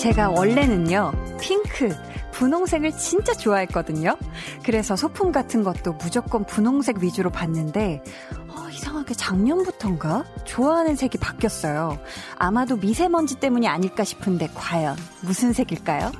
제가 0.00 0.30
원래는요, 0.30 1.12
핑크, 1.42 1.94
분홍색을 2.32 2.92
진짜 2.92 3.34
좋아했거든요. 3.34 4.16
그래서 4.64 4.96
소품 4.96 5.30
같은 5.30 5.62
것도 5.62 5.92
무조건 5.92 6.46
분홍색 6.46 7.02
위주로 7.02 7.28
봤는데, 7.28 8.02
어, 8.48 8.70
이상하게 8.72 9.12
작년부턴가 9.12 10.24
좋아하는 10.44 10.96
색이 10.96 11.18
바뀌었어요. 11.18 11.98
아마도 12.38 12.76
미세먼지 12.76 13.34
때문이 13.34 13.68
아닐까 13.68 14.02
싶은데, 14.02 14.48
과연 14.54 14.96
무슨 15.20 15.52
색일까요? 15.52 16.12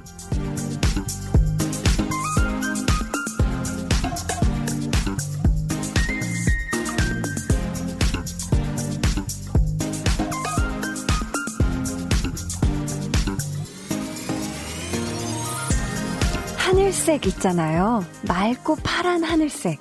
하늘색 17.10 17.26
있잖아요. 17.26 18.04
맑고 18.28 18.76
파란 18.84 19.24
하늘색. 19.24 19.80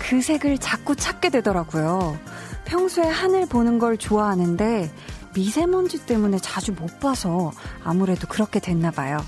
그 0.00 0.20
색을 0.20 0.58
자꾸 0.58 0.96
찾게 0.96 1.30
되더라고요. 1.30 2.18
평소에 2.64 3.06
하늘 3.06 3.46
보는 3.46 3.78
걸 3.78 3.96
좋아하는데 3.96 4.90
미세먼지 5.36 6.04
때문에 6.04 6.38
자주 6.38 6.72
못 6.72 6.98
봐서 6.98 7.52
아무래도 7.84 8.26
그렇게 8.26 8.58
됐나 8.58 8.90
봐요. 8.90 9.18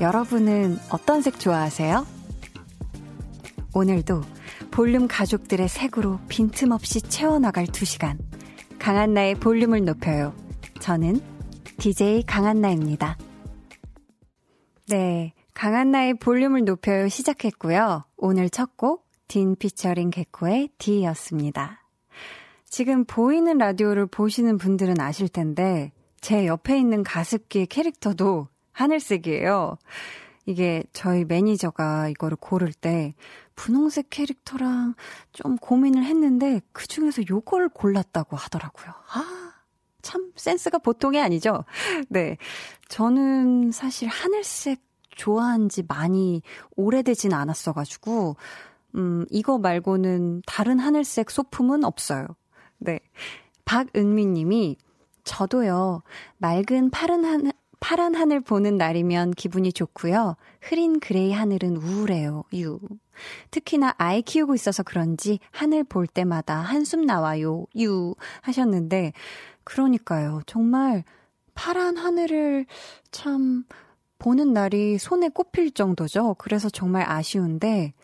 여러분은 0.00 0.80
어떤 0.90 1.22
색 1.22 1.38
좋아하세요? 1.38 2.04
오늘도 3.72 4.22
볼륨 4.72 5.06
가족들의 5.06 5.68
색으로 5.68 6.18
빈틈없이 6.28 7.02
채워나갈 7.02 7.68
두 7.68 7.84
시간. 7.84 8.18
강한나의 8.80 9.36
볼륨을 9.36 9.84
높여요. 9.84 10.34
저는 10.80 11.20
DJ 11.78 12.24
강한나입니다. 12.26 13.16
네. 14.88 15.34
강한나의 15.54 16.14
볼륨을 16.14 16.64
높여요 16.64 17.08
시작했고요. 17.08 18.04
오늘 18.16 18.50
첫 18.50 18.76
곡, 18.76 19.08
딘 19.28 19.56
피처링 19.56 20.10
개코의 20.10 20.70
D였습니다. 20.78 21.84
지금 22.68 23.04
보이는 23.04 23.58
라디오를 23.58 24.06
보시는 24.06 24.58
분들은 24.58 25.00
아실 25.00 25.28
텐데, 25.28 25.92
제 26.20 26.46
옆에 26.46 26.78
있는 26.78 27.02
가습기의 27.02 27.66
캐릭터도 27.66 28.48
하늘색이에요. 28.72 29.76
이게 30.46 30.82
저희 30.92 31.24
매니저가 31.24 32.08
이거를 32.08 32.36
고를 32.40 32.72
때 32.72 33.14
분홍색 33.54 34.10
캐릭터랑 34.10 34.94
좀 35.32 35.56
고민을 35.56 36.04
했는데 36.04 36.60
그 36.72 36.86
중에서 36.86 37.22
요걸 37.28 37.68
골랐다고 37.70 38.36
하더라고요. 38.36 38.90
아, 39.12 39.52
참 40.02 40.32
센스가 40.36 40.78
보통이 40.78 41.20
아니죠? 41.20 41.64
네. 42.08 42.36
저는 42.88 43.70
사실 43.70 44.08
하늘색 44.08 44.80
좋아한 45.20 45.68
지 45.68 45.82
많이 45.86 46.40
오래되진 46.76 47.34
않았어가지고, 47.34 48.36
음, 48.94 49.26
이거 49.30 49.58
말고는 49.58 50.42
다른 50.46 50.78
하늘색 50.78 51.30
소품은 51.30 51.84
없어요. 51.84 52.26
네. 52.78 53.00
박은미 53.66 54.26
님이, 54.26 54.78
저도요, 55.24 56.02
맑은 56.38 56.88
파란 56.90 57.26
하늘, 57.26 57.52
파란 57.80 58.14
하늘 58.14 58.40
보는 58.40 58.78
날이면 58.78 59.32
기분이 59.32 59.74
좋고요. 59.74 60.36
흐린 60.62 61.00
gray 61.00 61.32
하늘은 61.32 61.76
우울해요. 61.76 62.44
유. 62.54 62.80
특히나 63.50 63.94
아이 63.98 64.22
키우고 64.22 64.54
있어서 64.54 64.82
그런지 64.82 65.38
하늘 65.50 65.84
볼 65.84 66.06
때마다 66.06 66.56
한숨 66.56 67.04
나와요. 67.04 67.66
유. 67.78 68.14
하셨는데, 68.40 69.12
그러니까요. 69.64 70.40
정말 70.46 71.04
파란 71.54 71.98
하늘을 71.98 72.64
참 73.10 73.64
보는 74.20 74.52
날이 74.52 74.98
손에 74.98 75.28
꼽힐 75.30 75.72
정도죠. 75.72 76.34
그래서 76.34 76.68
정말 76.68 77.10
아쉬운데, 77.10 77.94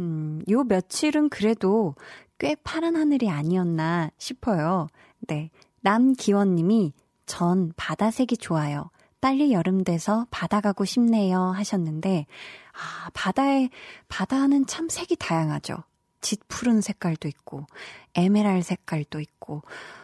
음, 0.00 0.42
요 0.50 0.64
며칠은 0.64 1.28
그래도 1.28 1.94
꽤 2.38 2.56
파란 2.56 2.96
하늘이 2.96 3.28
아니었나 3.28 4.10
싶어요. 4.18 4.88
네. 5.28 5.50
남기원 5.80 6.54
님이 6.54 6.92
전 7.26 7.72
바다색이 7.76 8.38
좋아요. 8.38 8.90
빨리 9.20 9.52
여름 9.52 9.84
돼서 9.84 10.26
바다 10.30 10.60
가고 10.60 10.84
싶네요 10.84 11.40
하셨는데, 11.40 12.26
아, 12.72 13.10
바다에, 13.12 13.68
바다는 14.08 14.66
참 14.66 14.88
색이 14.88 15.16
다양하죠. 15.16 15.76
짙푸른 16.20 16.80
색깔도 16.80 17.28
있고, 17.28 17.66
에메랄 18.14 18.62
색깔도 18.62 19.20
있고, 19.20 19.62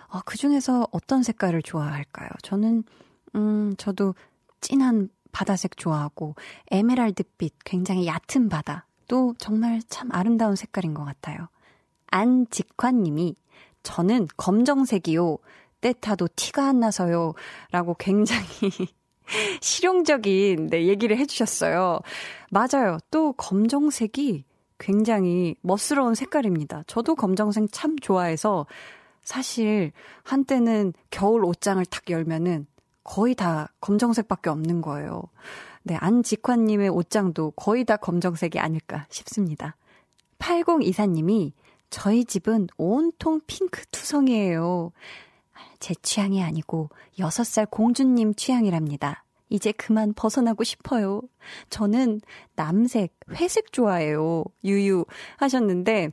어, 0.08 0.20
그 0.24 0.36
중에서 0.36 0.88
어떤 0.90 1.22
색깔을 1.22 1.62
좋아할까요? 1.62 2.28
저는, 2.42 2.84
음, 3.36 3.74
저도 3.78 4.14
진한 4.60 5.08
바다색 5.34 5.76
좋아하고 5.76 6.36
에메랄드빛 6.70 7.54
굉장히 7.64 8.06
얕은 8.06 8.48
바다 8.48 8.86
또 9.08 9.34
정말 9.38 9.82
참 9.88 10.08
아름다운 10.12 10.54
색깔인 10.56 10.94
것 10.94 11.04
같아요. 11.04 11.48
안직환 12.06 13.02
님이 13.02 13.34
저는 13.82 14.28
검정색이요. 14.36 15.38
때타도 15.80 16.28
티가 16.36 16.68
안 16.68 16.80
나서요. 16.80 17.34
라고 17.72 17.94
굉장히 17.98 18.46
실용적인 19.60 20.68
네, 20.68 20.86
얘기를 20.86 21.18
해주셨어요. 21.18 22.00
맞아요. 22.50 22.98
또 23.10 23.32
검정색이 23.32 24.44
굉장히 24.78 25.56
멋스러운 25.60 26.14
색깔입니다. 26.14 26.84
저도 26.86 27.16
검정색 27.16 27.66
참 27.72 27.98
좋아해서 27.98 28.66
사실 29.22 29.92
한때는 30.22 30.92
겨울 31.10 31.44
옷장을 31.44 31.84
탁 31.86 32.08
열면은 32.08 32.66
거의 33.04 33.34
다 33.34 33.68
검정색밖에 33.80 34.50
없는 34.50 34.80
거예요. 34.80 35.22
네, 35.82 35.96
안직환님의 35.96 36.88
옷장도 36.88 37.52
거의 37.52 37.84
다 37.84 37.96
검정색이 37.96 38.58
아닐까 38.58 39.06
싶습니다. 39.10 39.76
8024님이 40.38 41.52
저희 41.90 42.24
집은 42.24 42.66
온통 42.76 43.40
핑크 43.46 43.86
투성이에요. 43.92 44.92
제 45.78 45.94
취향이 45.94 46.42
아니고 46.42 46.88
6살 47.18 47.70
공주님 47.70 48.34
취향이랍니다. 48.34 49.24
이제 49.50 49.70
그만 49.72 50.14
벗어나고 50.14 50.64
싶어요. 50.64 51.20
저는 51.70 52.20
남색, 52.56 53.14
회색 53.30 53.72
좋아해요. 53.72 54.44
유유 54.64 55.04
하셨는데, 55.36 56.10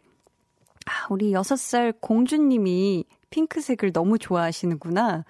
아, 0.86 1.08
우리 1.10 1.32
6살 1.32 1.96
공주님이 2.02 3.06
핑크색을 3.30 3.94
너무 3.94 4.20
좋아하시는구나. 4.20 5.26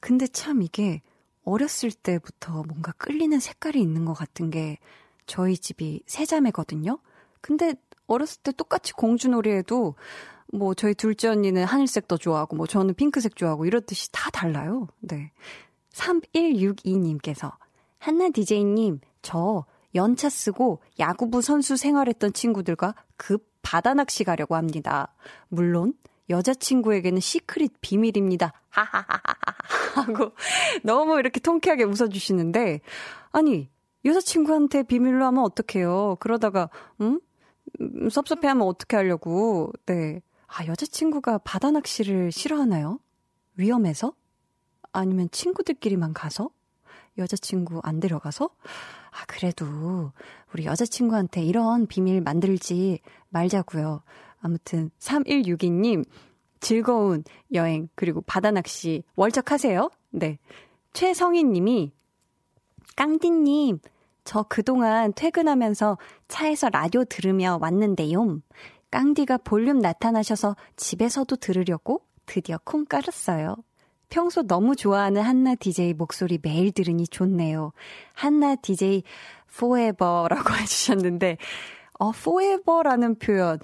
근데 0.00 0.26
참 0.26 0.62
이게 0.62 1.02
어렸을 1.44 1.90
때부터 1.92 2.62
뭔가 2.64 2.92
끌리는 2.92 3.38
색깔이 3.38 3.80
있는 3.80 4.04
것 4.04 4.14
같은 4.14 4.50
게 4.50 4.78
저희 5.26 5.56
집이 5.56 6.02
세자매거든요. 6.06 6.98
근데 7.40 7.74
어렸을 8.06 8.42
때 8.42 8.52
똑같이 8.52 8.92
공주놀이에도 8.92 9.94
뭐 10.52 10.74
저희 10.74 10.94
둘째 10.94 11.28
언니는 11.28 11.64
하늘색도 11.64 12.18
좋아하고 12.18 12.56
뭐 12.56 12.66
저는 12.66 12.94
핑크색 12.94 13.36
좋아하고 13.36 13.66
이렇듯이 13.66 14.10
다 14.10 14.30
달라요. 14.30 14.88
네. 15.00 15.32
3162님께서 15.92 17.52
한나 17.98 18.30
DJ님 18.30 19.00
저 19.22 19.64
연차 19.94 20.28
쓰고 20.28 20.82
야구부 20.98 21.42
선수 21.42 21.76
생활했던 21.76 22.32
친구들과 22.32 22.94
급 23.16 23.48
바다 23.62 23.94
낚시 23.94 24.24
가려고 24.24 24.56
합니다. 24.56 25.14
물론 25.48 25.94
여자친구에게는 26.30 27.20
시크릿 27.20 27.74
비밀입니다. 27.80 28.52
하하하하 28.70 29.20
하고 29.96 30.32
너무 30.82 31.18
이렇게 31.18 31.40
통쾌하게 31.40 31.84
웃어주시는데 31.84 32.80
아니 33.32 33.68
여자친구한테 34.04 34.84
비밀로 34.84 35.24
하면 35.26 35.44
어떡해요. 35.44 36.16
그러다가 36.20 36.70
음? 37.00 37.20
음 37.80 38.08
섭섭해하면 38.08 38.66
어떻게 38.66 38.96
하려고. 38.96 39.72
네. 39.86 40.22
아 40.46 40.66
여자친구가 40.66 41.38
바다 41.38 41.70
낚시를 41.70 42.32
싫어하나요? 42.32 42.98
위험해서? 43.56 44.14
아니면 44.92 45.28
친구들끼리만 45.30 46.14
가서? 46.14 46.50
여자친구 47.18 47.80
안 47.82 48.00
데려가서? 48.00 48.50
아, 49.10 49.24
그래도 49.26 50.12
우리 50.52 50.64
여자친구한테 50.64 51.42
이런 51.42 51.86
비밀 51.86 52.20
만들지 52.20 53.00
말자고요. 53.28 54.02
아무튼 54.40 54.90
3162님 54.98 56.04
즐거운 56.60 57.24
여행 57.52 57.88
그리고 57.94 58.20
바다 58.22 58.50
낚시 58.50 59.02
월척하세요. 59.16 59.90
네. 60.10 60.38
최성인 60.92 61.52
님이 61.52 61.92
깡디 62.96 63.30
님 63.30 63.78
저 64.24 64.44
그동안 64.48 65.12
퇴근하면서 65.12 65.98
차에서 66.28 66.68
라디오 66.68 67.04
들으며 67.04 67.58
왔는데요. 67.60 68.40
깡디가 68.90 69.38
볼륨 69.38 69.78
나타나셔서 69.78 70.56
집에서도 70.76 71.34
들으려고 71.36 72.02
드디어 72.26 72.58
콩 72.64 72.84
깔았어요. 72.84 73.56
평소 74.08 74.42
너무 74.42 74.74
좋아하는 74.74 75.22
한나 75.22 75.54
DJ 75.54 75.94
목소리 75.94 76.38
매일 76.42 76.72
들으니 76.72 77.06
좋네요. 77.06 77.72
한나 78.12 78.56
DJ 78.56 79.04
forever라고 79.48 80.54
해주셨는데, 80.62 81.36
어, 82.00 82.10
forever라는 82.10 83.16
표현. 83.16 83.60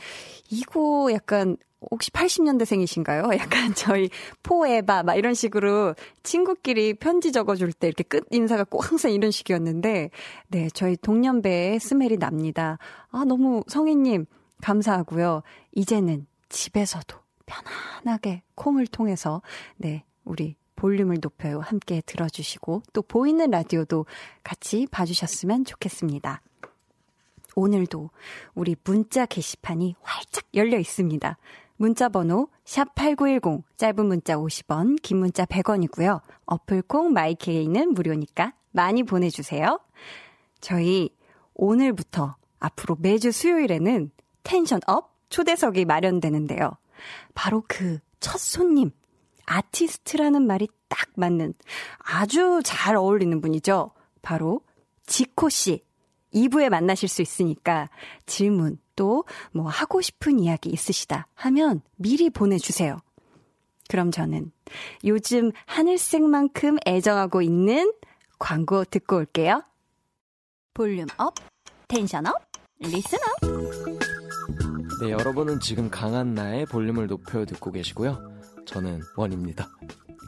이거 0.50 1.08
약간 1.12 1.56
혹시 1.90 2.10
80년대생이신가요? 2.10 3.30
약간 3.40 3.74
저희 3.74 4.10
포에바 4.42 5.02
막 5.02 5.14
이런 5.14 5.34
식으로 5.34 5.94
친구끼리 6.22 6.94
편지 6.94 7.32
적어줄 7.32 7.72
때 7.72 7.88
이렇게 7.88 8.04
끝 8.04 8.26
인사가 8.30 8.64
꼭 8.64 8.88
항상 8.90 9.12
이런 9.12 9.30
식이었는데 9.30 10.10
네 10.48 10.68
저희 10.74 10.96
동년배의 10.96 11.80
스멜이 11.80 12.18
납니다. 12.18 12.78
아 13.10 13.24
너무 13.24 13.62
성희님 13.68 14.26
감사하고요. 14.62 15.42
이제는 15.72 16.26
집에서도 16.48 17.16
편안하게 17.46 18.42
콩을 18.54 18.86
통해서 18.86 19.40
네 19.76 20.04
우리 20.24 20.56
볼륨을 20.76 21.18
높여요 21.22 21.60
함께 21.60 22.02
들어주시고 22.04 22.82
또 22.92 23.02
보이는 23.02 23.50
라디오도 23.50 24.04
같이 24.42 24.86
봐주셨으면 24.90 25.64
좋겠습니다. 25.64 26.42
오늘도 27.56 28.10
우리 28.54 28.76
문자 28.84 29.26
게시판이 29.26 29.96
활짝 30.00 30.44
열려 30.54 30.78
있습니다. 30.78 31.36
문자 31.76 32.08
번호 32.08 32.48
샵8910 32.64 33.64
짧은 33.76 34.06
문자 34.06 34.36
50원, 34.36 35.02
긴 35.02 35.16
문자 35.18 35.44
100원이고요. 35.44 36.20
어플 36.46 36.82
콩 36.82 37.12
마이케이는 37.12 37.94
무료니까 37.94 38.52
많이 38.70 39.02
보내 39.02 39.28
주세요. 39.28 39.80
저희 40.60 41.10
오늘부터 41.54 42.36
앞으로 42.60 42.96
매주 43.00 43.32
수요일에는 43.32 44.12
tension 44.44 44.80
up 44.86 45.16
초대석이 45.30 45.84
마련되는데요. 45.86 46.70
바로 47.34 47.64
그 47.66 47.98
첫 48.26 48.38
손님 48.40 48.90
아티스트라는 49.46 50.48
말이 50.48 50.68
딱 50.88 51.10
맞는 51.14 51.54
아주 51.98 52.60
잘 52.64 52.96
어울리는 52.96 53.40
분이죠. 53.40 53.92
바로 54.20 54.62
지코 55.06 55.48
씨. 55.48 55.84
2부에 56.34 56.68
만나실 56.68 57.08
수 57.08 57.22
있으니까 57.22 57.88
질문 58.26 58.78
또 58.96 59.24
뭐 59.52 59.68
하고 59.68 60.00
싶은 60.00 60.38
이야기 60.40 60.70
있으시다 60.70 61.26
하면 61.34 61.82
미리 61.96 62.30
보내주세요. 62.30 62.98
그럼 63.88 64.10
저는 64.10 64.50
요즘 65.04 65.52
하늘색만큼 65.66 66.78
애정하고 66.86 67.42
있는 67.42 67.92
광고 68.38 68.84
듣고 68.84 69.16
올게요. 69.16 69.62
volume 70.74 71.06
up, 71.18 71.34
tension 71.88 72.26
up, 72.26 72.34
listen 72.80 73.18
up. 73.18 75.00
네, 75.00 75.10
여러분은 75.10 75.60
지금 75.60 75.88
강한나의 75.90 76.66
볼륨을 76.66 77.06
높여 77.06 77.44
듣고 77.44 77.70
계시고요. 77.70 78.18
저는 78.66 79.00
원입니다. 79.16 79.68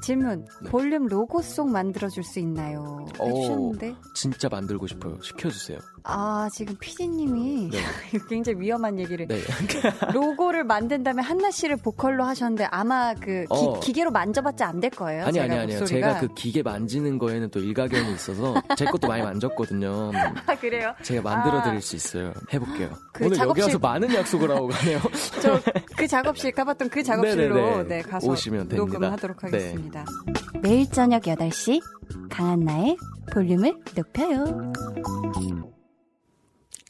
질문. 0.00 0.46
네. 0.62 0.70
볼륨 0.70 1.06
로고 1.06 1.42
송 1.42 1.70
만들어줄 1.72 2.22
수 2.22 2.38
있나요? 2.38 3.06
해주셨는데. 3.20 3.94
진짜 4.14 4.48
만들고 4.48 4.86
싶어요. 4.86 5.20
시켜주세요. 5.22 5.78
아, 6.10 6.48
지금 6.52 6.74
피디님이 6.80 7.70
네. 7.70 7.78
굉장히 8.28 8.60
위험한 8.60 8.98
얘기를. 8.98 9.26
네. 9.28 9.40
로고를 10.12 10.64
만든 10.64 11.02
다음에 11.02 11.22
한나 11.22 11.50
씨를 11.50 11.76
보컬로 11.76 12.24
하셨는데 12.24 12.64
아마 12.70 13.14
그 13.14 13.44
기, 13.44 13.46
어. 13.50 13.80
계로 13.80 14.10
만져봤자 14.10 14.66
안 14.66 14.78
될 14.78 14.90
거예요. 14.90 15.24
아니, 15.24 15.40
아니, 15.40 15.56
아니요. 15.56 15.84
제가 15.84 16.20
그 16.20 16.28
기계 16.34 16.62
만지는 16.62 17.18
거에는 17.18 17.50
또 17.50 17.58
일가견이 17.58 18.12
있어서 18.14 18.54
제 18.76 18.84
것도 18.84 19.08
많이 19.08 19.24
만졌거든요. 19.24 20.12
아, 20.46 20.54
그래요? 20.54 20.94
제가 21.02 21.20
만들어 21.20 21.62
드릴 21.64 21.78
아. 21.78 21.80
수 21.80 21.96
있어요. 21.96 22.32
해볼게요. 22.54 22.90
그 23.12 23.26
오늘 23.26 23.36
작업실... 23.36 23.62
여기 23.62 23.72
와서 23.72 23.78
많은 23.78 24.14
약속을 24.14 24.50
하고 24.50 24.68
가네요. 24.68 25.00
저 25.42 25.60
그 25.98 26.06
작업실 26.06 26.52
가봤던 26.52 26.90
그 26.90 27.02
작업실로. 27.02 27.82
네, 27.88 28.02
가서. 28.02 28.28
녹음하도록 28.76 29.42
하겠습니다. 29.42 30.04
네. 30.04 30.04
있습니다. 30.04 30.60
매일 30.62 30.90
저녁 30.90 31.22
8시 31.22 31.82
강한나의 32.30 32.96
볼륨을 33.32 33.76
높여요. 33.96 34.72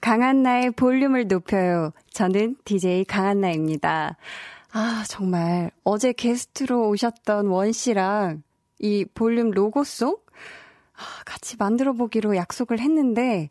강한나의 0.00 0.72
볼륨을 0.72 1.26
높여요. 1.28 1.92
저는 2.12 2.56
DJ 2.64 3.04
강한나입니다. 3.04 4.16
아, 4.72 5.04
정말 5.08 5.70
어제 5.84 6.12
게스트로 6.12 6.88
오셨던 6.88 7.46
원 7.46 7.72
씨랑 7.72 8.42
이 8.78 9.04
볼륨 9.14 9.50
로고송 9.50 10.16
아, 10.94 11.22
같이 11.24 11.56
만들어 11.58 11.92
보기로 11.92 12.36
약속을 12.36 12.80
했는데 12.80 13.48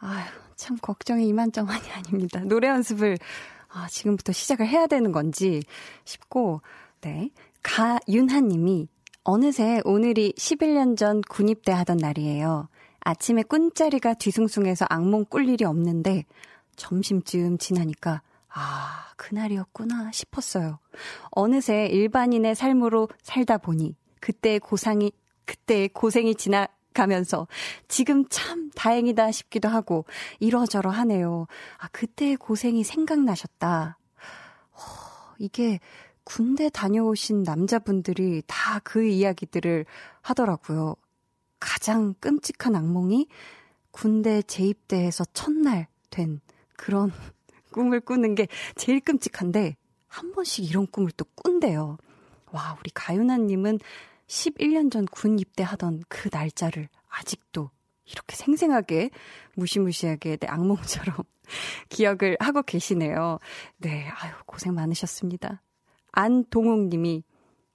아유, 0.00 0.24
참 0.56 0.76
걱정이 0.80 1.26
이만저만이 1.28 1.90
아닙니다. 1.90 2.40
노래 2.40 2.68
연습을 2.68 3.16
아, 3.68 3.86
지금부터 3.88 4.32
시작을 4.32 4.66
해야 4.66 4.86
되는 4.86 5.12
건지 5.12 5.62
싶고 6.04 6.62
네. 7.00 7.30
가윤하 7.62 8.40
님이 8.40 8.88
어느새 9.22 9.80
오늘이 9.84 10.32
11년 10.36 10.96
전 10.96 11.20
군입대 11.20 11.72
하던 11.72 11.96
날이에요. 11.96 12.68
아침에 13.06 13.44
꾼자리가 13.44 14.14
뒤숭숭해서 14.14 14.84
악몽 14.88 15.26
꿀 15.26 15.48
일이 15.48 15.64
없는데 15.64 16.24
점심쯤 16.74 17.56
지나니까 17.58 18.20
아, 18.48 19.12
그날이었구나 19.16 20.10
싶었어요. 20.10 20.80
어느새 21.30 21.86
일반인의 21.86 22.56
삶으로 22.56 23.08
살다 23.22 23.58
보니 23.58 23.94
그때의 24.18 24.58
고상이, 24.58 25.12
그때의 25.44 25.90
고생이 25.90 26.34
지나 26.34 26.66
가면서 26.94 27.46
지금 27.86 28.24
참 28.28 28.72
다행이다 28.74 29.30
싶기도 29.30 29.68
하고 29.68 30.04
이러저러 30.40 30.90
하네요. 30.90 31.46
아, 31.78 31.86
그때의 31.92 32.34
고생이 32.34 32.82
생각나셨다. 32.82 33.98
어, 34.72 34.78
이게 35.38 35.78
군대 36.24 36.68
다녀오신 36.70 37.44
남자분들이 37.44 38.42
다 38.48 38.80
그 38.82 39.06
이야기들을 39.06 39.86
하더라고요. 40.22 40.96
가장 41.66 42.14
끔찍한 42.20 42.76
악몽이 42.76 43.26
군대 43.90 44.40
재입대해서 44.40 45.24
첫날 45.34 45.88
된 46.10 46.40
그런 46.76 47.10
꿈을 47.72 48.00
꾸는 48.00 48.36
게 48.36 48.46
제일 48.76 49.00
끔찍한데 49.00 49.76
한 50.06 50.32
번씩 50.32 50.64
이런 50.64 50.86
꿈을 50.86 51.10
또 51.16 51.24
꾼대요. 51.34 51.98
와, 52.52 52.76
우리 52.78 52.90
가윤아님은 52.94 53.80
11년 54.28 54.92
전 54.92 55.06
군 55.10 55.40
입대하던 55.40 56.04
그 56.08 56.28
날짜를 56.32 56.88
아직도 57.08 57.70
이렇게 58.04 58.36
생생하게 58.36 59.10
무시무시하게 59.56 60.36
내 60.36 60.46
악몽처럼 60.46 61.16
기억을 61.90 62.36
하고 62.38 62.62
계시네요. 62.62 63.40
네, 63.78 64.08
아유, 64.08 64.32
고생 64.46 64.74
많으셨습니다. 64.74 65.62
안동욱 66.12 66.88
님이 66.88 67.24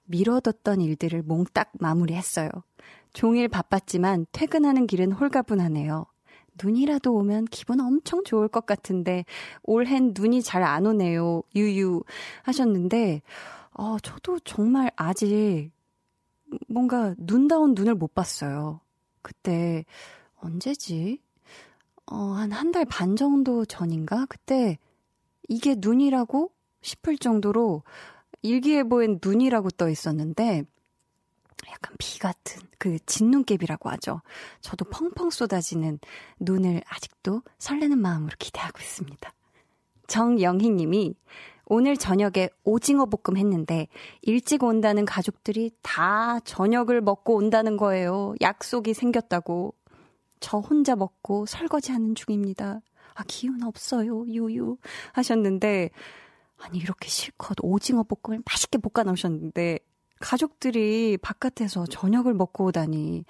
미뤄뒀던 0.04 0.80
일들을 0.80 1.22
몽딱 1.22 1.72
마무리했어요. 1.78 2.48
종일 3.12 3.48
바빴지만 3.48 4.26
퇴근하는 4.32 4.86
길은 4.86 5.12
홀가분하네요. 5.12 6.06
눈이라도 6.62 7.14
오면 7.14 7.46
기분 7.46 7.80
엄청 7.80 8.24
좋을 8.24 8.48
것 8.48 8.66
같은데 8.66 9.24
올해는 9.62 10.12
눈이 10.16 10.42
잘 10.42 10.62
안 10.62 10.86
오네요. 10.86 11.42
유유 11.54 12.02
하셨는데 12.42 13.22
어, 13.74 13.98
저도 14.00 14.38
정말 14.40 14.90
아직 14.96 15.70
뭔가 16.68 17.14
눈다운 17.18 17.74
눈을 17.74 17.94
못 17.94 18.14
봤어요. 18.14 18.80
그때 19.22 19.84
언제지? 20.36 21.20
어, 22.06 22.16
한 22.16 22.52
한 22.52 22.72
달 22.72 22.84
반 22.84 23.16
정도 23.16 23.64
전인가? 23.64 24.26
그때 24.28 24.78
이게 25.48 25.74
눈이라고 25.78 26.50
싶을 26.82 27.16
정도로 27.18 27.82
일기예보엔 28.42 29.20
눈이라고 29.24 29.70
떠 29.72 29.88
있었는데 29.88 30.64
약간 31.70 31.94
비 31.98 32.18
같은 32.18 32.62
그 32.78 32.98
진눈깨비라고 33.06 33.90
하죠. 33.90 34.22
저도 34.60 34.84
펑펑 34.86 35.30
쏟아지는 35.30 35.98
눈을 36.40 36.82
아직도 36.88 37.42
설레는 37.58 37.98
마음으로 37.98 38.34
기대하고 38.38 38.80
있습니다. 38.80 39.32
정영희 40.08 40.70
님이 40.70 41.14
오늘 41.64 41.96
저녁에 41.96 42.50
오징어 42.64 43.06
볶음 43.06 43.36
했는데 43.38 43.88
일찍 44.20 44.62
온다는 44.62 45.04
가족들이 45.04 45.70
다 45.80 46.40
저녁을 46.40 47.00
먹고 47.00 47.34
온다는 47.36 47.76
거예요. 47.76 48.34
약속이 48.40 48.94
생겼다고. 48.94 49.74
저 50.40 50.58
혼자 50.58 50.96
먹고 50.96 51.46
설거지하는 51.46 52.14
중입니다. 52.14 52.80
아, 53.14 53.24
기운 53.26 53.62
없어요. 53.62 54.26
유유. 54.26 54.76
하셨는데 55.12 55.90
아니 56.58 56.78
이렇게 56.78 57.08
실컷 57.08 57.56
오징어 57.62 58.02
볶음을 58.02 58.42
맛있게 58.44 58.78
볶아 58.78 59.04
놓으셨는데 59.04 59.78
가족들이 60.22 61.18
바깥에서 61.18 61.86
저녁을 61.86 62.32
먹고 62.32 62.66
오다니 62.66 63.24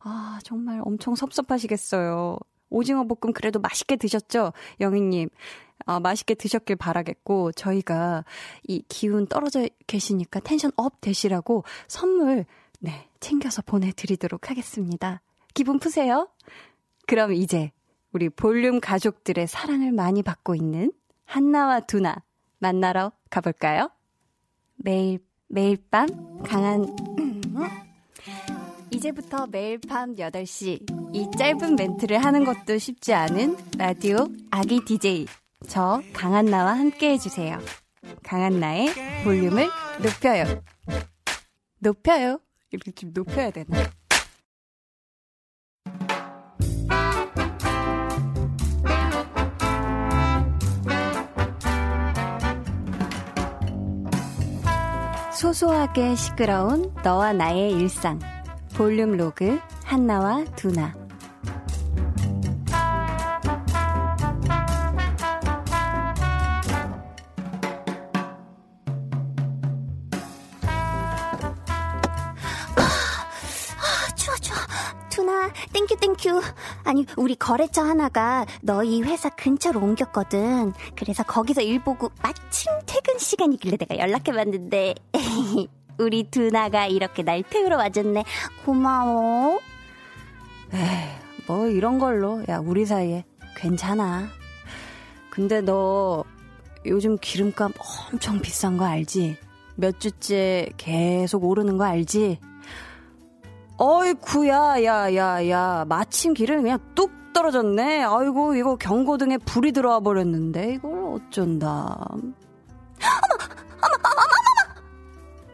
아 0.00 0.38
정말 0.42 0.82
엄청 0.84 1.14
섭섭하시겠어요. 1.14 2.36
오징어 2.68 3.04
볶음 3.04 3.32
그래도 3.32 3.60
맛있게 3.60 3.96
드셨죠, 3.96 4.52
영희님. 4.80 5.28
아, 5.84 6.00
맛있게 6.00 6.34
드셨길 6.34 6.76
바라겠고 6.76 7.52
저희가 7.52 8.24
이 8.66 8.82
기운 8.88 9.26
떨어져 9.26 9.68
계시니까 9.86 10.40
tension 10.40 10.70
up 10.76 11.00
되시라고 11.00 11.64
선물 11.88 12.44
네 12.80 13.08
챙겨서 13.20 13.62
보내드리도록 13.62 14.50
하겠습니다. 14.50 15.20
기분 15.54 15.78
푸세요. 15.78 16.28
그럼 17.06 17.32
이제 17.32 17.72
우리 18.12 18.28
볼륨 18.28 18.80
가족들의 18.80 19.46
사랑을 19.46 19.92
많이 19.92 20.22
받고 20.22 20.54
있는 20.54 20.92
한나와 21.24 21.80
두나 21.80 22.22
만나러 22.58 23.12
가볼까요? 23.30 23.90
매일, 24.76 25.18
매일 25.52 25.76
밤 25.90 26.08
강한, 26.42 26.86
이제부터 28.90 29.46
매일 29.48 29.78
밤 29.86 30.16
8시 30.16 31.14
이 31.14 31.28
짧은 31.36 31.76
멘트를 31.76 32.24
하는 32.24 32.46
것도 32.46 32.78
쉽지 32.78 33.12
않은 33.12 33.58
라디오 33.76 34.28
아기 34.50 34.82
DJ 34.82 35.26
저 35.68 36.02
강한나와 36.14 36.72
함께 36.72 37.10
해주세요. 37.10 37.58
강한나의 38.22 38.94
볼륨을 39.24 39.68
높여요. 40.02 40.62
높여요. 41.80 42.40
이렇게 42.70 42.90
좀 42.92 43.10
높여야 43.12 43.50
되나? 43.50 43.76
소소하게 55.42 56.14
시끄러운 56.14 56.94
너와 57.02 57.32
나의 57.32 57.72
일상. 57.72 58.20
볼륨 58.76 59.16
로그 59.16 59.58
한나와 59.82 60.44
두나. 60.54 61.01
Thank 75.72 75.96
you, 75.96 76.09
thank 76.09 76.26
you. 76.26 76.40
아니 76.84 77.06
우리 77.16 77.34
거래처 77.34 77.82
하나가 77.82 78.44
너희 78.60 79.02
회사 79.02 79.28
근처로 79.30 79.80
옮겼거든. 79.80 80.72
그래서 80.96 81.22
거기서 81.22 81.62
일 81.62 81.82
보고 81.82 82.10
마침 82.22 82.70
퇴근 82.86 83.18
시간이길래 83.18 83.76
내가 83.76 83.98
연락해봤는데 83.98 84.94
우리 85.98 86.24
두나가 86.30 86.86
이렇게 86.86 87.22
날 87.22 87.42
태우러 87.42 87.76
와줬네. 87.76 88.24
고마워. 88.64 89.60
에이, 90.74 90.80
뭐 91.46 91.68
이런 91.68 91.98
걸로 91.98 92.42
야 92.48 92.58
우리 92.58 92.84
사이에 92.84 93.24
괜찮아. 93.56 94.28
근데 95.30 95.60
너 95.60 96.24
요즘 96.84 97.16
기름값 97.18 97.72
엄청 98.12 98.40
비싼 98.40 98.76
거 98.76 98.84
알지? 98.84 99.36
몇 99.76 100.00
주째 100.00 100.68
계속 100.76 101.44
오르는 101.44 101.78
거 101.78 101.84
알지? 101.84 102.38
어이구야, 103.78 104.84
야, 104.84 105.14
야, 105.14 105.48
야. 105.48 105.84
마침 105.88 106.34
기름이 106.34 106.62
그냥 106.62 106.78
뚝 106.94 107.10
떨어졌네. 107.32 108.04
아이고, 108.04 108.54
이거 108.54 108.76
경고등에 108.76 109.38
불이 109.38 109.72
들어와 109.72 110.00
버렸는데, 110.00 110.74
이걸 110.74 110.92
어쩐다. 111.14 111.66
어머, 111.68 112.34
어머, 113.82 113.94
어머, 114.04 114.22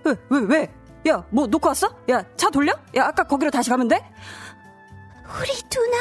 어머, 0.05 0.17
왜, 0.31 0.39
왜, 0.41 0.47
왜? 0.59 0.75
야, 1.11 1.25
뭐 1.31 1.47
놓고 1.47 1.69
왔어? 1.69 1.89
야, 2.11 2.23
차 2.37 2.51
돌려? 2.51 2.73
야, 2.97 3.07
아까 3.07 3.23
거기로 3.23 3.51
다시 3.51 3.71
가면 3.71 3.89
돼? 3.89 4.05
우리 5.41 5.53
두나. 5.69 5.97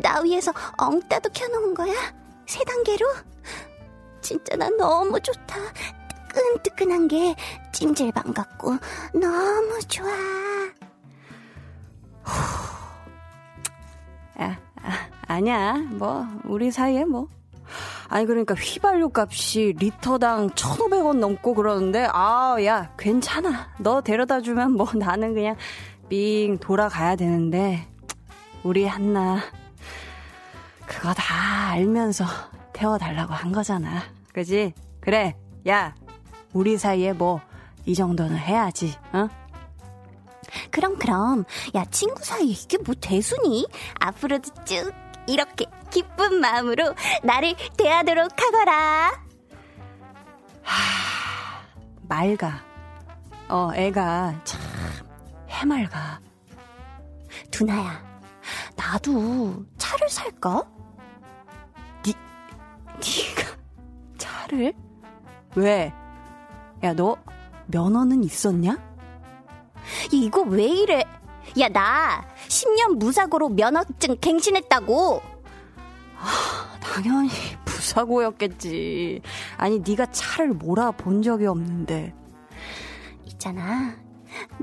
나 0.00 0.20
위해서 0.20 0.52
엉따도 0.76 1.30
켜놓은 1.30 1.74
거야? 1.74 1.94
세 2.46 2.62
단계로? 2.64 3.06
진짜 4.20 4.56
나 4.56 4.68
너무 4.70 5.20
좋다. 5.20 5.56
뜨끈뜨끈한 6.34 7.08
게 7.08 7.34
찜질방 7.72 8.34
같고 8.34 8.76
너무 9.14 9.80
좋아. 9.88 10.08
야, 14.40 14.58
아, 14.82 15.08
아 15.28 15.40
니야. 15.40 15.74
뭐, 15.92 16.26
우리 16.44 16.70
사이에 16.70 17.04
뭐. 17.04 17.28
아니, 18.08 18.26
그러니까 18.26 18.54
휘발유 18.54 19.10
값이 19.14 19.74
리터당 19.78 20.50
1,500원 20.50 21.18
넘고 21.18 21.54
그러는데, 21.54 22.06
아, 22.12 22.56
야, 22.64 22.92
괜찮아. 22.98 23.72
너 23.78 24.00
데려다 24.00 24.40
주면 24.40 24.72
뭐 24.72 24.86
나는 24.94 25.34
그냥 25.34 25.56
빙 26.08 26.58
돌아가야 26.58 27.16
되는데, 27.16 27.86
우리 28.62 28.86
한나, 28.86 29.40
그거 30.86 31.14
다 31.14 31.70
알면서 31.70 32.24
태워달라고 32.72 33.32
한 33.32 33.52
거잖아. 33.52 34.02
그지? 34.32 34.74
그래. 35.00 35.36
야, 35.66 35.94
우리 36.54 36.78
사이에 36.78 37.12
뭐, 37.12 37.40
이 37.84 37.94
정도는 37.94 38.38
해야지, 38.38 38.96
어? 39.12 39.28
그럼 40.70 40.96
그럼 40.98 41.44
야 41.74 41.84
친구 41.86 42.22
사이 42.22 42.50
이게 42.50 42.78
뭐 42.78 42.94
대수니? 43.00 43.66
앞으로도 43.98 44.64
쭉 44.64 44.92
이렇게 45.26 45.66
기쁜 45.90 46.40
마음으로 46.40 46.94
나를 47.24 47.54
대하도록 47.76 48.30
하거라. 48.40 49.10
하, 50.62 51.62
맑아. 52.08 52.62
어, 53.48 53.70
애가 53.74 54.40
참 54.44 54.60
해맑아. 55.48 56.20
두나야, 57.50 58.02
나도 58.76 59.64
차를 59.76 60.08
살까? 60.08 60.62
니, 62.04 62.14
니가 63.00 63.56
차를? 64.18 64.72
왜? 65.56 65.92
야, 66.84 66.92
너 66.92 67.16
면허는 67.68 68.22
있었냐? 68.24 68.76
이거 70.12 70.42
왜 70.42 70.66
이래? 70.66 71.02
야, 71.58 71.68
나 71.68 72.22
10년 72.48 72.98
무사고로 72.98 73.48
면허증 73.48 74.16
갱신했다고. 74.20 75.22
아, 76.18 76.78
당연히 76.80 77.30
무사고였겠지. 77.64 79.22
아니, 79.56 79.78
네가 79.80 80.06
차를 80.06 80.52
몰아본 80.52 81.22
적이 81.22 81.46
없는데. 81.46 82.14
있잖아. 83.24 83.96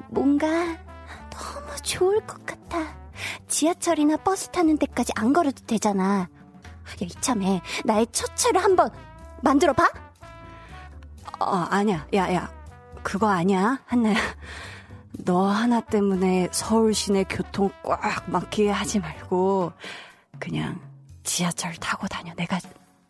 뭔가 0.10 0.48
너무 0.48 1.75
좋을 1.82 2.20
것 2.28 2.46
같아. 2.46 2.96
지하철이나 3.48 4.18
버스 4.18 4.50
타는 4.50 4.78
데까지 4.78 5.12
안 5.16 5.34
걸어도 5.34 5.66
되잖아. 5.66 6.20
야, 6.22 6.28
이참에 7.01 7.62
나의 7.84 8.06
첫 8.12 8.36
차를 8.36 8.63
한번 8.63 8.90
만들어 9.42 9.74
봐? 9.74 9.90
어, 11.40 11.46
아니야. 11.70 12.06
야, 12.14 12.34
야. 12.34 12.52
그거 13.04 13.28
아니야. 13.30 13.80
한나야. 13.86 14.16
너 15.26 15.46
하나 15.48 15.82
때문에 15.82 16.50
서울 16.52 16.94
시내 16.94 17.24
교통 17.26 17.70
꽉 17.84 18.30
막히게 18.30 18.70
하지 18.72 19.00
말고 19.00 19.72
그냥 20.40 20.80
지하철 21.24 21.74
타고 21.76 22.08
다녀. 22.08 22.34
내가 22.36 22.58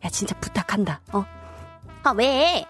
야 0.04 0.08
진짜 0.10 0.34
부탁한다. 0.40 1.00
어? 1.12 1.24
아 2.02 2.10
왜? 2.10 2.64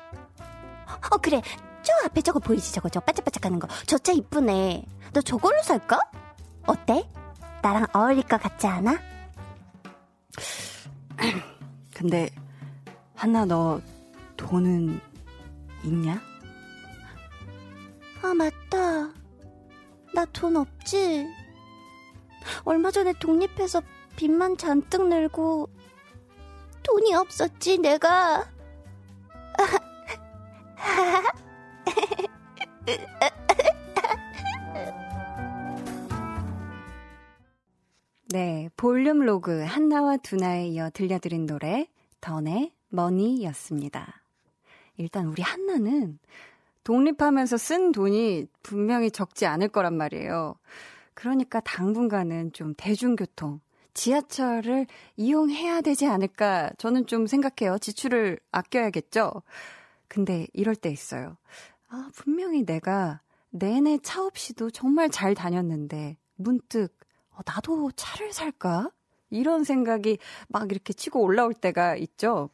어 1.11 1.17
그래. 1.19 1.41
저 1.83 1.93
앞에 2.05 2.21
저거 2.23 2.39
보이지 2.39 2.73
저거 2.73 2.89
저 2.89 3.01
반짝반짝하는 3.01 3.59
거. 3.59 3.69
저 3.87 3.99
차 3.99 4.13
이쁘네. 4.13 4.85
너 5.13 5.21
저걸로 5.21 5.61
살까? 5.63 5.99
어때? 6.67 7.09
나랑 7.63 7.87
어울릴 7.95 8.23
것 8.25 8.41
같지 8.41 8.67
않아? 8.67 8.99
근데 11.95 12.29
하나 13.15 13.45
너 13.45 13.81
돈은 14.37 15.01
있냐? 15.85 16.21
아 18.23 18.35
맞다. 18.35 19.13
나 20.15 20.25
돈 20.33 20.57
없지? 20.57 21.27
얼마 22.65 22.91
전에 22.91 23.13
독립해서 23.21 23.83
빚만 24.17 24.57
잔뜩 24.59 25.09
내고 25.09 25.69
돈이 26.83 27.15
없었지, 27.15 27.79
내가. 27.79 28.45
네, 38.31 38.69
볼륨 38.77 39.21
로그 39.21 39.63
한나와 39.63 40.17
두나에 40.17 40.69
이어 40.69 40.91
들려드린 40.91 41.47
노래 41.47 41.89
던의 42.21 42.73
머니였습니다. 42.89 44.22
일단 44.97 45.27
우리 45.27 45.43
한나는 45.43 46.19
독립하면서 46.85 47.57
쓴 47.57 47.93
돈이 47.93 48.47
분명히 48.63 49.11
적지 49.11 49.47
않을 49.47 49.69
거란 49.69 49.97
말이에요. 49.97 50.57
그러니까 51.15 51.61
당분간은 51.61 52.53
좀 52.53 52.75
대중교통, 52.77 53.61
지하철을 53.95 54.87
이용해야 55.17 55.81
되지 55.81 56.07
않을까 56.07 56.71
저는 56.79 57.07
좀 57.07 57.27
생각해요. 57.27 57.79
지출을 57.79 58.39
아껴야겠죠? 58.51 59.43
근데 60.09 60.47
이럴 60.53 60.75
때 60.75 60.91
있어요. 60.91 61.37
아, 61.89 62.11
분명히 62.15 62.65
내가 62.65 63.21
내내 63.51 63.99
차 64.03 64.25
없이도 64.25 64.71
정말 64.71 65.11
잘 65.11 65.35
다녔는데 65.35 66.17
문득 66.37 66.89
어, 67.31 67.41
나도 67.47 67.93
차를 67.93 68.33
살까? 68.33 68.91
이런 69.31 69.65
생각이 69.65 70.19
막 70.49 70.71
이렇게 70.71 70.93
치고 70.93 71.23
올라올 71.23 71.55
때가 71.55 71.97
있죠. 71.97 72.51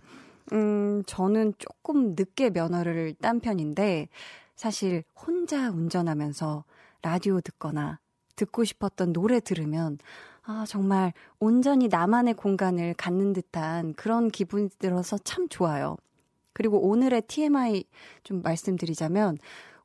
음, 0.52 1.02
저는 1.07 1.55
조금 1.59 2.14
늦게 2.17 2.50
면허를 2.50 3.14
딴 3.21 3.40
편인데, 3.40 4.09
사실 4.57 5.05
혼자 5.14 5.71
운전하면서 5.71 6.64
라디오 7.02 7.40
듣거나 7.40 7.99
듣고 8.37 8.64
싶었던 8.64 9.12
노래 9.12 9.40
들으면, 9.40 9.99
아, 10.43 10.64
정말 10.67 11.12
온전히 11.38 11.88
나만의 11.88 12.35
공간을 12.35 12.95
갖는 12.95 13.33
듯한 13.35 13.95
그런 13.95 14.31
기분이 14.31 14.71
들어서 14.78 15.19
참 15.19 15.49
좋아요. 15.49 15.97
그리고 16.52 16.81
오늘의 16.88 17.23
TMI 17.23 17.85
좀 18.25 18.43
말씀드리자면, 18.43 19.38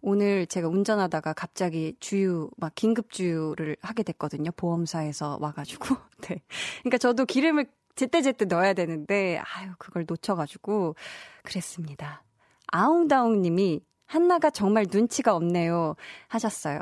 오늘 0.06 0.46
제가 0.48 0.68
운전하다가 0.68 1.32
갑자기 1.34 1.96
주유, 2.02 2.50
막 2.58 2.74
긴급 2.76 3.10
주유를 3.10 3.78
하게 3.82 4.04
됐거든요. 4.04 4.52
보험사에서 4.52 5.38
와 5.40 5.54
가지고. 5.54 5.96
네. 6.28 6.42
그러니까 6.82 6.98
저도 6.98 7.26
기름을 7.26 7.68
제때제때 7.96 8.46
넣어야 8.46 8.74
되는데, 8.74 9.42
아유, 9.56 9.72
그걸 9.78 10.06
놓쳐가지고, 10.08 10.96
그랬습니다. 11.44 12.24
아웅다웅 12.68 13.42
님이 13.42 13.82
한나가 14.06 14.50
정말 14.50 14.86
눈치가 14.92 15.36
없네요. 15.36 15.96
하셨어요. 16.28 16.80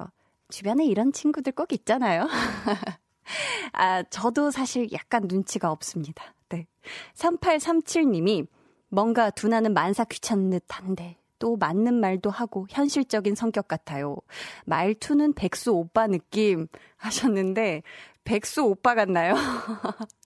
주변에 0.50 0.86
이런 0.86 1.12
친구들 1.12 1.54
꼭 1.54 1.72
있잖아요. 1.74 2.28
아, 3.74 4.04
저도 4.04 4.52
사실 4.52 4.92
약간 4.92 5.24
눈치가 5.28 5.72
없습니다. 5.72 6.34
네. 6.50 6.68
3837님이 7.16 8.48
뭔가 8.90 9.30
두나는 9.30 9.74
만사 9.74 10.04
귀찮은 10.04 10.50
듯 10.50 10.64
한데 10.70 11.18
또 11.40 11.56
맞는 11.56 11.96
말도 11.96 12.30
하고 12.30 12.68
현실적인 12.70 13.36
성격 13.36 13.68
같아요. 13.68 14.18
말투는 14.66 15.34
백수 15.34 15.72
오빠 15.72 16.08
느낌 16.08 16.68
하셨는데 16.98 17.82
백수 18.24 18.64
오빠 18.64 18.94
같나요? 18.94 19.34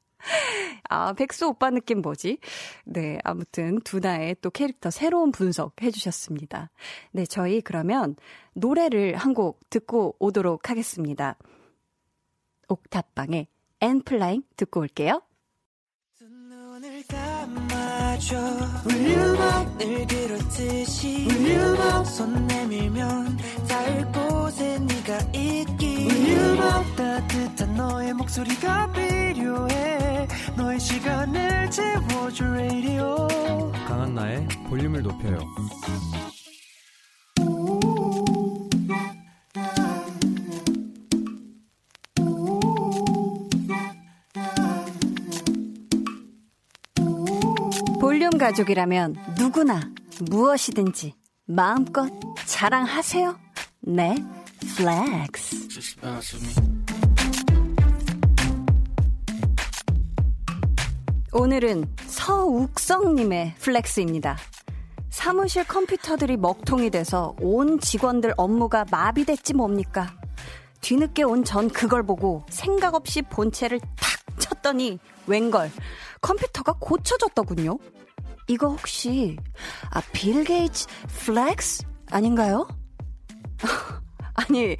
아, 0.89 1.13
백수 1.13 1.47
오빠 1.47 1.69
느낌 1.69 2.01
뭐지? 2.01 2.39
네, 2.85 3.19
아무튼 3.23 3.79
두나의 3.81 4.37
또 4.41 4.49
캐릭터 4.49 4.89
새로운 4.89 5.31
분석 5.31 5.81
해주셨습니다. 5.81 6.69
네, 7.11 7.25
저희 7.25 7.61
그러면 7.61 8.15
노래를 8.53 9.15
한 9.17 9.35
곡 9.35 9.69
듣고 9.69 10.15
오도록 10.19 10.69
하겠습니다. 10.69 11.35
옥탑방의 12.69 13.47
엔플라잉 13.81 14.43
듣고 14.55 14.79
올게요. 14.79 15.21
늘 19.77 20.07
그렇듯이 20.07 21.27
손 22.05 22.47
내밀면 22.47 23.37
닿을 23.67 24.11
곳에 24.13 24.79
네가 24.79 25.17
있 25.33 25.84
기 26.07 26.95
따뜻한 26.95 27.75
너의 27.75 28.13
목소리가 28.13 28.91
필요해. 28.91 30.27
너의 30.55 30.79
시간을 30.79 31.69
채워줄 31.71 32.47
radio. 32.47 33.27
강한나의 33.87 34.47
볼륨을 34.69 35.01
높여요. 35.01 35.39
볼륨 47.99 48.37
가족이라면 48.37 49.15
누구나 49.37 49.91
무엇이든지 50.29 51.13
마음껏 51.47 52.09
자랑하세요. 52.45 53.37
네, 53.81 54.15
flex. 54.59 55.95
오늘은 61.33 61.85
서욱성님의 62.07 63.55
flex입니다. 63.59 64.37
사무실 65.09 65.65
컴퓨터들이 65.65 66.37
먹통이 66.37 66.89
돼서 66.89 67.35
온 67.41 67.79
직원들 67.79 68.33
업무가 68.37 68.85
마비됐지 68.89 69.53
뭡니까? 69.53 70.15
뒤늦게 70.81 71.23
온 71.23 71.43
전 71.43 71.69
그걸 71.69 72.03
보고 72.03 72.45
생각 72.49 72.95
없이 72.95 73.21
본체를 73.21 73.79
탁 73.79 74.39
쳤더니 74.39 74.99
웬걸 75.27 75.71
컴퓨터가 76.21 76.75
고쳐졌더군요. 76.79 77.77
이거 78.47 78.67
혹시 78.69 79.37
아, 79.89 80.01
빌 80.13 80.43
게이츠 80.43 80.87
flex 81.25 81.83
아닌가요? 82.11 82.67
아니, 84.35 84.75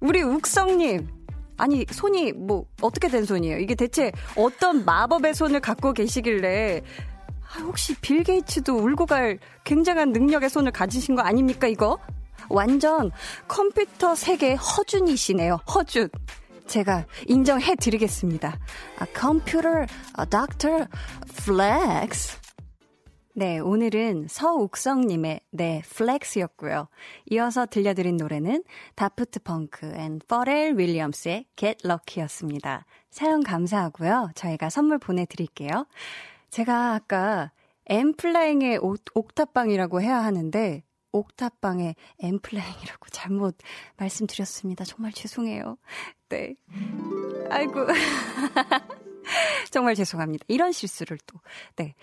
우리 0.00 0.22
욱성님. 0.22 1.08
아니, 1.56 1.86
손이 1.90 2.32
뭐 2.32 2.64
어떻게 2.80 3.08
된 3.08 3.24
손이에요? 3.24 3.58
이게 3.58 3.74
대체 3.74 4.10
어떤 4.36 4.84
마법의 4.84 5.34
손을 5.34 5.60
갖고 5.60 5.92
계시길래 5.92 6.82
아, 7.54 7.60
혹시 7.60 7.94
빌 8.00 8.24
게이츠도 8.24 8.76
울고 8.76 9.06
갈 9.06 9.38
굉장한 9.62 10.12
능력의 10.12 10.50
손을 10.50 10.72
가지신 10.72 11.14
거 11.14 11.22
아닙니까, 11.22 11.68
이거? 11.68 11.98
완전 12.48 13.10
컴퓨터 13.46 14.14
세계 14.14 14.54
허준이시네요. 14.54 15.60
허준. 15.72 16.08
제가 16.66 17.04
인정해 17.26 17.74
드리겠습니다. 17.76 18.58
아, 18.98 19.06
컴퓨터 19.14 19.86
아, 20.14 20.24
doctor 20.24 20.86
flex. 21.44 22.43
네, 23.36 23.58
오늘은 23.58 24.28
서욱성님의 24.28 25.40
네, 25.50 25.82
flex였고요. 25.88 26.86
이어서 27.32 27.66
들려드린 27.66 28.16
노래는 28.16 28.62
다프트 28.94 29.40
펑크 29.40 29.94
and 29.96 30.20
퍼렐 30.28 30.78
윌리엄스의 30.78 31.46
Get 31.56 31.84
Lucky였습니다. 31.84 32.86
사연 33.10 33.42
감사하고요. 33.42 34.30
저희가 34.36 34.70
선물 34.70 34.98
보내드릴게요. 34.98 35.88
제가 36.50 36.94
아까 36.94 37.50
엠플라잉의 37.86 38.78
옥탑방이라고 39.14 40.00
해야 40.00 40.22
하는데 40.22 40.84
옥탑방의 41.10 41.96
엠플라잉이라고 42.20 43.06
잘못 43.10 43.56
말씀드렸습니다. 43.96 44.84
정말 44.84 45.10
죄송해요. 45.10 45.76
네. 46.28 46.54
아이고. 47.50 47.84
정말 49.72 49.96
죄송합니다. 49.96 50.44
이런 50.46 50.70
실수를 50.70 51.18
또. 51.26 51.40
네. 51.74 51.96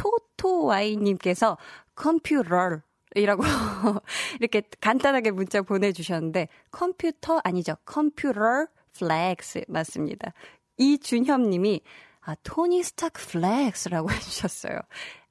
토토와이님께서 0.00 1.58
컴퓨터 1.94 2.80
이라고 3.16 3.42
이렇게 4.40 4.62
간단하게 4.80 5.32
문자 5.32 5.62
보내주셨는데 5.62 6.48
컴퓨터 6.70 7.40
아니죠. 7.42 7.74
컴퓨터 7.84 8.66
flex 8.92 9.64
맞습니다. 9.68 10.32
이준협님이 10.78 11.82
아 12.20 12.34
토니 12.42 12.82
스타크 12.82 13.26
flex라고 13.26 14.10
해주셨어요. 14.12 14.78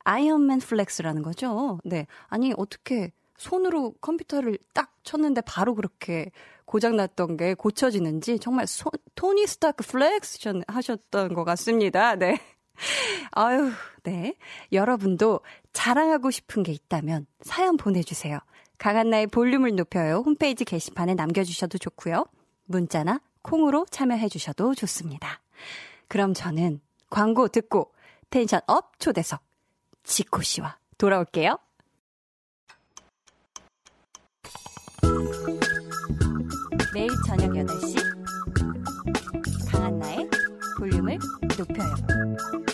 아이언맨 0.04 0.60
flex라는 0.60 1.22
거죠? 1.22 1.80
네. 1.84 2.06
아니 2.28 2.54
어떻게 2.58 3.12
손으로 3.38 3.94
컴퓨터를 4.02 4.58
딱 4.74 4.92
쳤는데 5.04 5.42
바로 5.42 5.74
그렇게 5.74 6.32
고장났던 6.66 7.38
게 7.38 7.54
고쳐지는지 7.54 8.40
정말 8.40 8.68
소, 8.68 8.92
토니 9.16 9.48
스타크 9.48 9.84
flex 9.86 10.62
하셨던 10.68 11.34
것 11.34 11.46
같습니다. 11.46 12.16
네 12.16 12.38
아유, 13.32 13.72
네. 14.04 14.36
여러분도 14.72 15.42
자랑하고 15.74 16.32
싶은 16.32 16.64
게 16.64 16.72
있다면 16.72 17.26
사연 17.42 17.78
보내주세요. 17.78 18.40
강한나의 18.78 19.28
볼륨을 19.28 19.76
높여요. 19.76 20.24
홈페이지 20.26 20.66
게시판에 20.66 21.14
남겨주셔도 21.16 21.78
좋고요. 21.78 22.26
문자나 22.66 23.22
콩으로 23.42 23.86
참여해주셔도 23.90 24.76
좋습니다. 24.76 25.42
그럼 26.08 26.34
저는 26.34 26.80
광고 27.10 27.48
듣고 27.48 27.92
tension 28.30 28.62
up 28.68 29.00
초대석 29.00 29.42
지코 30.04 30.42
씨와 30.42 30.78
돌아올게요. 30.98 31.58
매일 36.94 37.10
저녁 37.26 37.52
8시 37.52 37.96
강한나의 39.72 40.30
볼륨을 40.78 41.20
높여요. 41.58 42.69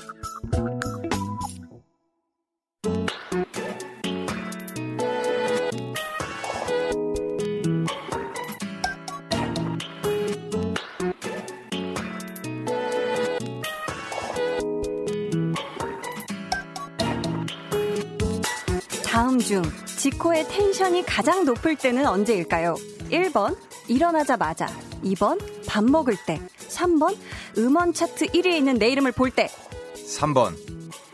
중 19.46 19.62
지코의 19.86 20.48
텐션이 20.48 21.04
가장 21.06 21.46
높을 21.46 21.76
때는 21.76 22.06
언제일까요? 22.08 22.76
1번 23.12 23.56
일어나자마자 23.88 24.68
2번 25.04 25.40
밥 25.68 25.84
먹을 25.84 26.16
때 26.26 26.40
3번 26.70 27.16
음원 27.58 27.94
차트 27.94 28.28
1위에 28.28 28.54
있는 28.58 28.78
내 28.80 28.90
이름을 28.90 29.12
볼 29.12 29.30
때 29.32 29.50
3번 29.96 30.56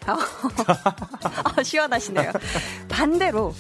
아, 0.08 1.62
시원하시네요. 1.64 2.32
반대로 2.90 3.54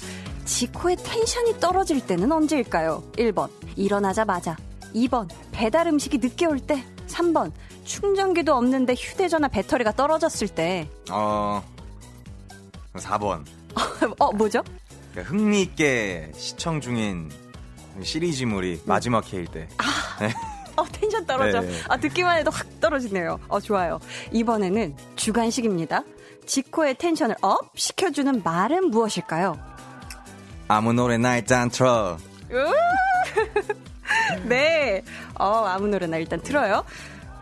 지코의 0.46 0.96
텐션이 0.98 1.60
떨어질 1.60 2.06
때는 2.06 2.32
언제일까요? 2.32 3.04
1번 3.18 3.50
일어나자마자 3.76 4.56
2번 4.96 5.28
배달 5.52 5.88
음식이 5.88 6.18
늦게 6.18 6.46
올 6.48 6.60
때 6.60 6.84
3번 7.08 7.52
충전기도 7.84 8.54
없는데 8.56 8.94
휴대전화 8.96 9.50
배터리가 9.50 9.92
떨어졌을 9.92 10.48
때 10.48 10.88
어 11.12 11.62
4번 12.96 13.44
어 14.20 14.32
뭐죠? 14.34 14.64
그러니까 15.12 15.32
흥미있게 15.34 16.32
시청 16.36 16.82
중인 16.82 17.30
시리즈물이 18.04 18.82
마지막 18.86 19.32
회일 19.34 19.46
때 19.48 19.68
아, 19.78 19.84
네. 20.20 20.34
어, 20.76 20.86
텐션 20.92 21.26
떨어져. 21.26 21.62
네. 21.62 21.80
아, 21.90 21.98
듣기만 21.98 22.38
해도 22.38 22.50
확 22.52 22.80
떨어지네요. 22.80 23.40
어, 23.50 23.60
좋아요. 23.60 24.00
이번에는 24.32 24.96
주관식입니다. 25.15 26.04
지코의 26.46 26.96
tension을 26.96 27.36
up 27.41 27.72
시켜주는 27.76 28.42
말은 28.44 28.90
무엇일까요? 28.90 29.60
아무 30.68 30.94
노래나 30.94 31.38
일단 31.38 31.70
틀어. 31.70 32.18
네. 34.48 35.04
어, 35.38 35.66
아무 35.68 35.88
노래나 35.88 36.18
일단 36.18 36.42
틀어요. 36.42 36.84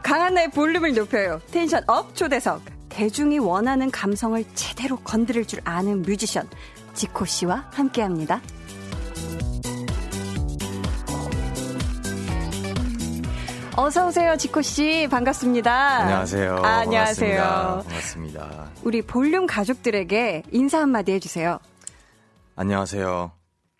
강한나의 0.03 0.49
볼륨을 0.51 0.93
높여요. 0.95 1.41
tension 1.51 1.83
up 1.87 2.15
초대석. 2.15 2.61
대중이 2.89 3.39
원하는 3.39 3.91
감성을 3.91 4.43
제대로 4.55 4.97
건드릴 4.97 5.45
줄 5.45 5.61
아는 5.63 6.01
뮤지션. 6.01 6.47
지코 6.93 7.25
씨와 7.25 7.69
함께 7.71 8.01
합니다. 8.01 8.41
어서 13.77 14.07
오세요, 14.07 14.35
지코 14.35 14.61
씨. 14.61 15.07
반갑습니다. 15.09 15.71
안녕하세요. 15.99 16.57
아, 16.57 16.79
안녕하세요. 16.79 17.41
반갑습니다. 17.41 17.83
반갑습니다. 17.83 18.69
우리 18.83 19.01
볼륨 19.01 19.47
가족들에게 19.47 20.43
인사 20.51 20.79
한마디 20.81 21.13
해주세요. 21.13 21.59
안녕하세요. 22.57 23.31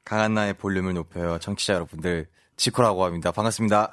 강한나의 0.06 0.54
볼륨을 0.54 0.94
높여요. 0.94 1.38
청취자 1.40 1.74
여러분들, 1.74 2.28
지코라고 2.56 3.04
합니다. 3.04 3.32
반갑습니다. 3.32 3.92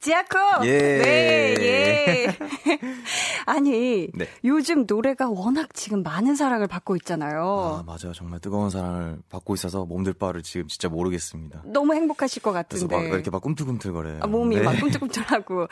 지아코! 0.00 0.38
예. 0.64 0.78
네, 0.78 1.54
예. 1.58 2.26
아니, 3.46 4.08
네. 4.14 4.28
요즘 4.44 4.84
노래가 4.86 5.28
워낙 5.28 5.74
지금 5.74 6.02
많은 6.02 6.36
사랑을 6.36 6.66
받고 6.68 6.94
아, 6.94 6.96
있잖아요. 6.96 7.82
맞아요. 7.86 8.12
정말 8.14 8.38
뜨거운 8.40 8.70
사랑을 8.70 9.18
받고 9.28 9.54
있어서 9.54 9.84
몸둘 9.84 10.14
바를 10.14 10.42
지금 10.42 10.68
진짜 10.68 10.88
모르겠습니다. 10.88 11.62
너무 11.66 11.94
행복하실 11.94 12.42
것 12.42 12.52
그래서 12.52 12.86
같은데. 12.86 12.96
막 13.08 13.14
이렇게 13.14 13.30
막 13.30 13.42
꿈틀꿈틀거려요. 13.42 14.20
아, 14.22 14.26
몸이 14.26 14.56
네. 14.56 14.62
막 14.62 14.72
꿈틀꿈틀하고. 14.78 15.66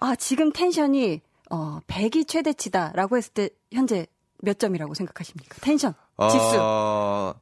아, 0.00 0.14
지금 0.16 0.52
텐션이, 0.52 1.20
어, 1.50 1.78
100이 1.86 2.26
최대치다라고 2.26 3.16
했을 3.16 3.32
때, 3.32 3.50
현재 3.72 4.06
몇 4.42 4.58
점이라고 4.58 4.94
생각하십니까? 4.94 5.56
텐션, 5.60 5.94
지수. 6.30 6.56
어, 6.60 7.34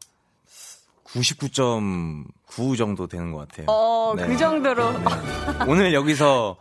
99.9 1.16 2.76
정도 2.76 3.07
되는 3.07 3.33
것 3.33 3.48
같아요. 3.48 3.66
어, 3.68 4.14
네. 4.16 4.26
그 4.26 4.37
정도로. 4.37 4.92
네. 4.92 5.05
오늘 5.68 5.94
여기서 5.94 6.57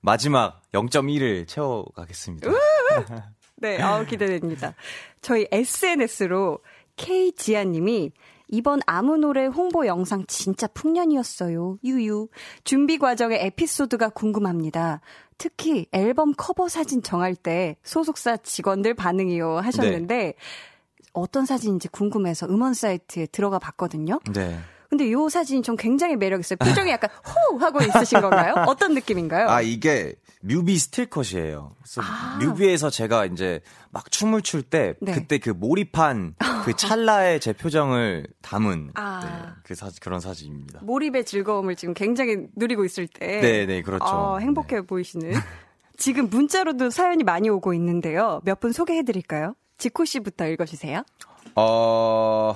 마지막 0.00 0.62
0.1을 0.72 1.48
채워가겠습니다. 1.48 2.50
네, 3.56 3.80
아 3.82 4.04
기대됩니다. 4.04 4.74
저희 5.22 5.46
SNS로 5.50 6.60
K지아님이 6.96 8.12
이번 8.48 8.80
아무 8.86 9.16
노래 9.16 9.46
홍보 9.46 9.86
영상 9.86 10.24
진짜 10.28 10.66
풍년이었어요. 10.68 11.78
유유. 11.82 12.28
준비 12.62 12.98
과정의 12.98 13.44
에피소드가 13.46 14.10
궁금합니다. 14.10 15.00
특히 15.38 15.86
앨범 15.92 16.32
커버 16.36 16.68
사진 16.68 17.02
정할 17.02 17.34
때 17.34 17.76
소속사 17.82 18.36
직원들 18.36 18.94
반응이요 18.94 19.58
하셨는데 19.58 20.34
어떤 21.20 21.46
사진인지 21.46 21.88
궁금해서 21.88 22.46
음원 22.46 22.74
사이트에 22.74 23.26
들어가 23.26 23.58
봤거든요. 23.58 24.20
네. 24.32 24.58
근데 24.88 25.10
요 25.10 25.28
사진이 25.28 25.62
좀 25.62 25.74
굉장히 25.74 26.14
매력있어요. 26.14 26.58
표정이 26.58 26.90
약간 26.90 27.10
호 27.52 27.58
하고 27.58 27.80
있으신 27.82 28.20
건가요? 28.20 28.54
어떤 28.68 28.94
느낌인가요? 28.94 29.48
아, 29.48 29.60
이게 29.60 30.14
뮤비 30.42 30.78
스틸컷이에요. 30.78 31.72
그래서 31.82 32.02
아. 32.02 32.38
뮤비에서 32.40 32.88
제가 32.88 33.24
이제 33.26 33.60
막 33.90 34.08
춤을 34.12 34.42
출때 34.42 34.94
네. 35.00 35.12
그때 35.12 35.38
그 35.38 35.50
몰입한 35.50 36.36
그 36.64 36.76
찰나의 36.76 37.40
제 37.40 37.52
표정을 37.52 38.28
담은 38.42 38.92
아. 38.94 39.20
네, 39.24 39.52
그 39.64 39.74
사, 39.74 39.90
그런 40.00 40.20
사진입니다. 40.20 40.80
몰입의 40.84 41.24
즐거움을 41.24 41.74
지금 41.74 41.92
굉장히 41.92 42.46
누리고 42.54 42.84
있을 42.84 43.08
때. 43.08 43.40
네, 43.40 43.66
네, 43.66 43.82
그렇죠. 43.82 44.04
아, 44.06 44.38
행복해 44.38 44.82
보이시는. 44.82 45.32
지금 45.96 46.28
문자로도 46.30 46.90
사연이 46.90 47.24
많이 47.24 47.48
오고 47.48 47.74
있는데요. 47.74 48.40
몇 48.44 48.60
분 48.60 48.70
소개해 48.70 49.02
드릴까요? 49.02 49.54
지코 49.78 50.04
씨부터 50.04 50.46
읽어주세요. 50.48 51.02
어, 51.54 52.54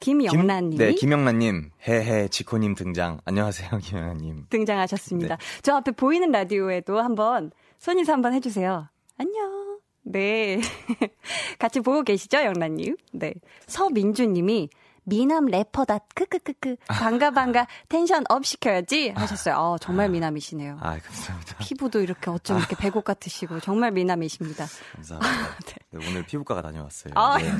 김영란 0.00 0.70
님이 0.70 0.76
네, 0.76 0.94
김영란님, 0.94 1.70
헤헤, 1.86 2.28
지코님 2.28 2.74
등장. 2.74 3.20
안녕하세요, 3.24 3.70
김영란님. 3.82 4.46
등장하셨습니다. 4.48 5.36
네. 5.36 5.60
저 5.62 5.74
앞에 5.76 5.92
보이는 5.92 6.30
라디오에도 6.30 7.00
한번 7.00 7.50
손 7.78 7.98
인사 7.98 8.12
한번 8.12 8.32
해주세요. 8.32 8.88
안녕. 9.18 9.78
네. 10.02 10.60
같이 11.58 11.80
보고 11.80 12.02
계시죠, 12.02 12.38
영란 12.38 12.74
님? 12.74 12.96
네. 13.12 13.34
서민주 13.66 14.26
님이 14.26 14.70
미남 15.04 15.46
래퍼다. 15.46 15.98
크크크크. 16.14 16.76
반가 16.86 17.30
반가. 17.30 17.66
tension 17.88 18.24
up 18.28 18.44
시켜야지 18.44 19.10
하셨어요. 19.10 19.56
어, 19.56 19.78
정말 19.78 20.08
미남이시네요. 20.10 20.78
아, 20.80 20.98
감사합니다. 20.98 21.56
피부도 21.58 22.00
이렇게 22.00 22.30
어쩜 22.30 22.58
이렇게 22.58 22.76
백옥 22.76 23.04
같으시고 23.04 23.60
정말 23.60 23.90
미남이십니다. 23.92 24.66
감사합니다. 24.94 25.56
네, 25.90 26.08
오늘 26.08 26.24
피부과가 26.24 26.62
다녀왔어요. 26.62 27.14
아, 27.16 27.38
네. 27.38 27.50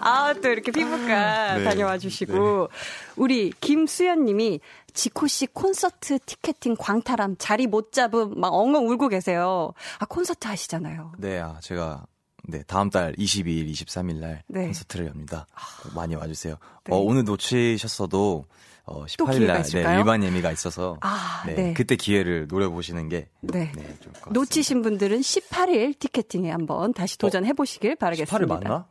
아, 0.00 0.32
또 0.40 0.48
이렇게 0.48 0.70
피부과 0.70 1.54
네. 1.56 1.64
다녀와 1.64 1.98
주시고. 1.98 2.68
우리 3.16 3.52
김수연 3.60 4.24
님이 4.24 4.60
지코 4.94 5.26
씨 5.26 5.46
콘서트 5.46 6.18
티켓팅 6.20 6.76
광탈함 6.78 7.36
자리 7.38 7.66
못 7.66 7.92
잡음 7.92 8.32
막 8.40 8.48
엉엉 8.54 8.88
울고 8.88 9.08
계세요. 9.08 9.72
아, 9.98 10.06
콘서트 10.06 10.46
하시잖아요. 10.46 11.12
네, 11.18 11.38
아, 11.40 11.58
제가 11.60 12.04
네, 12.50 12.62
다음 12.66 12.88
달 12.88 13.12
22일, 13.16 13.70
23일 13.70 14.16
날 14.20 14.42
네. 14.48 14.64
콘서트를 14.66 15.06
엽니다. 15.08 15.46
많이 15.94 16.14
와주세요. 16.14 16.56
네. 16.84 16.94
어, 16.94 16.98
오늘 16.98 17.24
놓치셨어도 17.24 18.46
어, 18.86 19.04
또 19.18 19.26
18일 19.26 19.36
기회가 19.36 19.52
날? 19.52 19.62
네, 19.62 19.96
일반 19.98 20.24
예미가 20.24 20.50
있어서 20.52 20.96
아, 21.02 21.42
네, 21.46 21.54
네. 21.54 21.74
그때 21.74 21.94
기회를 21.94 22.46
노려보시는 22.48 23.10
게 23.10 23.28
네. 23.42 23.70
네. 23.76 23.94
놓치신 24.30 24.80
분들은 24.80 25.20
18일 25.20 25.98
티켓팅에 25.98 26.50
한번 26.50 26.94
다시 26.94 27.18
도전해 27.18 27.52
보시길 27.52 27.96
바라겠습니다. 27.96 28.38
18일 28.38 28.48
맞나? 28.48 28.86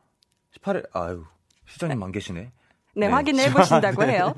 18일 0.62 0.88
아유 0.94 1.24
시장님 1.68 2.02
안 2.04 2.12
계시네. 2.12 2.40
네, 2.42 2.52
네. 2.94 3.08
확인해 3.08 3.52
보신다고 3.52 4.04
네. 4.06 4.14
해요. 4.14 4.36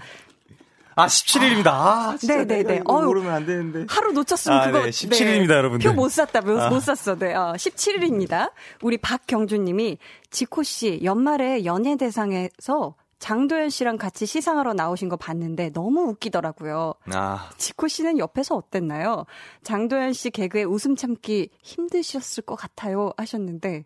아 1.00 1.08
17일입니다. 1.08 1.68
아 1.68 2.18
네, 2.28 2.46
네, 2.46 2.64
네. 2.64 2.82
어휴. 2.86 3.06
모르면 3.06 3.34
안 3.34 3.46
되는데. 3.46 3.86
하루 3.90 4.12
놓쳤으면 4.12 4.60
아, 4.60 4.66
그거 4.68 4.84
네, 4.84 4.90
17일입니다, 4.90 5.52
여러분들. 5.52 5.90
표 5.90 5.96
못 5.96 6.10
샀다, 6.10 6.42
못, 6.42 6.60
아. 6.60 6.70
못 6.70 6.80
샀어. 6.82 7.16
네, 7.18 7.34
어, 7.34 7.54
17일입니다. 7.58 8.52
우리 8.82 8.98
박경주 8.98 9.58
님이 9.58 9.98
지코 10.30 10.64
씨 10.64 11.00
연말에 11.04 11.66
연예 11.66 11.96
대상에서 11.98 12.96
장도연 13.20 13.70
씨랑 13.70 13.98
같이 13.98 14.26
시상하러 14.26 14.74
나오신 14.74 15.10
거 15.10 15.18
봤는데 15.18 15.72
너무 15.74 16.04
웃기더라고요. 16.10 16.94
아 17.14 17.50
지코 17.58 17.88
씨는 17.90 18.18
옆에서 18.18 18.56
어땠나요? 18.56 19.26
장도연 19.64 20.14
씨 20.14 20.30
개그에 20.30 20.64
웃음 20.64 20.96
참기 20.96 21.50
힘드셨을 21.62 22.44
것 22.44 22.56
같아요 22.56 23.12
하셨는데 23.18 23.84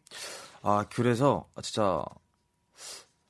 아, 0.62 0.86
그래서 0.94 1.46
진짜 1.64 2.04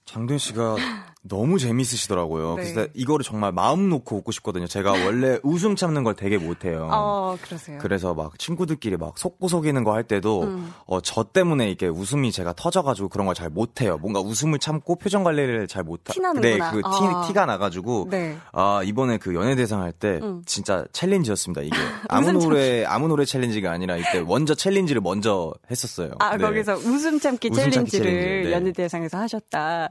장도연 0.06 0.38
씨가 0.40 0.76
너무 1.26 1.58
재밌으시더라고요. 1.58 2.56
네. 2.58 2.64
그래서 2.74 2.88
이거를 2.94 3.24
정말 3.24 3.54
마음 3.54 3.88
놓고 3.90 4.18
웃고 4.18 4.32
싶거든요. 4.34 4.68
제가 4.68 4.92
원래 4.92 5.40
웃음 5.44 5.76
참는 5.78 6.04
걸 6.04 6.16
되게 6.16 6.38
못해요. 6.38 6.90
어 6.92 7.38
그러세요. 7.42 7.80
그래서 7.82 8.14
막 8.14 8.38
친구들끼리 8.38 8.98
막 8.98 9.18
속고 9.18 9.48
속이는 9.48 9.84
거 9.86 9.94
할 9.94 10.04
때도 10.04 10.42
음. 10.44 10.74
어, 10.88 11.00
저 11.02 11.24
때문에 11.24 11.70
이게 11.72 11.88
웃음이 11.88 12.32
제가 12.32 12.54
터져가지고 12.54 13.10
그런 13.10 13.26
걸 13.28 13.34
잘 13.36 13.50
못해요. 13.50 13.98
뭔가 13.98 14.20
웃음을 14.20 14.60
참고 14.60 14.96
표정 14.96 15.24
관리를 15.24 15.68
잘 15.68 15.84
못하. 15.84 16.14
티 16.14 16.20
나는구나. 16.20 16.72
네, 16.72 16.72
그 16.72 16.82
티, 16.82 17.06
아. 17.06 17.24
티가 17.28 17.46
나가지고 17.46 18.08
네. 18.12 18.38
아 18.52 18.82
이번에 18.84 19.18
그 19.18 19.34
연예대상 19.34 19.82
할때 19.82 20.20
음. 20.22 20.42
진짜 20.46 20.84
챌린지였습니다. 20.92 21.62
이게 21.62 21.76
아무 22.10 22.32
노래 22.34 22.84
아무 22.86 23.08
노래 23.08 23.24
챌린지가 23.26 23.72
아니라 23.72 23.98
이때 23.98 24.22
먼저 24.22 24.54
챌린지를 24.56 25.02
먼저 25.02 25.54
했었어요. 25.72 26.12
아, 26.20 26.36
네. 26.38 26.44
거기서 26.44 26.74
웃음 26.76 27.20
참기 27.20 27.50
웃음 27.52 27.72
참기 27.72 27.92
챌린지를 27.92 28.06
챌린지, 28.06 28.50
네. 28.50 28.52
연예대상에서 28.56 29.18
하셨다. 29.18 29.90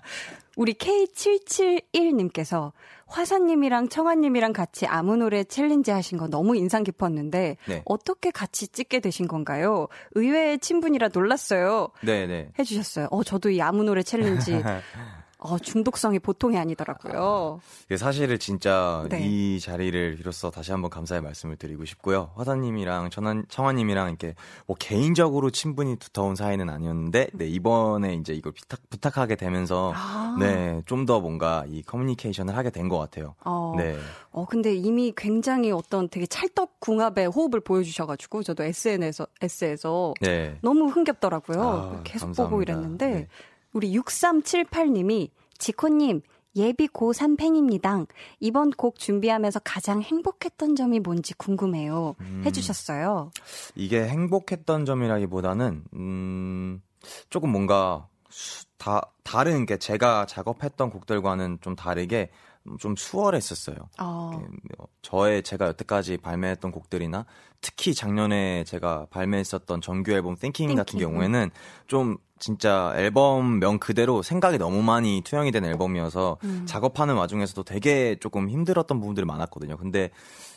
우리 0.57 0.75
K771님께서 0.75 2.73
화사님이랑 3.07 3.89
청하님이랑 3.89 4.53
같이 4.53 4.87
아무 4.87 5.17
노래 5.17 5.45
challenge 5.45 5.91
하신 5.91 6.19
거 6.19 6.29
너무 6.29 6.57
인상 6.57 6.83
깊었는데 6.83 7.57
네. 7.67 7.83
어떻게 7.85 8.31
같이 8.31 8.69
찍게 8.69 9.01
되신 9.01 9.29
건가요? 9.29 9.89
의외의 10.13 10.59
친분이라 10.59 11.11
놀랐어요. 11.13 11.91
네네. 12.03 12.53
해주셨어요. 12.59 13.09
어, 13.11 13.23
저도 13.23 13.51
이 13.51 13.61
아무 13.61 13.85
노래 13.85 14.03
challenge 14.03 14.63
어, 15.45 15.59
중독성이 15.59 16.19
보통이 16.19 16.57
아니더라고요. 16.59 17.61
이게 17.87 17.97
사실은 17.97 18.39
진짜 18.39 19.05
네. 19.11 19.21
이 19.27 19.59
자리를 19.61 20.17
빌어서 20.17 20.51
다시 20.51 20.71
한번 20.71 20.89
감사의 20.91 21.21
말씀을 21.21 21.57
드리고 21.57 21.85
싶고요. 21.85 22.31
화사님이랑 22.37 23.11
청하, 23.11 23.47
청하님이랑 23.49 24.09
이렇게 24.09 24.35
뭐 24.67 24.77
개인적으로 24.79 25.51
친분이 25.51 25.97
두터운 25.97 26.37
사이는 26.37 26.71
아니었는데, 26.71 27.31
네, 27.33 27.47
이번에 27.49 28.15
이제 28.15 28.33
이걸 28.35 28.53
부탁, 28.53 28.81
부탁하게 28.91 29.37
되면서, 29.37 29.93
아. 29.95 30.37
네, 30.39 30.81
좀 30.87 31.03
더 31.03 31.21
뭔가 31.21 31.65
이 31.69 31.83
커뮤니케이션을 31.83 32.57
하게 32.57 32.71
된 32.71 32.89
것 32.89 32.99
같아요. 32.99 33.35
어, 33.45 33.75
네. 33.77 33.97
어, 34.31 34.45
근데 34.47 34.73
이미 34.75 35.13
굉장히 35.17 35.73
어떤 35.73 36.09
되게 36.09 36.27
찰떡궁합의 36.27 37.27
호흡을 37.27 37.59
보여주셔가지고 37.61 38.43
저도 38.45 38.63
SNS에서, 38.63 39.27
S에서 39.41 40.15
네. 40.21 40.57
너무 40.63 40.87
흥겹더라고요. 40.89 41.61
아, 41.61 42.01
계속 42.05 42.27
감사합니다. 42.27 42.45
보고 42.45 42.63
이랬는데 42.63 43.07
네. 43.09 43.29
우리 43.73 43.93
6378님이 43.99 45.31
지코님 45.59 46.23
예비 46.55 46.87
고3 46.89 47.39
팬입니다. 47.39 48.05
이번 48.39 48.71
곡 48.73 48.99
준비하면서 48.99 49.61
가장 49.65 50.03
행복했던 50.03 50.77
점이 50.77 51.01
뭔지 51.01 51.33
궁금해요. 51.35 52.15
음. 52.21 52.43
해주셨어요. 52.45 53.31
이게 53.75 54.07
행복했던 54.07 54.85
점이라기보다는, 54.85 55.85
음, 55.95 56.83
조금 57.31 57.51
뭔가, 57.51 58.07
수- 58.29 58.67
다, 58.77 59.01
다른, 59.23 59.65
게 59.65 59.79
제가 59.79 60.27
작업했던 60.27 60.91
곡들과는 60.91 61.59
좀 61.63 61.75
다르게, 61.75 62.31
좀 62.79 62.95
수월했었어요. 62.97 63.77
어. 64.01 64.31
뭐 64.77 64.89
저의 65.03 65.43
제가 65.43 65.67
여태까지 65.69 66.19
발매했던 66.19 66.71
곡들이나 66.71 67.27
특히 67.61 67.95
작년에 67.95 68.65
제가 68.65 69.07
발매했었던 69.11 69.81
정규 69.81 70.13
앨범 70.13 70.37
Thinking 70.37 70.77
같은 70.77 70.99
Thinking. 70.99 71.13
경우에는 71.13 71.51
좀 71.87 72.19
진짜 72.39 72.93
앨범명 72.97 73.79
그대로 73.79 74.23
생각이 74.23 74.59
너무 74.59 74.83
많이 74.83 75.23
투영이 75.25 75.53
된 75.53 75.65
앨범이어서 75.65 76.39
음. 76.45 76.65
작업하는 76.67 77.15
와중에서도 77.15 77.63
되게 77.65 78.17
조금 78.21 78.49
힘들었던 78.49 78.99
부분들이 79.01 79.27
많았거든요. 79.27 79.77
근데 79.77 80.11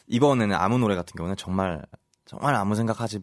이번에는 0.07 0.55
아무 0.55 0.77
노래 0.77 0.95
같은 0.95 1.15
경우는 1.15 1.35
정말 1.37 1.83
정말 2.25 2.55
아무 2.55 2.75
생각하지 2.75 3.19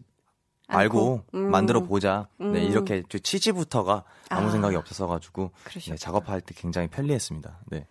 말고? 0.69 1.25
음. 1.35 1.51
만들어 1.51 1.81
보자. 1.81 2.27
음. 2.41 2.53
네, 2.53 2.63
이렇게 2.63 3.03
저 3.09 3.17
치지부터가 3.17 4.03
아무 4.29 4.47
아. 4.47 4.51
생각이 4.51 4.75
없어서 4.75 5.07
가지고. 5.07 5.51
네, 5.87 5.95
작업할 5.95 6.41
때 6.41 6.53
굉장히 6.57 6.87
편리했습니다. 6.87 7.59
네. 7.67 7.85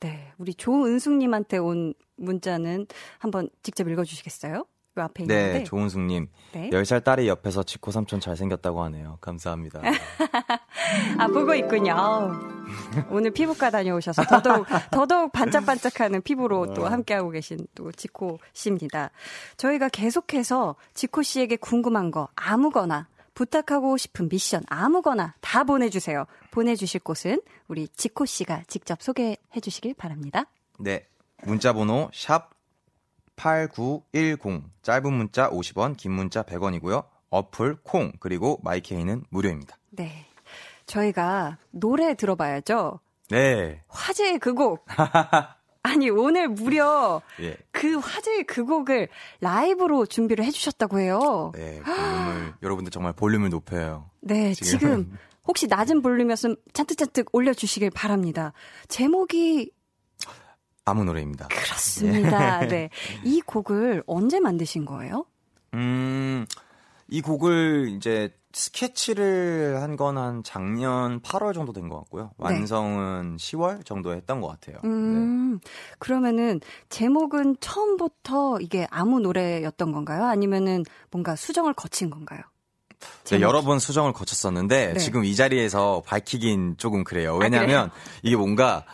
네, 0.00 0.32
우리 0.38 0.54
조은숙님한테 0.54 1.58
온 1.58 1.94
문자는 2.16 2.86
한번 3.18 3.48
직접 3.62 3.88
읽어주시겠어요? 3.88 4.64
요 4.96 5.02
앞에 5.02 5.24
있는데. 5.24 5.58
네, 5.58 5.64
조은숙님. 5.64 6.28
네. 6.52 6.70
10살 6.70 7.02
딸이 7.02 7.26
옆에서 7.26 7.64
지코 7.64 7.90
삼촌 7.90 8.20
잘생겼다고 8.20 8.82
하네요. 8.84 9.18
감사합니다. 9.20 9.80
아 11.18 11.26
보고 11.26 11.52
있군요. 11.54 11.94
오늘 13.10 13.32
피부과 13.32 13.70
다녀오셔서 13.70 14.22
더더욱 14.24 14.66
더더욱 14.92 15.32
반짝반짝하는 15.32 16.22
피부로 16.22 16.72
또 16.74 16.86
함께하고 16.86 17.30
계신 17.30 17.66
또 17.74 17.90
지코 17.90 18.38
씨입니다. 18.52 19.10
저희가 19.56 19.88
계속해서 19.88 20.76
지코 20.94 21.22
씨에게 21.22 21.56
궁금한 21.56 22.12
거 22.12 22.28
아무거나 22.36 23.08
부탁하고 23.34 23.96
싶은 23.96 24.28
미션 24.28 24.62
아무거나 24.68 25.34
다 25.40 25.64
보내주세요. 25.64 26.26
보내주실 26.50 27.00
곳은 27.00 27.42
우리 27.68 27.88
지코 27.88 28.24
씨가 28.24 28.62
직접 28.68 29.02
소개해 29.02 29.60
주시길 29.60 29.94
바랍니다. 29.94 30.44
네. 30.78 31.06
문자 31.44 31.72
번호 31.72 32.10
샵 32.12 32.50
8910. 33.36 34.62
짧은 34.82 35.12
문자 35.12 35.50
50원, 35.50 35.96
긴 35.96 36.12
문자 36.12 36.42
100원이고요. 36.42 37.04
어플 37.30 37.78
콩 37.82 38.12
그리고 38.20 38.60
마이케이는 38.62 39.24
무료입니다. 39.30 39.76
네. 39.90 40.26
저희가 40.86 41.58
노래 41.70 42.14
들어봐야죠. 42.14 43.00
네. 43.30 43.82
화제의 43.88 44.38
그 44.38 44.54
곡. 44.54 44.86
아니, 45.84 46.08
오늘 46.08 46.48
무려 46.48 47.20
예. 47.40 47.56
그 47.70 47.98
화제의 47.98 48.44
그 48.44 48.64
곡을 48.64 49.08
라이브로 49.40 50.06
준비를 50.06 50.42
해주셨다고 50.46 50.98
해요. 50.98 51.52
네. 51.54 51.80
볼륨을 51.80 52.54
여러분들 52.62 52.90
정말 52.90 53.12
볼륨을 53.12 53.50
높여요. 53.50 54.10
네, 54.20 54.54
지금. 54.54 54.70
지금 54.70 55.18
혹시 55.46 55.66
낮은 55.66 56.00
볼륨이었으면 56.00 56.56
잔뜩잔뜩 56.72 57.28
올려주시길 57.32 57.90
바랍니다. 57.90 58.54
제목이 58.88 59.70
아무 60.86 61.04
노래입니다. 61.04 61.48
그렇습니다. 61.48 62.66
네. 62.66 62.88
이 63.22 63.42
곡을 63.42 64.02
언제 64.06 64.40
만드신 64.40 64.86
거예요? 64.86 65.26
음, 65.74 66.46
이 67.08 67.20
곡을 67.20 67.88
이제 67.94 68.34
스케치를 68.54 69.82
한 69.82 69.96
건 69.96 70.16
한 70.18 70.42
작년 70.44 71.20
8월 71.20 71.54
정도 71.54 71.72
된 71.72 71.88
것 71.88 71.96
같고요. 71.98 72.30
완성은 72.38 73.36
10월 73.36 73.84
정도에 73.84 74.16
했던 74.16 74.40
것 74.40 74.48
같아요. 74.48 74.76
네. 74.82 74.88
음, 74.88 75.60
그러면은 75.98 76.60
제목은 76.88 77.56
처음부터 77.60 78.58
이게 78.60 78.86
아무 78.90 79.20
노래였던 79.20 79.92
건가요? 79.92 80.24
아니면은 80.24 80.84
뭔가 81.10 81.36
수정을 81.36 81.74
거친 81.74 82.10
건가요? 82.10 82.40
네. 83.24 83.40
여러 83.40 83.60
번 83.62 83.78
수정을 83.78 84.12
거쳤었는데 84.12 84.94
네. 84.94 84.98
지금 84.98 85.24
이 85.24 85.34
자리에서 85.36 86.02
밝히긴 86.06 86.76
조금 86.78 87.04
그래요. 87.04 87.36
왜냐하면 87.36 87.90
이게 88.22 88.34
뭔가 88.36 88.84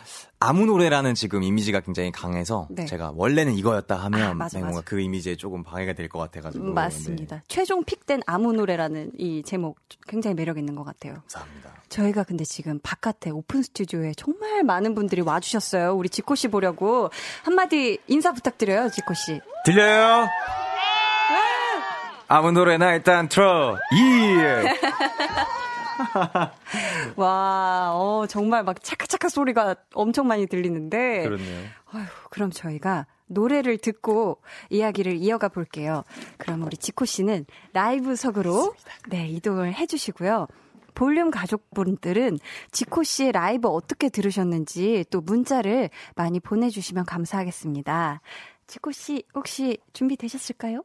아무 0.43 0.65
노래라는 0.65 1.13
지금 1.13 1.43
이미지가 1.43 1.81
굉장히 1.81 2.11
강해서 2.11 2.67
네. 2.71 2.85
제가 2.85 3.11
원래는 3.15 3.53
이거였다 3.53 3.95
하면 3.95 4.21
아, 4.21 4.33
맞아, 4.33 4.57
네, 4.57 4.63
뭔가 4.63 4.79
맞아. 4.79 4.85
그 4.89 4.99
이미지에 4.99 5.35
조금 5.35 5.63
방해가 5.63 5.93
될 5.93 6.09
것 6.09 6.17
같아가지고 6.17 6.65
음, 6.65 6.73
맞습니다. 6.73 7.35
네, 7.37 7.41
최종 7.47 7.83
픽된 7.83 8.21
아무 8.25 8.51
노래라는 8.51 9.11
이 9.19 9.43
제목 9.45 9.77
굉장히 10.07 10.33
매력 10.33 10.57
있는 10.57 10.73
것 10.75 10.83
같아요. 10.83 11.13
감사합니다. 11.29 11.69
저희가 11.89 12.23
근데 12.23 12.43
지금 12.43 12.79
바깥에 12.81 13.29
오픈 13.29 13.61
스튜디오에 13.61 14.13
정말 14.17 14.63
많은 14.63 14.95
분들이 14.95 15.21
와주셨어요. 15.21 15.93
우리 15.93 16.09
지코 16.09 16.33
씨 16.33 16.47
보려고 16.47 17.11
한마디 17.43 17.99
인사 18.07 18.33
부탁드려요, 18.33 18.89
지코 18.89 19.13
씨. 19.13 19.39
들려요? 19.63 20.27
아무 22.27 22.51
노래나 22.51 22.93
일단 22.93 23.27
틀어. 23.29 23.77
예. 23.93 24.73
와, 27.15 27.91
어, 27.93 28.25
정말 28.27 28.63
막 28.63 28.83
차카차카 28.83 29.29
소리가 29.29 29.75
엄청 29.93 30.27
많이 30.27 30.47
들리는데. 30.47 31.23
그렇네요. 31.23 31.63
아휴, 31.91 32.05
그럼 32.29 32.51
저희가 32.51 33.05
노래를 33.27 33.77
듣고 33.77 34.41
이야기를 34.69 35.15
이어가 35.15 35.47
볼게요. 35.49 36.03
그럼 36.37 36.63
우리 36.63 36.77
지코 36.77 37.05
씨는 37.05 37.45
라이브석으로 37.73 38.73
네, 39.09 39.27
이동을 39.27 39.73
해 39.73 39.85
주시고요. 39.85 40.47
볼륨 40.93 41.31
가족분들은 41.31 42.37
지코 42.71 43.03
씨의 43.03 43.31
라이브 43.31 43.69
어떻게 43.69 44.09
들으셨는지 44.09 45.05
또 45.09 45.21
문자를 45.21 45.89
많이 46.15 46.39
보내주시면 46.39 47.05
감사하겠습니다. 47.05 48.21
지코 48.67 48.91
씨 48.91 49.23
혹시 49.33 49.77
준비되셨을까요? 49.93 50.83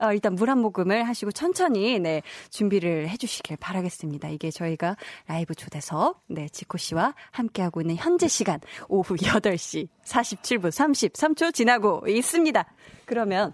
어, 0.00 0.12
일단 0.12 0.34
물 0.34 0.48
한 0.48 0.58
모금을 0.58 1.06
하시고 1.06 1.32
천천히 1.32 1.98
네 1.98 2.22
준비를 2.50 3.08
해주시길 3.08 3.56
바라겠습니다. 3.58 4.28
이게 4.28 4.50
저희가 4.50 4.96
라이브 5.26 5.54
초대석 5.54 6.22
네 6.28 6.48
지코 6.48 6.78
씨와 6.78 7.14
함께하고 7.32 7.80
있는 7.82 7.96
현재 7.96 8.28
시간 8.28 8.60
오후 8.88 9.16
8시 9.16 9.88
47분 10.04 10.68
33초 10.70 11.52
지나고 11.52 12.02
있습니다. 12.08 12.64
그러면 13.04 13.52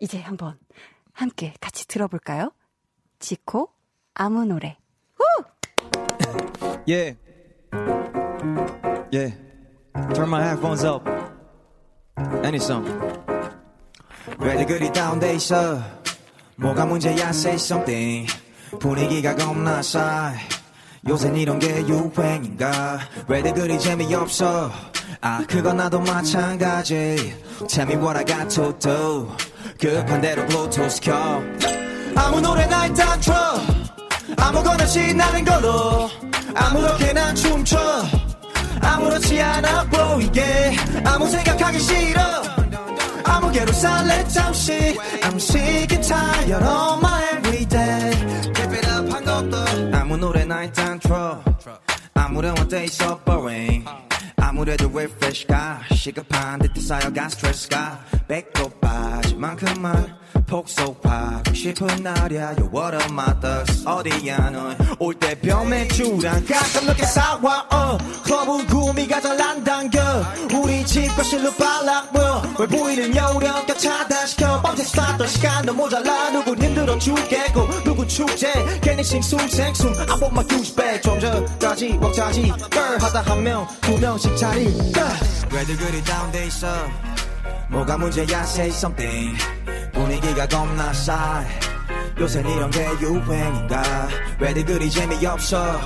이제 0.00 0.20
한번 0.20 0.58
함께 1.12 1.54
같이 1.60 1.88
들어볼까요? 1.88 2.52
지코 3.18 3.70
아무 4.14 4.44
노래. 4.44 4.76
Yeah. 6.86 7.16
Yeah. 9.12 9.34
Turn 10.14 10.28
my 10.28 10.42
headphones 10.42 10.84
up. 10.84 11.08
Any 12.44 12.58
song. 12.58 12.84
왜들 14.38 14.66
그리 14.66 14.92
다운돼 14.92 15.34
있어? 15.34 15.80
뭐가 16.56 16.86
문제야? 16.86 17.28
Say 17.30 17.56
something. 17.56 18.26
분위기가 18.80 19.34
겁나 19.34 19.82
싸. 19.82 20.34
요새 21.08 21.30
이런 21.36 21.58
게 21.58 21.86
유행인가? 21.86 22.98
왜들 23.28 23.54
그리 23.54 23.78
재미없어? 23.78 24.70
아, 25.20 25.42
그건 25.48 25.76
나도 25.78 26.00
마찬가지. 26.00 27.36
Tell 27.68 27.90
me 27.90 27.96
what 27.96 28.16
I 28.18 28.24
got 28.24 28.48
to 28.54 28.78
do. 28.78 29.28
급한 29.78 30.20
대로 30.20 30.44
블루투스 30.46 31.00
켜. 31.00 31.42
아무 32.16 32.40
노래나 32.40 32.86
일단 32.86 33.20
틀어. 33.20 33.76
아무거나 34.36 34.86
신나는 34.86 35.44
걸로 35.44 36.10
아무렇게나 36.54 37.34
춤춰 37.34 37.78
아무렇지 38.80 39.40
않아 39.40 39.84
보이게 39.84 40.74
아무 41.04 41.28
생각하기 41.28 41.78
싫어 41.78 42.20
살래 43.64 44.24
잠시 44.28 44.72
I'm 45.22 45.36
sick 45.36 45.92
and 45.94 46.06
tired 46.06 46.62
of 46.62 47.00
my 47.00 47.22
everyday 47.32 48.10
Keep 48.54 48.72
it 48.72 48.88
up 48.88 49.10
한 49.10 49.24
것도 49.24 49.96
아무 49.96 50.16
노래나 50.16 50.64
일단 50.64 50.98
틀어 50.98 51.42
아무렴한 52.14 52.68
day 52.68 52.84
so 52.84 53.18
boring 53.24 53.86
아무래도 54.36 54.90
refresh가 54.90 55.80
시급한 55.92 56.58
듯이 56.58 56.86
쌓여간 56.86 57.30
스트레스가 57.30 58.04
배꼽 58.28 58.78
빠질 58.80 59.38
만큼만 59.38 60.18
폭소하고 60.46 61.54
싶은 61.54 61.86
날이야. 62.02 62.54
You 62.58 62.70
what 62.72 62.96
my 63.10 63.26
thoughts 63.40 63.84
어디야 63.86 64.50
넌올 64.50 65.14
때 65.18 65.38
벼매주랑 65.40 66.44
가끔 66.46 66.86
늦게 66.86 67.04
사와 67.04 67.66
어 67.70 67.98
클럽은 68.24 68.66
구미가 68.66 69.20
잘안 69.20 69.64
당겨. 69.64 70.00
우리 70.54 70.84
집 70.86 71.14
거실로 71.16 71.52
빨락워 71.54 72.42
왜 72.58 72.66
보이는 72.66 73.14
여우령 73.14 73.66
껴차다시켜. 73.66 74.62
밤새 74.62 74.84
쌓던 74.84 75.26
시간도 75.26 75.74
모자라. 75.74 76.30
누군 76.30 76.62
힘들어 76.62 76.98
죽겠고 76.98 77.82
누군 77.84 78.08
축제. 78.08 78.52
괜히 78.80 79.02
싱숭 79.02 79.38
생숭. 79.48 79.88
I 79.92 80.06
want 80.20 80.26
my 80.32 80.46
douche 80.46 80.74
bag 80.76 81.00
좀 81.02 81.18
전까지 81.20 81.98
벅차지. 81.98 82.48
걸 82.70 82.98
하다 83.00 83.22
한 83.22 83.42
명 83.42 83.66
두 83.80 83.98
명씩 83.98 84.36
자리. 84.36 84.66
왜들 85.52 85.76
그리 85.76 86.02
다운돼 86.04 86.46
있어 86.46 86.66
뭐가 87.68 87.98
문제야 87.98 88.42
say 88.42 88.70
something. 88.70 89.36
분위기가 89.92 90.46
겁나 90.46 90.92
싸 90.92 91.44
요새 92.18 92.40
이런 92.40 92.70
게 92.70 92.86
유행인가? 93.00 94.08
왜들 94.38 94.64
그리 94.64 94.90
재미없어? 94.90 95.80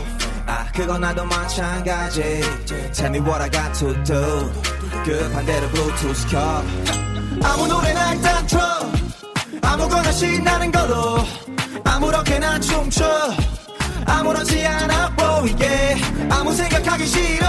아 0.47 0.67
그건 0.75 1.01
나도 1.01 1.25
마찬가지. 1.25 2.23
Tell 2.93 3.09
me 3.15 3.21
what 3.21 3.41
I 3.41 3.51
got 3.51 3.73
to 3.79 3.95
do 4.05 4.53
급한 5.05 5.47
대로 5.47 5.69
블루투스 5.69 6.29
켜. 6.29 6.63
아무 7.43 7.67
노래나 7.67 8.15
일단 8.15 8.47
틀어. 8.47 8.63
아무거나 9.63 10.13
신나는 10.13 10.71
걸로. 10.73 11.25
아무렇게나 11.85 12.61
춤춰. 12.61 13.05
아무렇지 14.07 14.67
않아 14.67 15.11
보이게. 15.15 15.97
아무 16.31 16.53
생각하기 16.53 17.07
싫어 17.07 17.47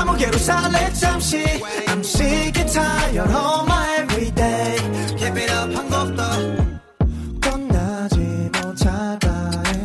아무 0.00 0.12
아무개로 0.12 0.38
살래 0.38 0.90
잠시 0.94 1.44
I'm 1.86 2.00
sick 2.00 2.58
and 2.58 2.72
tired 2.72 3.18
of 3.18 3.66
my 3.66 3.98
everyday 3.98 4.76
Keep 5.18 5.36
it 5.36 5.52
up 5.52 5.76
한 5.76 5.90
곡더 5.90 6.22
끝나지 7.40 8.18
해 8.20 9.78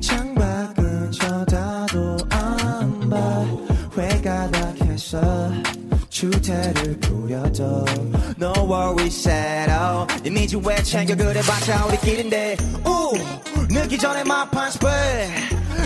창밖은 0.00 1.10
쳐다도 1.10 2.18
안봐 2.30 3.16
회가닥해서 3.98 5.20
주태를 6.22 7.00
부려도 7.00 7.84
No 8.40 8.52
worries 8.70 9.28
at 9.28 9.68
all 9.68 10.06
이미지 10.24 10.56
왜 10.64 10.80
챙겨 10.84 11.16
그래봤자 11.16 11.86
우리끼린데. 11.86 12.56
우 12.86 13.12
늦기 13.68 13.98
전에 13.98 14.22
마판 14.22 14.70
스프레 14.70 15.34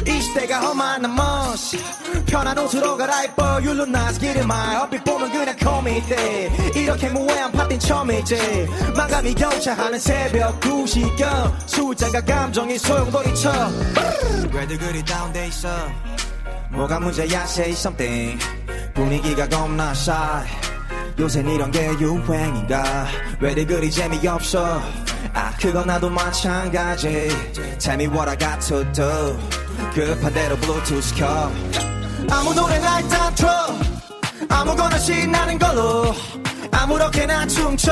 이 0.06 0.20
시대가 0.20 0.60
험한 0.60 1.00
나머지 1.00 1.78
편한 2.26 2.58
옷으로 2.58 2.98
갈아입어. 2.98 3.62
You 3.64 3.70
look 3.70 3.88
nice 3.88 4.20
get 4.20 4.38
in 4.38 4.50
얼핏 4.50 5.02
보면 5.04 5.32
그냥 5.32 5.56
코미디 5.56 6.14
이렇게 6.74 7.08
무해한 7.08 7.50
파티는 7.50 7.80
처음이지. 7.80 8.68
마감이 8.94 9.34
경차하는 9.34 9.98
새벽 9.98 10.60
2시경 10.60 11.66
숫자가 11.66 12.20
감정이 12.20 12.76
소용돌이쳐. 12.76 13.70
왜들 14.52 14.76
그리 14.76 15.02
다운돼 15.02 15.48
있어 15.48 15.68
뭐가 16.76 17.00
문제야 17.00 17.44
say 17.44 17.72
something. 17.72 18.38
분위기가 18.94 19.48
겁나 19.48 19.90
shy. 19.92 20.46
요샌 21.18 21.48
이런 21.48 21.70
게 21.70 21.88
유행인가? 21.98 23.06
왜들 23.40 23.66
그리 23.66 23.90
재미없어? 23.90 24.82
아 25.32 25.52
그건 25.58 25.86
나도 25.86 26.10
마찬가지. 26.10 27.28
Tell 27.78 27.94
me 28.00 28.06
what 28.06 28.28
I 28.28 28.36
got 28.36 28.60
to 28.68 28.84
do. 28.92 29.38
급한 29.94 30.32
대로 30.34 30.56
블루투스 30.56 31.14
켜. 31.14 31.50
아무 32.30 32.52
노래나 32.54 33.00
일단 33.00 33.34
틀어. 33.34 33.50
아무거나 34.50 34.98
신나는 34.98 35.58
걸로. 35.58 36.14
아무렇게나 36.70 37.46
춤춰. 37.46 37.90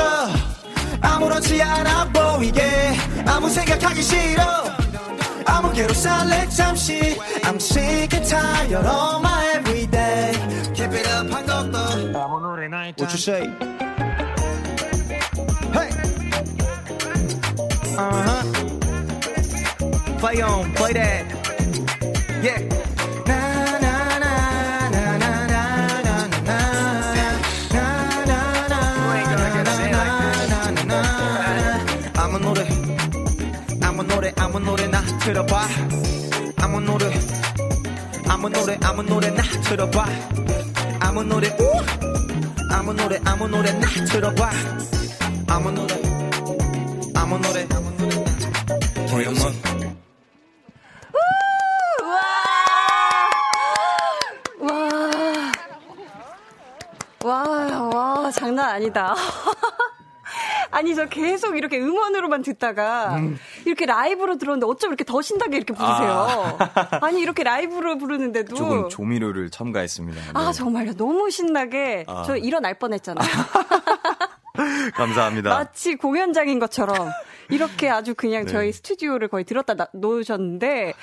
아무렇지 1.01 1.59
않아 1.59 2.05
보이게. 2.09 2.95
아무 3.25 3.49
생각하기 3.49 4.01
싫어 4.03 4.74
아무개로 5.45 5.93
살래 5.93 6.47
잠시 6.49 7.17
I'm 7.43 7.55
sick 7.55 8.13
and 8.15 8.27
tired 8.27 8.73
of 8.73 9.21
my 9.21 9.53
everyday 9.55 10.33
Keep 10.73 10.93
it 10.93 11.07
up 11.07 11.31
한곡더 11.31 12.19
아무 12.19 12.39
노래나 12.41 12.87
일단 12.87 13.05
What 13.05 13.13
you 13.13 13.19
say? 13.19 13.47
Hey! 15.71 15.89
Uh-huh 17.97 18.43
Play 20.19 20.41
on, 20.41 20.73
play 20.73 20.93
that 20.93 21.25
Yeah 22.43 22.85
I'm 34.37 34.55
a 34.55 34.59
노래 34.59 34.84
아무 35.25 35.39
노래 35.39 35.49
아무 36.59 36.69
노래나 36.69 36.85
들어봐. 36.93 37.17
아무 37.39 37.63
노래 37.63 37.65
아무 38.29 38.51
노래 38.53 38.77
아무 38.83 39.01
노래나 39.01 39.41
들어봐. 39.63 40.05
아무 40.99 41.23
노래 41.23 41.47
우! 41.59 41.71
아무 42.71 42.93
노래 42.93 43.19
아무 43.25 43.47
노래나 43.47 43.87
들어봐. 44.05 44.49
아무 45.47 45.71
노래 45.71 45.95
아무 47.15 47.39
노래 47.39 47.67
아무 47.73 47.89
노래나 47.97 48.37
김영문 49.09 49.53
와, 57.23 57.43
와, 57.91 58.31
장난 58.31 58.69
아니다. 58.75 59.15
아니, 60.75 60.93
저 60.95 61.07
계속 61.07 61.57
이렇게 61.57 61.79
음원으로만 61.79 62.41
듣다가, 62.41 63.19
이렇게 63.65 63.85
라이브로 63.85 64.37
들었는데 64.37 64.65
어쩜 64.65 64.89
이렇게 64.91 65.03
더 65.03 65.21
신나게 65.21 65.57
이렇게 65.57 65.73
부르세요? 65.73 66.57
아. 67.01 67.11
니 67.11 67.21
이렇게 67.21 67.43
라이브로 67.43 67.97
부르는데도. 67.97 68.55
조금 68.55 68.89
조미료를 68.89 69.49
첨가했습니다. 69.49 70.21
아, 70.33 70.45
네. 70.47 70.51
정말요. 70.53 70.93
너무 70.93 71.29
신나게. 71.29 72.05
아. 72.07 72.23
저 72.25 72.35
일어날 72.37 72.73
뻔했잖아요. 72.77 73.27
감사합니다. 74.95 75.49
마치 75.49 75.95
공연장인 75.95 76.59
것처럼 76.59 77.09
이렇게 77.49 77.89
아주 77.89 78.15
그냥 78.15 78.45
네. 78.45 78.51
저희 78.51 78.71
스튜디오를 78.71 79.27
거의 79.27 79.43
들었다 79.43 79.73
놔- 79.73 79.87
놓으셨는데 79.93 80.93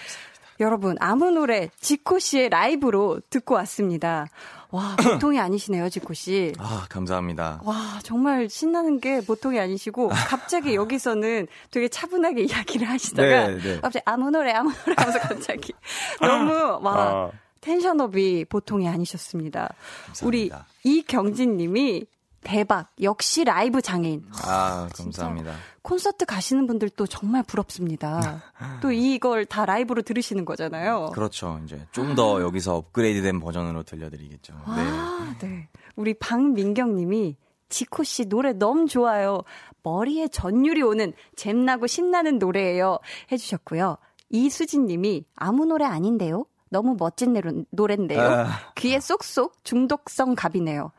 여러분 0.61 0.97
아무 1.01 1.31
노래 1.31 1.69
지코 1.81 2.19
씨의 2.19 2.49
라이브로 2.51 3.21
듣고 3.31 3.55
왔습니다. 3.57 4.27
와 4.73 4.97
보통이 4.97 5.39
아니시네요 5.39 5.89
지코 5.91 6.15
씨. 6.15 6.53
아, 6.59 6.87
감사합니다. 6.89 7.61
와 7.63 8.01
정말 8.03 8.49
신나는 8.49 9.01
게 9.01 9.21
보통이 9.21 9.61
아니시고 9.61 10.09
갑자기 10.09 10.75
여기서는 10.75 11.47
되게 11.71 11.89
차분하게 11.89 12.45
이야기를 12.45 12.89
하시다가 12.89 13.49
네, 13.49 13.59
네. 13.59 13.81
갑자기 13.81 14.03
아무 14.07 14.31
노래 14.31 14.51
아무 14.53 14.73
노래 14.73 14.95
하면서 14.97 15.19
갑자기 15.21 15.75
너무 16.21 16.81
와 16.83 16.95
아. 16.95 17.31
텐션업이 17.61 18.47
보통이 18.49 18.89
아니셨습니다. 18.89 19.75
우리 20.25 20.49
감사합니다. 20.49 20.67
이경진 20.85 21.57
님이 21.59 22.07
대박 22.45 22.91
역시 23.01 23.45
라이브 23.45 23.81
장인. 23.81 24.25
아, 24.45 24.89
감사합니다. 24.97 25.55
콘서트 25.83 26.25
가시는 26.27 26.67
분들도 26.67 27.07
정말 27.07 27.43
부럽습니다. 27.43 28.43
또 28.83 28.91
이걸 28.93 29.47
다 29.47 29.65
라이브로 29.65 30.03
들으시는 30.03 30.45
거잖아요. 30.45 31.11
그렇죠. 31.15 31.61
이제 31.65 31.87
좀 31.93 32.15
더 32.15 32.43
여기서 32.43 32.75
업그레이드된 32.77 33.41
버전으로 33.41 33.85
들려드리겠죠. 33.85 34.53
네. 34.55 34.61
아, 34.67 35.35
네. 35.41 35.69
우리 35.97 36.15
박민경 36.15 36.97
님이 36.97 37.37
지코 37.69 38.03
씨 38.03 38.27
노래 38.29 38.53
너무 38.53 38.87
좋아요. 38.87 39.43
머리에 39.83 40.29
전율이 40.29 40.83
오는 40.83 41.13
잼나고 41.37 41.87
신나는 41.87 42.39
노래예요. 42.39 42.99
해주셨고요. 43.33 43.97
이수진 44.31 44.87
님이 44.87 45.25
아무 45.37 45.65
노래 45.65 45.85
아닌데요? 45.85 46.45
너무 46.71 46.97
멋진 46.99 47.33
노래- 47.35 47.65
노래인데요. 47.71 48.21
아. 48.21 48.47
귀에 48.77 48.99
쏙쏙 49.01 49.65
중독성 49.65 50.35
갑이네요. 50.35 50.91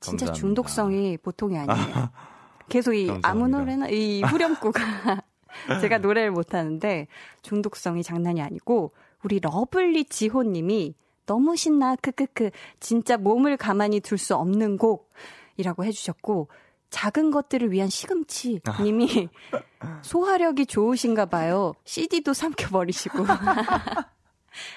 진짜 0.00 0.26
감사합니다. 0.26 0.32
중독성이 0.32 1.16
보통이 1.18 1.58
아니에요. 1.58 2.10
계속 2.68 2.94
이 2.94 3.08
아무 3.22 3.50
감사합니다. 3.50 3.58
노래나 3.58 3.88
이 3.88 4.22
후렴구가 4.22 4.80
제가 5.80 5.98
노래를 5.98 6.30
못하는데 6.30 7.06
중독성이 7.42 8.02
장난이 8.02 8.42
아니고 8.42 8.92
우리 9.24 9.40
lovely 9.40 10.04
지호님이 10.06 10.94
너무 11.26 11.56
신나 11.56 11.96
크크크 11.96 12.50
진짜 12.80 13.16
몸을 13.16 13.56
가만히 13.56 14.00
둘 14.00 14.18
수 14.18 14.34
없는 14.36 14.78
곡이라고 14.78 15.84
해주셨고 15.84 16.48
작은 16.90 17.30
것들을 17.30 17.70
위한 17.70 17.88
시금치 17.88 18.60
님이 18.82 19.28
소화력이 20.02 20.66
좋으신가 20.66 21.26
봐요. 21.26 21.74
CD도 21.84 22.32
삼켜버리시고. 22.32 23.24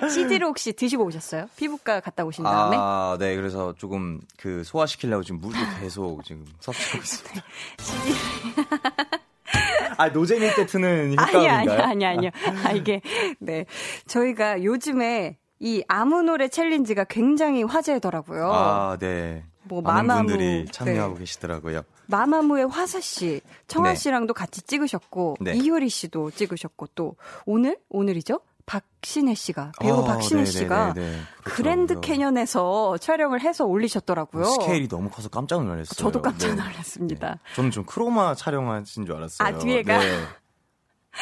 CD를 0.09 0.47
혹시 0.47 0.73
드시고 0.73 1.05
오셨어요? 1.05 1.47
피부과 1.55 1.99
갔다 1.99 2.23
오신 2.25 2.43
다음에? 2.43 2.77
아, 2.79 3.17
네. 3.19 3.35
그래서 3.35 3.73
조금 3.77 4.19
그 4.37 4.63
소화시키려고 4.63 5.23
지금 5.23 5.39
물도 5.41 5.59
계속 5.79 6.23
지금 6.23 6.45
섭취하고 6.59 6.97
있습니다. 7.03 7.43
아, 9.97 10.09
노잼일 10.09 10.55
때 10.55 10.65
트는 10.65 11.15
아니, 11.17 11.37
효과음인가요? 11.37 11.81
아니, 11.81 12.05
아니, 12.05 12.05
아니요. 12.05 12.31
아, 12.65 12.71
이게, 12.71 13.01
네. 13.39 13.65
저희가 14.07 14.63
요즘에 14.63 15.37
이 15.59 15.83
아무 15.87 16.23
노래 16.23 16.47
challenge가 16.47 17.03
굉장히 17.05 17.63
화제더라고요. 17.63 18.51
아, 18.51 18.97
네. 18.99 19.43
뭐 19.63 19.81
많은 19.81 20.07
마마무, 20.07 20.27
분들이 20.29 20.65
참여하고 20.71 21.13
네. 21.15 21.19
계시더라고요. 21.19 21.83
마마무의 22.07 22.67
화사 22.67 22.99
씨, 22.99 23.41
청하 23.67 23.89
네. 23.89 23.95
씨랑도 23.95 24.33
같이 24.33 24.61
찍으셨고, 24.63 25.37
네. 25.39 25.53
이효리 25.53 25.89
씨도 25.89 26.31
찍으셨고, 26.31 26.87
또, 26.95 27.15
오늘? 27.45 27.77
오늘이죠? 27.89 28.39
박신혜 28.71 29.33
씨가, 29.33 29.73
배우 29.81 29.99
아, 29.99 30.03
박신혜 30.05 30.43
네네네네. 30.43 30.59
씨가 30.59 30.93
그랜드 31.43 31.95
그렇더라고요. 31.95 32.01
캐년에서 32.01 32.97
촬영을 32.99 33.41
해서 33.41 33.65
올리셨더라고요. 33.65 34.45
스케일이 34.45 34.87
너무 34.87 35.09
커서 35.09 35.27
깜짝 35.27 35.65
놀랐어요. 35.65 35.85
저도 35.97 36.21
깜짝 36.21 36.55
네. 36.55 36.63
놀랐습니다. 36.63 37.29
네. 37.31 37.35
저는 37.55 37.71
좀 37.71 37.83
chroma 37.83 38.33
촬영하신 38.33 39.05
줄 39.05 39.15
알았어요. 39.15 39.45
아, 39.45 39.57
뒤에가? 39.57 39.97
네. 39.97 40.23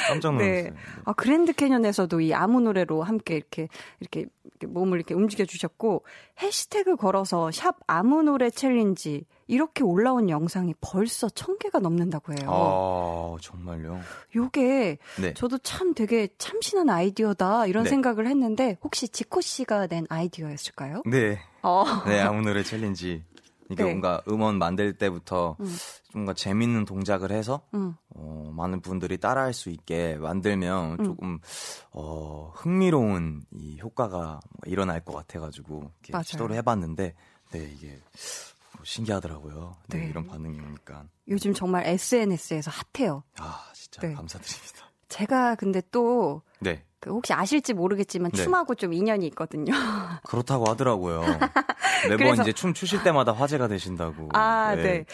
깜짝 0.08 0.34
놀랐어요. 0.34 0.64
네. 0.64 0.74
아, 1.06 1.14
그랜드 1.14 1.54
캐년에서도 1.54 2.22
이 2.22 2.34
아무 2.34 2.62
노래로 2.62 3.04
함께 3.04 3.36
이렇게, 3.36 3.68
이렇게, 4.00 4.26
이렇게 4.44 4.68
몸을 4.68 4.98
이렇게 4.98 5.14
움직여 5.14 5.46
주셨고, 5.46 6.06
hashtag 6.42 6.96
걸어서 6.96 7.52
샵 7.52 7.78
아무 7.88 8.22
노래 8.22 8.50
challenge, 8.50 9.26
이렇게 9.48 9.84
올라온 9.84 10.30
영상이 10.30 10.76
벌써 10.80 11.28
천 11.30 11.58
개가 11.58 11.80
넘는다고 11.80 12.34
해요. 12.34 12.48
아, 12.50 13.36
정말요? 13.42 14.00
요게, 14.36 15.00
네. 15.22 15.34
저도 15.34 15.58
참 15.58 15.94
되게 15.96 16.28
참신한 16.38 16.90
아이디어다, 16.90 17.66
이런 17.66 17.84
네. 17.84 17.90
생각을 17.90 18.28
했는데, 18.28 18.78
혹시 18.84 19.10
지코 19.10 19.42
씨가 19.42 19.88
낸 19.88 20.06
아이디어였을까요? 20.10 21.02
네. 21.06 21.40
어. 21.62 21.84
네, 22.06 22.22
아무 22.22 22.42
노래 22.42 22.64
챌린지. 22.64 23.24
이게 23.70 23.84
네. 23.84 23.90
뭔가 23.90 24.22
음원 24.28 24.58
만들 24.58 24.94
때부터 24.94 25.56
음. 25.60 25.76
뭔가 26.14 26.34
재밌는 26.34 26.86
동작을 26.86 27.32
해서 27.32 27.62
음. 27.76 27.96
어, 28.16 28.52
많은 28.56 28.82
분들이 28.82 29.18
따라할 29.18 29.54
수 29.54 29.70
있게 29.70 30.16
만들면 30.16 31.00
음. 31.00 31.06
조금 31.06 31.40
어, 31.92 32.52
흥미로운 32.56 33.44
이 33.52 33.80
효과가 33.80 34.40
일어날 34.66 35.00
것 35.06 35.14
같아가지고 35.14 35.92
이렇게 36.02 36.12
맞아요. 36.14 36.24
시도를 36.24 36.56
해봤는데 36.58 37.14
네 37.52 37.72
이게 37.76 38.00
뭐 38.76 38.84
신기하더라고요. 38.84 39.78
네, 39.90 40.00
네. 40.00 40.08
이런 40.10 40.26
반응이 40.28 40.60
오니까 40.60 41.06
요즘 41.28 41.54
정말 41.54 41.86
SNS에서 41.86 42.72
핫해요. 42.96 43.24
아 43.38 43.70
진짜 43.74 44.02
네. 44.02 44.14
감사드립니다. 44.14 44.90
제가 45.10 45.56
근데 45.56 45.82
또 45.92 46.42
네 46.60 46.84
그 47.00 47.12
혹시 47.12 47.34
아실지 47.34 47.74
모르겠지만 47.74 48.32
네. 48.32 48.44
춤하고 48.44 48.76
좀 48.76 48.92
인연이 48.94 49.26
있거든요. 49.28 49.72
그렇다고 50.24 50.66
하더라고요. 50.70 51.22
매번 52.04 52.18
그래서- 52.18 52.42
이제 52.44 52.52
춤 52.54 52.74
추실 52.74 53.04
때마다 53.04 53.32
화제가 53.32 53.68
되신다고. 53.70 54.30
아, 54.34 54.76
네. 54.76 55.06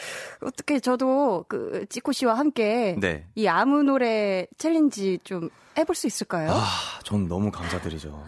어떻게 0.42 0.80
저도 0.80 1.46
그 1.48 1.86
지코 1.90 2.12
씨와 2.12 2.34
함께 2.36 2.96
네. 3.00 3.26
이 3.36 3.48
아무 3.48 3.84
노래 3.84 4.48
challenge 4.58 5.20
좀 5.24 5.50
해볼 5.78 5.94
수 5.94 6.08
있을까요? 6.08 6.52
아, 6.52 6.64
전 7.04 7.28
너무 7.28 7.52
감사드리죠. 7.52 8.24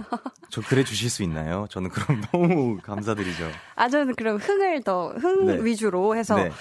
저 0.50 0.62
그래 0.62 0.84
주실 0.84 1.10
수 1.10 1.24
있나요? 1.24 1.66
저는 1.70 1.90
그럼 1.90 2.22
너무 2.32 2.78
감사드리죠. 2.84 3.50
아, 3.76 3.90
저는 3.90 4.16
그럼 4.16 4.38
흥을 4.38 4.84
더, 4.84 5.10
흥 5.18 5.46
네. 5.48 5.64
위주로 5.64 6.16
해서. 6.16 6.36
네. 6.36 6.52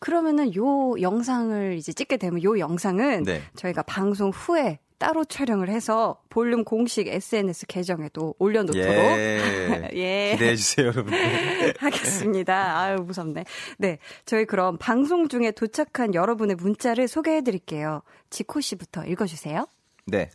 그러면은 0.00 0.52
요 0.56 1.00
영상을 1.00 1.76
이제 1.78 1.92
찍게 1.92 2.16
되면 2.16 2.42
요 2.42 2.58
영상은 2.58 3.22
네. 3.22 3.40
저희가 3.54 3.82
방송 3.82 4.30
후에 4.30 4.80
따로 5.02 5.24
촬영을 5.24 5.68
해서 5.68 6.20
볼륨 6.30 6.62
공식 6.62 7.08
SNS 7.08 7.66
계정에도 7.66 8.36
올려놓도록 8.38 8.86
예. 8.86 9.90
예. 9.94 10.30
기대해 10.34 10.54
주세요, 10.54 10.86
여러분. 10.86 11.12
하겠습니다. 11.76 12.78
아유, 12.78 12.98
무섭네. 12.98 13.44
네. 13.78 13.98
저희 14.26 14.44
그럼 14.44 14.78
방송 14.78 15.26
중에 15.26 15.50
도착한 15.50 16.14
여러분의 16.14 16.54
문자를 16.54 17.08
소개해 17.08 17.42
드릴게요. 17.42 18.02
지코 18.30 18.60
씨부터 18.60 19.04
읽어주세요. 19.06 19.66
네. 20.06 20.30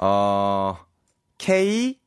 어, 0.00 0.76
K 1.38 1.98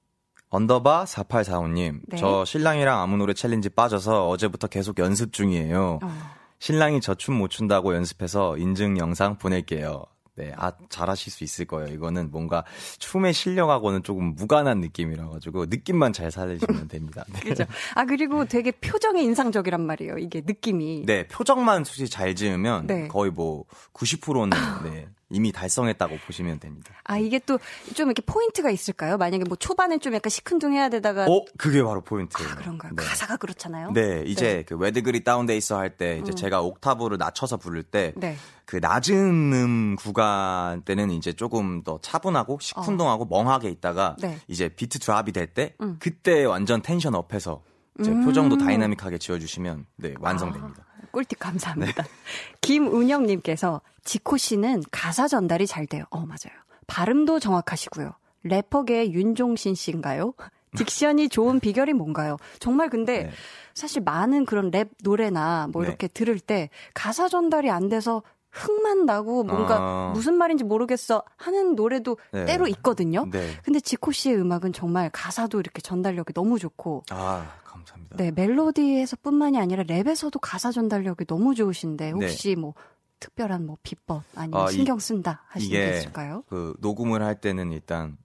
underbar 0.49 1.03
4845님. 1.03 1.99
네. 2.07 2.17
저 2.17 2.45
신랑이랑 2.45 3.01
아무 3.01 3.17
노래 3.17 3.33
challenge 3.33 3.67
빠져서 3.67 4.29
어제부터 4.29 4.67
계속 4.67 4.97
연습 4.99 5.33
중이에요. 5.33 5.99
어. 6.01 6.11
신랑이 6.59 7.01
저 7.01 7.15
춤 7.15 7.35
못 7.35 7.49
춘다고 7.49 7.93
연습해서 7.95 8.55
인증 8.55 8.97
영상 8.97 9.37
보낼게요. 9.37 10.05
네, 10.35 10.53
아, 10.55 10.71
잘하실 10.89 11.31
수 11.31 11.43
있을 11.43 11.65
거예요. 11.65 11.93
이거는 11.93 12.31
뭔가 12.31 12.63
춤의 12.99 13.33
실력하고는 13.33 14.03
조금 14.03 14.33
무관한 14.33 14.79
느낌이라 14.79 15.27
가지고 15.29 15.65
느낌만 15.65 16.13
잘 16.13 16.31
살리시면 16.31 16.87
됩니다. 16.87 17.25
네. 17.33 17.39
그죠. 17.41 17.65
아, 17.95 18.05
그리고 18.05 18.45
되게 18.45 18.71
표정이 18.71 19.23
인상적이란 19.23 19.81
말이에요. 19.81 20.17
이게 20.17 20.41
느낌이. 20.45 21.03
네, 21.05 21.27
표정만 21.27 21.83
솔직히 21.83 22.09
잘 22.09 22.33
지으면 22.33 22.87
네. 22.87 23.07
거의 23.07 23.31
뭐 23.31 23.65
90%는 23.93 24.49
네, 24.89 25.07
이미 25.31 25.51
달성했다고 25.51 26.17
보시면 26.25 26.59
됩니다. 26.59 26.93
아, 27.05 27.17
이게 27.17 27.39
또 27.39 27.57
좀 27.95 28.07
이렇게 28.07 28.21
포인트가 28.25 28.69
있을까요? 28.69 29.17
만약에 29.17 29.43
뭐 29.47 29.55
초반엔 29.57 29.99
좀 29.99 30.13
약간 30.13 30.29
시큰둥해야 30.29 30.89
되다가. 30.89 31.25
어, 31.25 31.45
그게 31.57 31.83
바로 31.83 32.01
포인트예요. 32.01 32.49
아, 32.49 32.55
그런가요? 32.55 32.93
네. 32.95 33.03
가사가 33.03 33.37
그렇잖아요. 33.37 33.91
네, 33.91 34.23
이제 34.25 34.63
그 34.67 34.75
왜들 34.75 35.03
그리 35.03 35.23
다운돼 35.23 35.55
있어 35.57 35.77
할 35.77 35.91
때 35.97 36.19
이제 36.21 36.31
음. 36.31 36.35
제가 36.35 36.61
옥타브를 36.61 37.17
낮춰서 37.17 37.57
부를 37.57 37.83
때 37.83 38.13
네. 38.15 38.35
그 38.65 38.77
낮은 38.77 39.53
음 39.53 39.95
구간 39.97 40.81
때는 40.83 41.11
이제 41.11 41.33
조금 41.33 41.83
더 41.83 41.99
차분하고 42.01 42.59
시큰둥하고 42.61 43.25
멍하게 43.25 43.69
있다가 43.69 44.09
어. 44.11 44.15
네. 44.21 44.39
이제 44.47 44.69
beat 44.69 44.99
drop이 44.99 45.31
될때 45.33 45.75
음. 45.81 45.97
그때 45.99 46.45
완전 46.45 46.81
tension 46.81 47.13
up해서 47.15 47.61
이제 47.99 48.09
음. 48.09 48.23
표정도 48.23 48.57
dynamic하게 48.57 49.17
지어주시면 49.17 49.85
네 49.97 50.13
완성됩니다. 50.19 50.85
꿀팁 51.11 51.39
감사합니다. 51.39 52.03
네. 52.03 52.09
김은영님께서 52.61 53.81
지코 54.03 54.37
씨는 54.37 54.83
가사 54.91 55.27
전달이 55.27 55.67
잘 55.67 55.85
돼요. 55.85 56.05
어, 56.09 56.19
맞아요. 56.19 56.57
발음도 56.87 57.39
정확하시고요. 57.39 58.13
래퍼계의 58.43 59.13
윤종신 59.13 59.75
씨인가요? 59.75 60.33
diction이 60.75 61.29
좋은 61.29 61.59
비결이 61.59 61.93
뭔가요? 61.93 62.37
정말 62.59 62.89
근데 62.89 63.23
네. 63.23 63.31
사실 63.73 64.01
많은 64.01 64.45
그런 64.45 64.71
랩 64.71 64.89
노래나 65.03 65.67
뭐 65.71 65.81
네. 65.81 65.89
이렇게 65.89 66.07
들을 66.07 66.39
때 66.39 66.69
가사 66.93 67.27
전달이 67.27 67.69
안 67.69 67.89
돼서 67.89 68.23
흥만 68.51 69.05
나고 69.05 69.43
뭔가 69.43 69.77
아. 69.79 70.11
무슨 70.13 70.35
말인지 70.35 70.63
모르겠어 70.63 71.23
하는 71.37 71.75
노래도 71.75 72.17
네. 72.31 72.45
때로 72.45 72.67
있거든요. 72.67 73.25
네. 73.31 73.57
근데 73.63 73.79
지코 73.79 74.11
씨의 74.11 74.35
음악은 74.37 74.73
정말 74.73 75.09
가사도 75.09 75.59
이렇게 75.59 75.81
전달력이 75.81 76.33
너무 76.33 76.59
좋고 76.59 77.03
아 77.11 77.49
감사합니다. 77.63 78.17
네, 78.17 78.31
멜로디에서뿐만이 78.31 79.57
아니라 79.57 79.83
랩에서도 79.83 80.37
가사 80.41 80.71
전달력이 80.71 81.25
너무 81.25 81.55
좋으신데 81.55 82.11
혹시 82.11 82.55
뭐 82.55 82.73
특별한 83.21 83.65
뭐 83.65 83.77
비법 83.83 84.23
아니면 84.35 84.61
아, 84.61 84.69
이- 84.69 84.73
신경 84.73 84.99
쓴다 84.99 85.43
하시는 85.47 85.71
게 85.71 85.97
있을까요? 85.97 86.43
그 86.49 86.75
녹음을 86.79 87.21
할 87.23 87.39
때는 87.39 87.71
일단 87.71 88.17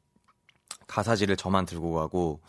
가사지를 0.89 1.37
저만 1.37 1.66
들고 1.66 1.93
가고 1.95 2.41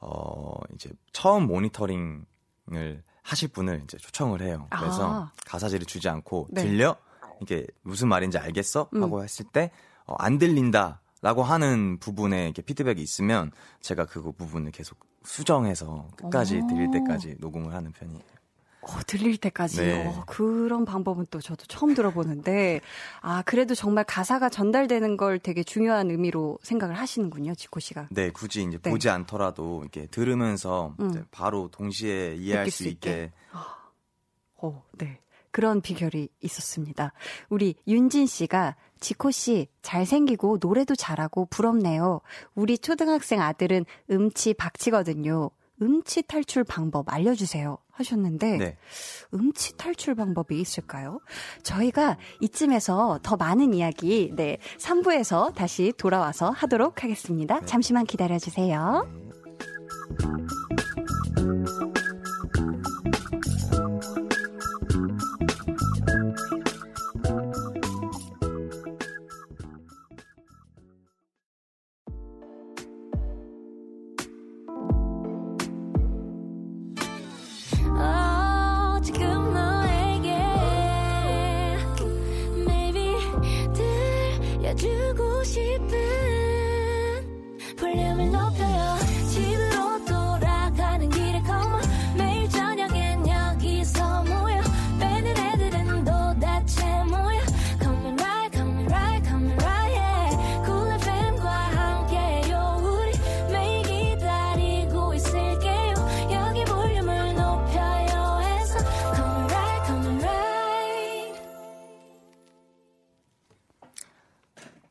어 0.00 0.54
이제 0.74 0.90
처음 1.12 1.46
모니터링을 1.46 3.02
하실 3.22 3.48
분을 3.48 3.82
이제 3.84 3.98
초청을 3.98 4.40
해요. 4.40 4.66
그래서 4.70 5.12
아. 5.24 5.32
가사지를 5.46 5.84
주지 5.86 6.08
않고 6.08 6.48
네. 6.50 6.62
들려 6.62 6.96
이게 7.40 7.66
무슨 7.82 8.08
말인지 8.08 8.38
알겠어 8.38 8.88
음. 8.94 9.02
하고 9.02 9.22
했을 9.22 9.44
때 9.52 9.70
어, 10.06 10.14
안 10.18 10.38
들린다 10.38 11.00
라고 11.20 11.42
하는 11.42 11.98
부분에 11.98 12.44
이렇게 12.44 12.62
피드백이 12.62 13.02
있으면 13.02 13.50
제가 13.80 14.06
그 14.06 14.22
부분을 14.32 14.70
계속 14.70 14.98
수정해서 15.24 16.08
끝까지 16.16 16.60
오. 16.62 16.66
들릴 16.68 16.90
때까지 16.92 17.36
녹음을 17.40 17.74
하는 17.74 17.92
편이에요. 17.92 18.38
어, 18.80 19.00
들릴 19.06 19.36
때까지 19.36 19.76
네. 19.82 20.06
어, 20.06 20.22
그런 20.26 20.84
방법은 20.84 21.26
또 21.30 21.40
저도 21.40 21.66
처음 21.66 21.94
들어보는데 21.94 22.80
아 23.20 23.42
그래도 23.42 23.74
정말 23.74 24.04
가사가 24.04 24.48
전달되는 24.48 25.16
걸 25.16 25.38
되게 25.38 25.62
중요한 25.62 26.10
의미로 26.10 26.58
생각을 26.62 26.94
하시는군요, 26.94 27.54
지코 27.54 27.80
씨가. 27.80 28.08
네, 28.10 28.30
굳이 28.30 28.62
이제 28.62 28.78
네. 28.78 28.90
보지 28.90 29.10
않더라도 29.10 29.80
이렇게 29.82 30.06
들으면서 30.06 30.94
음. 31.00 31.10
이제 31.10 31.24
바로 31.30 31.68
동시에 31.70 32.36
이해할 32.36 32.70
수 32.70 32.84
수 32.84 32.88
있게 32.88 33.32
어, 34.56 34.82
네. 34.92 35.20
그런 35.58 35.80
비결이 35.80 36.28
있었습니다. 36.40 37.12
우리 37.48 37.74
윤진 37.88 38.28
씨가 38.28 38.76
지코 39.00 39.32
씨 39.32 39.66
잘생기고 39.82 40.58
노래도 40.60 40.94
잘하고 40.94 41.46
부럽네요. 41.46 42.20
우리 42.54 42.78
초등학생 42.78 43.42
아들은 43.42 43.84
음치 44.08 44.54
박치거든요. 44.54 45.50
음치 45.82 46.22
탈출 46.22 46.62
방법 46.62 47.12
알려주세요. 47.12 47.76
하셨는데 47.90 48.56
네. 48.56 48.76
음치 49.34 49.76
탈출 49.76 50.14
방법이 50.14 50.60
있을까요? 50.60 51.18
저희가 51.64 52.18
이쯤에서 52.40 53.18
더 53.24 53.36
많은 53.36 53.74
이야기 53.74 54.30
네 54.36 54.58
3부에서 54.78 55.52
다시 55.56 55.92
돌아와서 55.96 56.50
하도록 56.50 57.02
하겠습니다. 57.02 57.60
잠시만 57.64 58.06
기다려주세요. 58.06 59.08
어, 60.24 60.87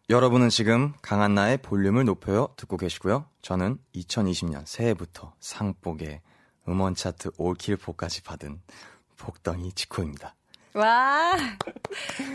여러분은 0.10 0.48
지금 0.48 0.94
강한나의 1.02 1.58
볼륨을 1.58 2.06
높여요 2.06 2.48
듣고 2.56 2.78
계시고요. 2.78 3.26
저는 3.42 3.78
2020년 3.94 4.62
새해부터 4.66 5.34
상복에 5.42 6.22
음원 6.70 6.96
차트 6.96 7.32
올킬포까지 7.38 8.24
받은 8.24 8.62
복덩이 9.18 9.74
지코입니다. 9.74 10.34
와 10.76 11.34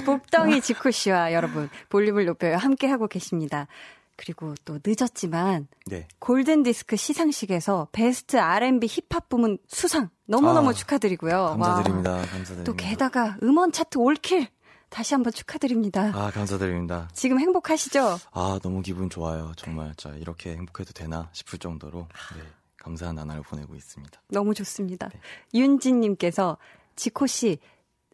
복덩이 0.05 0.61
지코 0.61 0.91
씨와 0.91 1.33
여러분 1.33 1.70
볼륨을 1.89 2.27
높여요 2.27 2.57
함께 2.59 2.89
하고 2.89 3.09
계십니다. 3.09 3.68
그리고 4.16 4.55
또 4.66 4.79
늦었지만 4.85 5.66
네. 5.87 6.07
골든 6.18 6.64
디스크 6.64 6.97
시상식에서 6.97 7.89
베스트 7.91 8.37
R&B 8.37 8.87
힙합 8.87 9.31
부문 9.31 9.57
수상 9.66 10.11
너무너무 10.27 10.70
아, 10.70 10.73
축하드리고요. 10.75 11.35
와. 11.35 11.57
감사드립니다. 11.57 12.16
감사드립니다. 12.16 12.64
또 12.64 12.75
게다가 12.75 13.39
음원 13.43 13.73
차트 13.73 13.97
올킬 13.97 14.49
다시 14.93 15.14
한번 15.14 15.32
축하드립니다. 15.32 16.12
아, 16.14 16.30
감사드립니다. 16.30 17.09
지금 17.14 17.40
행복하시죠? 17.40 18.18
아, 18.30 18.59
너무 18.62 18.82
기분 18.82 19.09
좋아요. 19.09 19.53
정말. 19.57 19.95
자, 19.97 20.11
이렇게 20.11 20.51
행복해도 20.53 20.93
되나 20.93 21.30
싶을 21.32 21.59
정도로. 21.59 22.07
네. 22.36 22.43
감사한 22.76 23.14
나날을 23.14 23.43
보내고 23.43 23.74
있습니다. 23.74 24.20
너무 24.28 24.55
좋습니다. 24.55 25.09
네. 25.09 25.20
윤진님께서 25.55 26.59
지코 26.97 27.26
씨, 27.26 27.59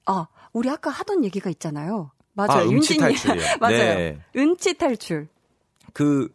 아 0.05 0.29
우리 0.53 0.69
아까 0.71 0.91
하던 0.91 1.25
얘기가 1.25 1.51
있잖아요. 1.51 2.11
맞아요. 2.35 2.51
아, 2.53 2.65
윤진님. 2.65 3.01
탈출이요. 3.01 3.45
맞아요. 3.61 3.77
네. 3.97 4.21
음치 4.37 4.75
탈출. 4.75 5.27
그 5.95 6.31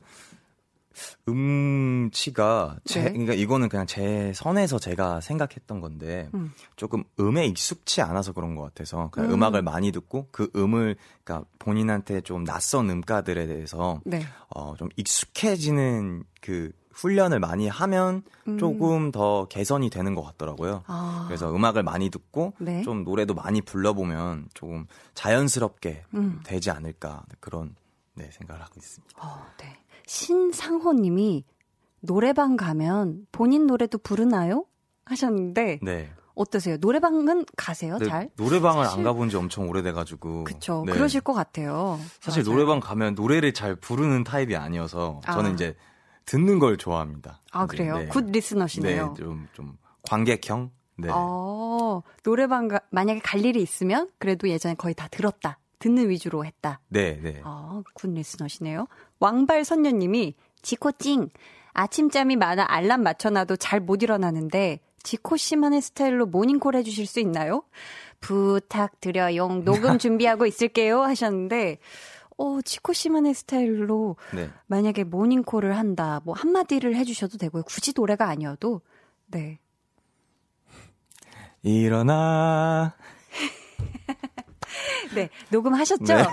음치가 1.27 2.77
제 2.85 3.03
네. 3.03 3.11
그러니까 3.11 3.33
이거는 3.33 3.69
그냥 3.69 3.85
제 3.87 4.31
선에서 4.33 4.79
제가 4.79 5.21
생각했던 5.21 5.81
건데 5.81 6.29
음. 6.33 6.51
조금 6.75 7.03
음에 7.19 7.45
익숙치 7.47 8.01
않아서 8.01 8.33
그런 8.33 8.55
것 8.55 8.63
같아서 8.63 9.09
그냥 9.11 9.29
음. 9.31 9.33
음. 9.35 9.43
악을 9.43 9.61
많이 9.61 9.91
듣고 9.91 10.27
그 10.31 10.49
음을 10.55 10.95
그러니까 11.23 11.47
본인한테 11.59 12.21
좀 12.21 12.43
낯선 12.43 12.89
음가들에 12.89 13.47
대해서 13.47 14.01
네. 14.05 14.23
어 14.49 14.73
좀 14.77 14.89
익숙해지는 14.97 16.23
그 16.41 16.71
훈련을 16.91 17.39
많이 17.39 17.67
하면 17.67 18.23
음. 18.47 18.57
조금 18.57 19.11
더 19.11 19.45
개선이 19.45 19.89
되는 19.89 20.13
것 20.15 20.21
같더라고요. 20.23 20.83
아. 20.87 21.25
그래서 21.27 21.53
음악을 21.53 21.83
많이 21.83 22.09
듣고 22.09 22.53
네. 22.59 22.83
좀 22.83 23.03
노래도 23.03 23.33
많이 23.33 23.61
불러보면 23.61 24.49
조금 24.53 24.85
자연스럽게 25.15 26.05
음. 26.13 26.39
되지 26.43 26.69
않을까 26.71 27.23
그런 27.39 27.75
네, 28.15 28.29
생각을 28.31 28.61
하고 28.61 28.73
있습니다. 28.77 29.25
어, 29.25 29.43
네. 29.57 29.75
신상호님이 30.07 31.45
노래방 32.01 32.57
가면 32.57 33.27
본인 33.31 33.65
노래도 33.67 33.97
부르나요? 33.97 34.65
하셨는데 35.05 35.79
네. 35.81 36.11
어떠세요? 36.35 36.77
노래방은 36.79 37.45
가세요? 37.55 37.93
근데 37.97 38.09
잘? 38.09 38.29
노래방을 38.37 38.85
사실- 38.85 38.97
안 38.99 39.03
가본 39.03 39.29
지 39.29 39.35
엄청 39.37 39.69
오래돼가지고. 39.69 40.45
그쵸. 40.45 40.83
네. 40.85 40.93
그러실 40.93 41.21
것 41.21 41.33
같아요. 41.33 41.99
사실 42.21 42.43
맞아요. 42.43 42.53
노래방 42.55 42.79
가면 42.79 43.13
노래를 43.15 43.53
잘 43.53 43.75
부르는 43.75 44.23
타입이 44.23 44.55
아니어서 44.55 45.21
아. 45.25 45.33
저는 45.33 45.53
이제 45.53 45.75
듣는 46.25 46.57
걸 46.59 46.77
좋아합니다. 46.77 47.41
아 47.51 47.65
이제, 47.65 47.77
그래요? 47.77 47.97
네. 47.97 48.07
good 48.07 48.25
listener시네요. 48.25 49.09
네, 49.09 49.23
좀, 49.23 49.47
좀 49.53 49.77
관객형? 50.03 50.71
네. 50.97 51.09
어, 51.11 52.01
노래방 52.23 52.67
가, 52.67 52.79
만약에 52.91 53.19
갈 53.19 53.43
일이 53.45 53.61
있으면 53.61 54.09
그래도 54.19 54.47
예전에 54.49 54.75
거의 54.75 54.93
다 54.95 55.07
들었다. 55.09 55.59
듣는 55.79 56.09
위주로 56.09 56.45
했다. 56.45 56.79
네, 56.87 57.19
네. 57.21 57.41
아, 57.43 57.81
good 57.93 58.09
listener시네요. 58.11 58.87
왕발 59.23 59.63
선녀님이 59.63 60.35
지코찡 60.63 61.29
아침잠이 61.71 62.35
많아 62.35 62.65
알람 62.67 63.03
맞춰놔도 63.03 63.55
잘 63.55 63.79
못 63.79 64.03
일어나는데 64.03 64.81
지코 65.01 65.37
씨만의 65.37 65.81
스타일로 65.81 66.25
모닝콜 66.25 66.75
해주실 66.75 67.05
수 67.05 67.21
있나요? 67.21 67.63
부탁드려요. 68.19 69.47
녹음 69.63 69.97
준비하고 69.99 70.45
있을게요. 70.45 71.03
하셨는데, 71.03 71.79
어, 72.37 72.61
지코 72.61 72.93
씨만의 72.93 73.33
스타일로 73.33 74.15
네. 74.33 74.49
만약에 74.67 75.03
모닝콜을 75.03 75.77
한다, 75.77 76.21
뭐 76.23 76.33
한마디를 76.33 76.95
해주셔도 76.95 77.37
되고요. 77.37 77.63
굳이 77.63 77.91
노래가 77.95 78.27
아니어도, 78.29 78.81
네. 79.27 79.59
일어나. 81.61 82.95
네, 85.15 85.29
녹음하셨죠? 85.49 86.13
네. 86.13 86.23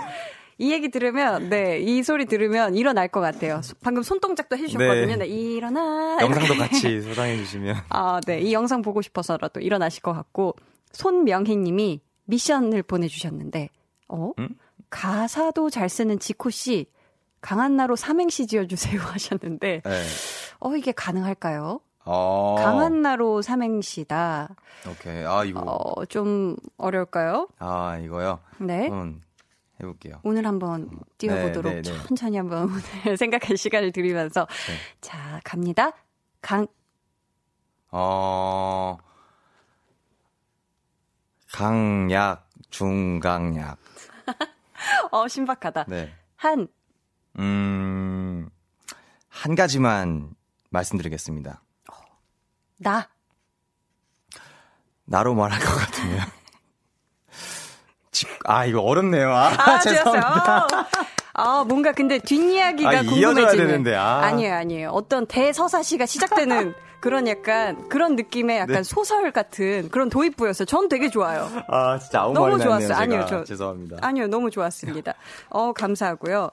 이 0.61 0.71
얘기 0.71 0.89
들으면, 0.89 1.49
네, 1.49 1.79
이 1.79 2.03
소리 2.03 2.25
들으면 2.25 2.75
일어날 2.75 3.07
것 3.07 3.19
같아요. 3.19 3.61
소- 3.63 3.73
방금 3.81 4.03
손동작도 4.03 4.57
해주셨거든요. 4.57 5.07
네, 5.07 5.17
네. 5.17 5.25
일어나. 5.25 6.19
영상도 6.21 6.53
같이 6.55 7.01
소장해 7.01 7.35
주시면. 7.37 7.75
아, 7.89 8.21
네. 8.27 8.39
이 8.41 8.53
영상 8.53 8.83
보고 8.83 9.01
싶어서라도 9.01 9.59
일어나실 9.59 10.03
것 10.03 10.13
같고, 10.13 10.55
손명희 10.91 11.55
님이 11.57 11.99
미션을 12.25 12.83
보내주셨는데, 12.83 13.69
어? 14.09 14.33
음? 14.37 14.49
가사도 14.91 15.71
잘 15.71 15.89
쓰는 15.89 16.19
지코 16.19 16.51
씨, 16.51 16.85
강한나로 17.41 17.95
삼행시 17.95 18.45
지어주세요 18.45 18.99
하셨는데, 19.01 19.81
네. 19.83 20.03
어, 20.59 20.75
이게 20.75 20.91
가능할까요? 20.91 21.79
어. 22.05 22.55
강한나로 22.59 23.41
삼행시다. 23.41 24.49
오케이. 24.89 25.23
아, 25.25 25.43
이거. 25.43 25.61
어, 25.65 26.05
좀 26.05 26.55
어려울까요? 26.77 27.47
아, 27.57 27.97
이거요? 28.03 28.39
네. 28.59 28.81
한번 28.83 29.21
해볼게요. 29.81 30.19
오늘 30.23 30.45
한번 30.45 30.89
띄워보도록 31.17 31.73
네, 31.73 31.81
네, 31.81 31.91
네. 31.91 32.03
천천히 32.07 32.37
한번 32.37 32.69
오늘 33.05 33.17
생각할 33.17 33.57
시간을 33.57 33.91
드리면서. 33.91 34.47
네. 34.67 34.73
자, 35.01 35.39
갑니다. 35.43 35.91
강, 36.41 36.67
어, 37.91 38.97
강약, 41.51 42.49
중강약. 42.69 43.77
어, 45.11 45.27
신박하다. 45.27 45.85
네. 45.87 46.13
한, 46.35 46.67
음, 47.37 48.49
한 49.27 49.55
가지만 49.55 50.33
말씀드리겠습니다. 50.69 51.61
나. 52.77 53.09
나로 55.05 55.35
말할 55.35 55.59
것 55.59 55.65
같으면. 55.67 56.19
집- 58.21 58.29
아, 58.45 58.65
이거 58.65 58.81
어렵네요. 58.81 59.31
아, 59.33 59.47
아, 59.57 59.79
죄송합니다. 59.81 60.67
아, 61.33 61.63
뭔가 61.67 61.91
근데 61.91 62.19
뒷이야기가 62.19 62.89
아, 62.89 62.93
이어져야 62.93 63.09
궁금해지는. 63.33 63.67
되는데, 63.67 63.95
아. 63.95 64.31
니에요 64.31 64.53
아니에요. 64.53 64.89
어떤 64.91 65.25
대서사시가 65.25 66.05
시작되는 66.05 66.73
그런 67.01 67.27
약간, 67.27 67.89
그런 67.89 68.15
느낌의 68.15 68.57
약간 68.59 68.75
네. 68.77 68.83
소설 68.83 69.31
같은 69.31 69.89
그런 69.89 70.09
도입부였어요. 70.09 70.65
전 70.67 70.87
되게 70.87 71.09
좋아요. 71.09 71.49
아, 71.67 71.97
진짜 71.97 72.21
아무 72.21 72.33
너무 72.33 72.59
좋았어요. 72.59 72.95
아니요. 72.95 73.25
저- 73.27 73.43
죄송합니다. 73.43 73.97
아니요, 74.01 74.27
너무 74.27 74.51
좋았습니다. 74.51 75.13
어, 75.49 75.73
감사하고요. 75.73 76.51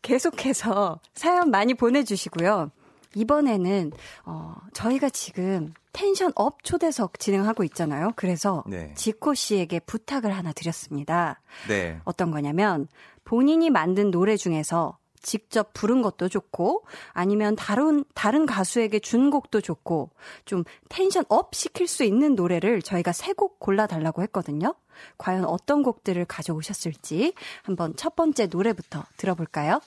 계속해서 0.00 1.00
사연 1.14 1.50
많이 1.50 1.74
보내주시고요. 1.74 2.70
이번에는, 3.14 3.92
어, 4.24 4.54
저희가 4.72 5.08
지금 5.10 5.72
tension 5.92 6.32
up 6.36 6.62
초대석 6.62 7.18
진행하고 7.18 7.64
있잖아요. 7.64 8.12
그래서 8.16 8.62
네. 8.66 8.92
지코 8.96 9.34
씨에게 9.34 9.80
부탁을 9.80 10.30
하나 10.36 10.52
드렸습니다. 10.52 11.40
네. 11.68 12.00
어떤 12.04 12.30
거냐면 12.30 12.86
본인이 13.24 13.70
만든 13.70 14.10
노래 14.10 14.36
중에서 14.36 14.96
직접 15.22 15.74
부른 15.74 16.00
것도 16.00 16.30
좋고 16.30 16.84
아니면 17.12 17.54
다른 17.54 18.04
다른 18.14 18.46
가수에게 18.46 19.00
준 19.00 19.28
곡도 19.30 19.60
좋고 19.60 20.08
좀 20.46 20.64
tension 20.88 21.24
up 21.28 21.54
시킬 21.54 21.86
수 21.88 22.04
있는 22.04 22.34
노래를 22.34 22.80
저희가 22.80 23.12
세 23.12 23.34
곡 23.34 23.58
골라 23.60 23.86
달라고 23.86 24.22
했거든요. 24.22 24.74
과연 25.18 25.44
어떤 25.44 25.82
곡들을 25.82 26.24
가져오셨을지 26.24 27.34
한번 27.64 27.94
첫 27.96 28.16
번째 28.16 28.46
노래부터 28.46 29.04
들어볼까요? 29.18 29.80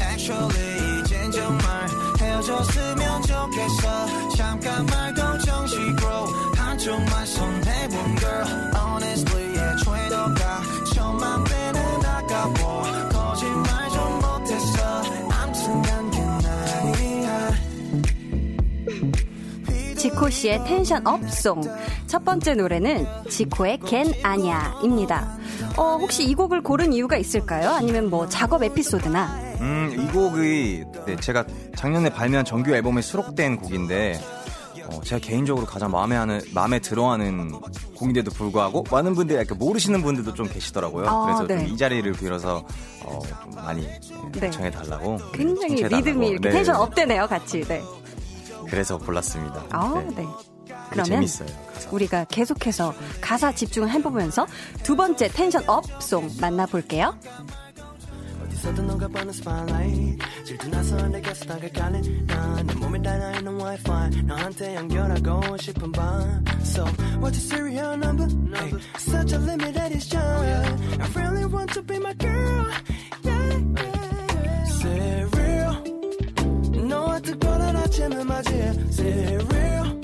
Actually 0.00 0.87
이젠 1.28 1.32
정말 1.32 1.88
헤어졌으면 2.20 3.22
좋겠어. 3.22 4.34
잠깐 4.36 4.86
말고 4.86 5.38
정식으로 5.44 6.26
한쪽만 6.56 7.26
손해본 7.26 8.16
girl. 8.16 8.44
Honestly 8.74 9.52
애초에 9.52 10.08
너가 10.08 10.62
천만 10.94 11.44
배는 11.44 12.04
아까워 12.04 12.77
지코 19.98 20.30
씨의 20.30 20.64
텐션 20.64 21.04
업송. 21.04 21.60
첫 22.06 22.24
번째 22.24 22.54
노래는 22.54 23.04
지코의 23.28 23.80
걘 23.80 24.12
아냐입니다. 24.22 25.36
어, 25.76 25.96
혹시 25.96 26.24
이 26.24 26.34
곡을 26.34 26.62
고른 26.62 26.92
이유가 26.92 27.16
있을까요? 27.16 27.70
아니면 27.70 28.08
뭐 28.08 28.28
작업 28.28 28.62
에피소드나 28.62 29.26
음, 29.60 29.96
이 29.98 30.12
곡이 30.12 30.84
네, 31.04 31.16
제가 31.16 31.44
작년에 31.74 32.10
발매한 32.10 32.44
정규 32.44 32.72
앨범에 32.72 33.02
수록된 33.02 33.56
곡인데 33.56 34.20
어, 34.86 35.00
제가 35.02 35.18
개인적으로 35.20 35.66
가장 35.66 35.90
마음에 35.90 36.14
하는 36.14 36.40
마음에 36.54 36.78
들어하는 36.78 37.50
곡인데도 37.96 38.30
불구하고 38.30 38.84
많은 38.90 39.14
분들이 39.14 39.38
약간 39.40 39.58
모르시는 39.58 40.02
분들도 40.02 40.32
좀 40.34 40.48
계시더라고요. 40.48 41.08
아, 41.08 41.24
그래서 41.24 41.46
네. 41.46 41.66
좀이 41.66 41.76
자리를 41.76 42.10
빌어서 42.12 42.64
어, 43.04 43.18
좀 43.42 43.50
많이 43.56 43.86
네. 44.32 44.48
청해 44.48 44.70
달라고 44.70 45.18
굉장히 45.32 45.82
리듬이 45.82 46.28
이렇게 46.28 46.50
텐션 46.50 46.76
업되네요, 46.76 47.26
같이. 47.26 47.62
네. 47.64 47.82
그래서 48.70 48.98
골랐습니다. 48.98 49.64
아, 49.70 49.94
네. 50.10 50.22
네. 50.22 50.26
그러면 50.90 51.04
재밌어요. 51.04 51.48
우리가 51.90 52.24
계속해서 52.24 52.94
가사 53.20 53.52
집중을 53.52 53.90
해보면서 53.90 54.46
두 54.82 54.96
번째 54.96 55.28
tension 55.28 55.62
up 55.66 55.87
song 55.87 56.28
만나볼게요. 56.40 57.14
어디서든 58.44 58.86
녹아버는 58.86 59.30
spotlight 59.30 60.18
질투나서 60.44 61.08
내 61.08 61.20
곁에 61.20 61.46
다가가는 61.46 62.26
난내 62.26 62.74
몸에 62.74 63.02
달려있는 63.02 63.60
wifi 63.60 64.10
너한테 64.24 64.74
연결하고 64.74 65.56
싶은 65.58 65.92
밤 65.92 66.44
So 66.62 66.84
what's 67.20 67.38
your 67.38 67.70
serial 67.70 67.94
number? 67.94 68.26
Hey, 68.56 68.72
such 68.96 69.32
a 69.32 69.38
limited 69.38 69.76
edition 69.76 70.20
I 70.20 71.06
really 71.14 71.44
want 71.44 71.72
to 71.74 71.82
be 71.82 71.98
my 71.98 72.14
girl 72.14 72.66
아침을 77.98 78.24
맞이해 78.24 78.72
Cereal 78.90 80.00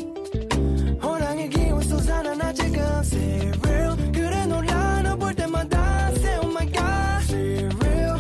호랑이 1.00 1.48
기운 1.48 1.80
쏟아나 1.80 2.52
지금. 2.52 2.82
Cereal 3.04 4.12
그래 4.12 4.44
놀라. 4.46 5.00
너 5.02 5.16
볼 5.16 5.32
때마다. 5.34 6.08
Say 6.10 6.38
oh 6.42 6.50
my 6.50 6.66
god. 6.72 7.24
Cereal 7.28 8.18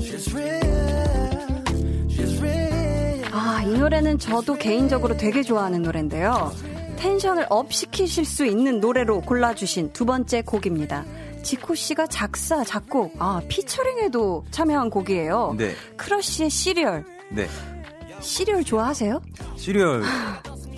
She's 0.00 0.34
real. 0.34 1.62
She's 2.08 2.40
real. 2.42 3.24
아 3.32 3.50
이 3.50 3.68
노래는 3.78 4.18
저도 4.18 4.54
개인적으로 4.54 5.16
되게 5.16 5.44
좋아하는 5.44 5.82
노래인데요. 5.82 6.50
텐션을 6.96 7.46
up 7.50 7.72
시키실 7.72 8.24
수 8.24 8.44
있는 8.46 8.80
노래로 8.80 9.20
골라주신 9.20 9.92
두 9.92 10.04
번째 10.04 10.42
곡입니다. 10.42 11.04
지코 11.44 11.76
씨가 11.76 12.08
작사, 12.08 12.64
작곡, 12.64 13.14
아, 13.20 13.40
피처링에도 13.46 14.44
참여한 14.50 14.90
곡이에요. 14.90 15.54
네. 15.56 15.76
크러쉬의 15.96 16.50
시리얼. 16.50 17.04
네. 17.30 17.46
시리얼 18.20 18.64
좋아하세요? 18.64 19.20
시리얼 19.56 20.02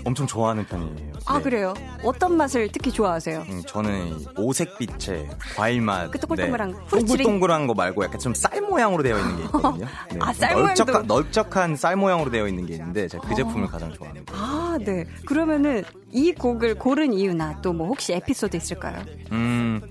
엄청 0.05 0.27
좋아하는 0.27 0.65
편이에요. 0.67 1.09
아, 1.27 1.37
네. 1.39 1.43
그래요? 1.45 1.75
어떤 2.03 2.37
맛을 2.39 2.69
특히 2.73 2.91
좋아하세요? 2.91 3.45
음, 3.49 3.63
저는 3.67 4.25
오색빛의 4.39 5.29
과일 5.57 5.83
맛. 5.83 6.11
그 6.11 6.19
동글동글한 6.19 6.73
후르츠링? 6.87 7.07
동글동글한 7.07 7.67
거 7.67 7.75
말고 7.75 8.05
약간 8.05 8.19
좀 8.19 8.33
쌀 8.35 8.61
모양으로 8.63 9.03
되어 9.03 9.19
있는 9.19 9.37
게 9.37 9.43
있거든요. 9.45 9.87
네. 10.11 10.19
아, 10.21 10.33
쌀 10.33 10.55
넓적한, 10.55 10.93
모양도? 10.95 11.15
넓적한 11.15 11.77
쌀 11.77 11.97
모양으로 11.97 12.31
되어 12.31 12.49
있는 12.49 12.65
게 12.65 12.75
있는데 12.75 13.09
제가 13.09 13.29
그 13.29 13.35
제품을 13.35 13.67
가장 13.69 13.93
좋아합니다. 13.93 14.33
아, 14.35 14.79
네. 14.81 15.05
그러면은 15.27 15.85
이 16.13 16.33
곡을 16.33 16.77
고른 16.77 17.13
이유나 17.13 17.61
또 17.61 17.73
뭐 17.73 17.89
혹시 17.89 18.15
에피소드 18.15 18.57
있을까요? 18.57 19.05
음, 19.33 19.83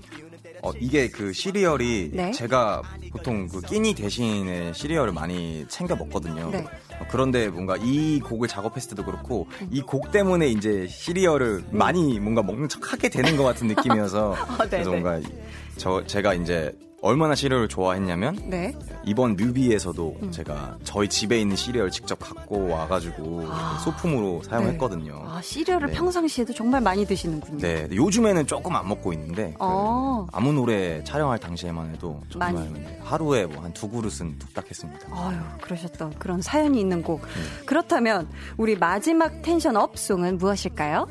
어, 0.62 0.72
이게 0.80 1.08
그 1.08 1.32
시리얼이 1.32 2.10
네. 2.14 2.32
제가 2.32 2.82
보통 3.12 3.46
그 3.46 3.60
끼니 3.60 3.94
대신에 3.94 4.72
시리얼을 4.72 5.12
많이 5.12 5.64
챙겨 5.68 5.94
먹거든요. 5.94 6.50
네. 6.50 6.66
어, 7.00 7.06
그런데 7.10 7.48
뭔가 7.48 7.76
이 7.78 8.20
곡을 8.20 8.48
작업했을 8.48 8.90
때도 8.90 9.04
그렇고 9.04 9.46
이 9.70 9.82
곡 9.82 10.10
때문에 10.12 10.48
이제 10.48 10.86
시리얼을 10.88 11.64
많이 11.70 12.18
뭔가 12.20 12.42
먹는 12.42 12.68
척 12.68 12.92
하게 12.92 13.08
되는 13.08 13.36
것 13.36 13.44
같은 13.44 13.66
느낌이어서 13.68 14.34
아, 14.34 14.58
네, 14.64 14.68
그래서 14.70 14.90
네. 14.90 15.00
뭔가 15.00 15.28
저 15.76 16.04
제가 16.04 16.34
이제 16.34 16.72
얼마나 17.00 17.36
시리얼을 17.36 17.68
좋아했냐면 17.68 18.36
네. 18.50 18.74
이번 19.04 19.36
뮤비에서도 19.36 20.16
제가 20.32 20.78
저희 20.82 21.08
집에 21.08 21.40
있는 21.40 21.54
시리얼 21.54 21.92
직접 21.92 22.16
갖고 22.18 22.68
와가지고 22.68 23.44
소품으로 23.84 24.42
사용했거든요. 24.42 25.22
아, 25.24 25.40
시리얼을 25.40 25.88
네. 25.88 25.94
평상시에도 25.94 26.52
정말 26.52 26.80
많이 26.80 27.06
드시는군요. 27.06 27.58
네, 27.58 27.88
요즘에는 27.92 28.46
조금 28.48 28.74
안 28.74 28.88
먹고 28.88 29.12
있는데 29.12 29.50
그 29.52 29.56
어. 29.60 30.26
아무 30.32 30.52
노래 30.52 31.02
촬영할 31.04 31.38
당시에만 31.38 31.92
해도 31.94 32.20
정말 32.30 32.52
많이. 32.52 32.72
네, 32.72 32.98
하루에 33.04 33.46
뭐 33.46 33.62
한 33.62 33.72
두 33.72 33.88
그릇은 33.88 34.38
뚝딱 34.40 34.68
했습니다. 34.68 35.06
아유, 35.12 35.38
그러셨던 35.60 36.18
그런 36.18 36.42
사연이 36.42 36.80
있는 36.80 37.02
곡. 37.04 37.20
네. 37.22 37.64
그렇다면 37.66 38.28
우리 38.56 38.76
마지막 38.76 39.40
텐션 39.42 39.76
업송은 39.76 40.38
무엇일까요? 40.38 41.06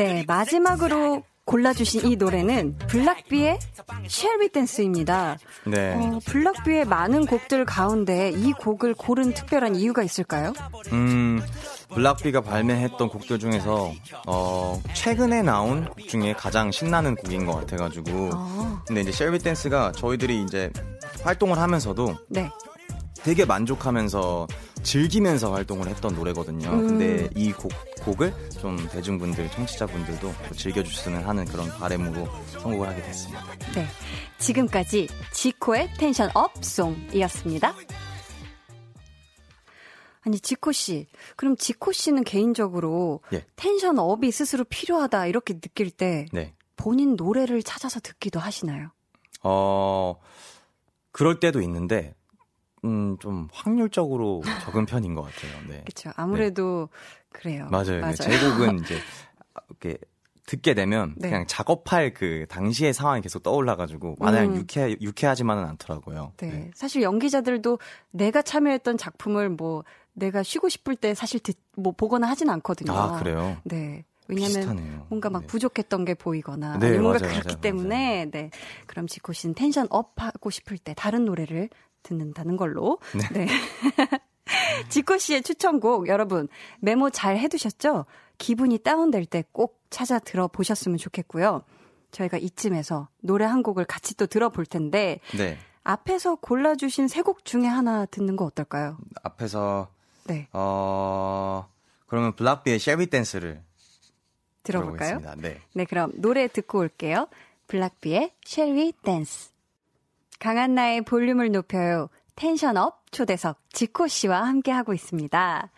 네, 0.00 0.24
마지막으로 0.26 1.24
골라주신 1.44 2.10
이 2.10 2.16
노래는 2.16 2.78
블락비의 2.88 3.58
We 4.40 4.48
Dance입니다. 4.48 5.36
네. 5.66 5.92
어, 5.94 6.18
블락비의 6.24 6.86
많은 6.86 7.26
곡들 7.26 7.66
가운데 7.66 8.30
이 8.30 8.52
곡을 8.52 8.94
고른 8.94 9.34
특별한 9.34 9.76
이유가 9.76 10.02
있을까요? 10.02 10.54
음, 10.92 11.42
블락비가 11.90 12.40
발매했던 12.40 13.10
곡들 13.10 13.38
중에서 13.38 13.92
어, 14.26 14.80
최근에 14.94 15.42
나온 15.42 15.84
곡 15.84 16.08
중에 16.08 16.32
가장 16.32 16.70
신나는 16.70 17.14
곡인 17.16 17.44
것 17.44 17.56
같아가지고. 17.56 18.30
아. 18.32 18.82
근데 18.86 19.02
이제 19.02 19.12
쉘비 19.12 19.40
댄스가 19.40 19.92
저희들이 19.92 20.42
이제 20.42 20.72
활동을 21.22 21.58
하면서도 21.58 22.16
네. 22.28 22.48
되게 23.22 23.44
만족하면서 23.44 24.46
즐기면서 24.82 25.52
활동을 25.52 25.88
했던 25.88 26.14
노래거든요. 26.14 26.70
음. 26.70 26.88
근데 26.88 27.28
이 27.34 27.52
곡, 27.52 27.72
곡을 28.02 28.32
좀 28.60 28.76
대중분들, 28.88 29.50
청취자분들도 29.50 30.34
또 30.48 30.54
즐겨주셨으면 30.54 31.24
하는 31.24 31.44
그런 31.44 31.68
바램으로 31.68 32.26
선곡을 32.48 32.88
하게 32.88 33.02
됐습니다. 33.02 33.44
네. 33.74 33.86
지금까지 34.38 35.08
지코의 35.32 35.94
텐션 35.98 36.30
up 36.34 36.48
song이었습니다. 36.48 37.74
아니, 40.22 40.38
지코 40.38 40.72
씨. 40.72 41.06
그럼 41.36 41.56
지코 41.56 41.92
씨는 41.92 42.24
개인적으로 42.24 43.20
예. 43.32 43.44
텐션 43.56 43.98
up이 43.98 44.30
스스로 44.30 44.64
필요하다 44.64 45.26
이렇게 45.26 45.58
느낄 45.58 45.90
때 45.90 46.26
네. 46.32 46.54
본인 46.76 47.16
노래를 47.16 47.62
찾아서 47.62 48.00
듣기도 48.00 48.38
하시나요? 48.38 48.90
어, 49.42 50.16
그럴 51.12 51.40
때도 51.40 51.62
있는데, 51.62 52.14
음, 52.84 53.16
좀 53.18 53.48
확률적으로 53.52 54.42
적은 54.64 54.86
편인 54.86 55.14
것 55.14 55.22
같아요. 55.22 55.52
네. 55.68 55.80
그렇죠. 55.80 56.10
아무래도 56.16 56.88
그래요. 57.30 57.68
맞아요. 57.70 58.06
네. 58.06 58.14
제 58.14 58.38
곡은 58.38 58.80
이제 58.84 58.98
이렇게 59.68 59.98
듣게 60.46 60.74
되면 60.74 61.14
네. 61.16 61.28
그냥 61.28 61.46
작업할 61.46 62.12
그 62.12 62.44
당시의 62.48 62.92
상황이 62.92 63.20
계속 63.20 63.42
떠올라가지고 63.42 64.16
마냥 64.18 64.50
음. 64.50 64.56
유쾌 64.56 64.96
유쾌하지만은 65.00 65.64
않더라고요. 65.64 66.32
네. 66.38 66.70
사실 66.74 67.02
연기자들도 67.02 67.78
내가 68.10 68.42
참여했던 68.42 68.98
작품을 68.98 69.48
뭐 69.50 69.84
내가 70.12 70.42
쉬고 70.42 70.68
싶을 70.68 70.96
때 70.96 71.14
사실 71.14 71.38
듣, 71.40 71.56
뭐 71.76 71.92
보거나 71.92 72.28
하진 72.28 72.50
않거든요. 72.50 72.92
아 72.92 73.18
그래요? 73.18 73.58
네. 73.64 74.04
왜냐면. 74.26 75.04
뭔가 75.08 75.28
막 75.30 75.40
네. 75.40 75.46
부족했던 75.46 76.04
게 76.04 76.14
보이거나 76.14 76.78
네, 76.78 76.98
뭔가 76.98 77.18
맞아요, 77.18 77.32
그렇기 77.32 77.48
맞아요, 77.48 77.60
때문에 77.60 78.30
네. 78.30 78.50
그럼 78.86 79.06
지코 79.06 79.32
씨는 79.32 79.54
텐션 79.54 79.86
up 79.90 80.12
하고 80.16 80.50
싶을 80.50 80.78
때 80.78 80.94
다른 80.96 81.24
노래를 81.24 81.68
듣는다는 82.02 82.56
걸로. 82.56 82.98
네. 83.32 83.46
지코 84.88 85.16
씨의 85.18 85.42
추천곡 85.42 86.08
여러분 86.08 86.48
메모 86.80 87.10
잘 87.10 87.38
해두셨죠? 87.38 88.06
기분이 88.38 88.78
다운될 88.78 89.26
때 89.26 89.44
꼭 89.52 89.80
찾아 89.90 90.18
들어보셨으면 90.18 90.98
좋겠고요. 90.98 91.62
저희가 92.12 92.38
이쯤에서 92.38 93.08
노래 93.20 93.44
한 93.44 93.62
곡을 93.62 93.84
같이 93.84 94.16
또 94.16 94.26
들어볼 94.26 94.66
텐데 94.66 95.20
네. 95.36 95.58
앞에서 95.84 96.36
골라주신 96.36 97.08
세 97.08 97.22
곡 97.22 97.44
중에 97.44 97.66
하나 97.66 98.06
듣는 98.06 98.36
거 98.36 98.44
어떨까요? 98.44 98.98
앞에서 99.22 99.88
네, 100.24 100.48
어 100.52 101.68
그러면 102.06 102.34
블락비의 102.34 102.78
쉐비 102.78 103.06
댄스를 103.06 103.62
들어볼까요? 104.62 105.20
네. 105.38 105.60
네, 105.74 105.84
그럼 105.84 106.12
노래 106.16 106.46
듣고 106.48 106.78
올게요. 106.78 107.28
블락비의 107.68 108.32
We 108.58 108.92
Dance. 109.04 109.49
강한 110.40 110.74
나의 110.74 111.02
볼륨을 111.02 111.52
높여요. 111.52 112.08
텐션업 112.34 113.12
초대석 113.12 113.58
지코 113.72 114.08
씨와 114.08 114.42
함께 114.42 114.72
하고 114.72 114.94
있습니다. 114.94 115.70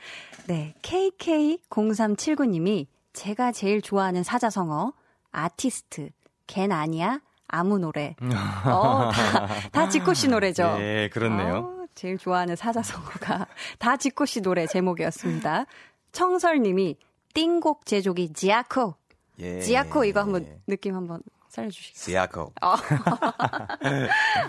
네, 0.46 0.74
KK0379님이 0.82 2.86
제가 3.12 3.50
제일 3.50 3.82
좋아하는 3.82 4.22
사자성어 4.22 4.92
아티스트 5.32 6.10
걘 6.46 6.70
아니야 6.70 7.20
아무 7.48 7.78
노래. 7.78 8.14
어, 8.64 9.10
다, 9.10 9.48
다 9.72 9.88
지코 9.88 10.14
씨 10.14 10.28
노래죠. 10.28 10.76
네, 10.78 11.08
그렇네요. 11.08 11.56
어, 11.56 11.86
제일 11.96 12.16
좋아하는 12.16 12.54
사자성어가 12.54 13.48
다 13.80 13.96
지코 13.96 14.26
씨 14.26 14.40
노래 14.40 14.68
제목이었습니다. 14.68 15.66
청설님이 16.12 16.98
띵곡 17.34 17.84
제조기 17.84 18.32
지아코. 18.32 18.94
예. 19.40 19.58
지아코 19.58 20.04
이거 20.04 20.20
한번 20.20 20.46
느낌 20.68 20.94
한번 20.94 21.20
살려주시겠어요? 21.52 22.04
지아코. 22.12 22.52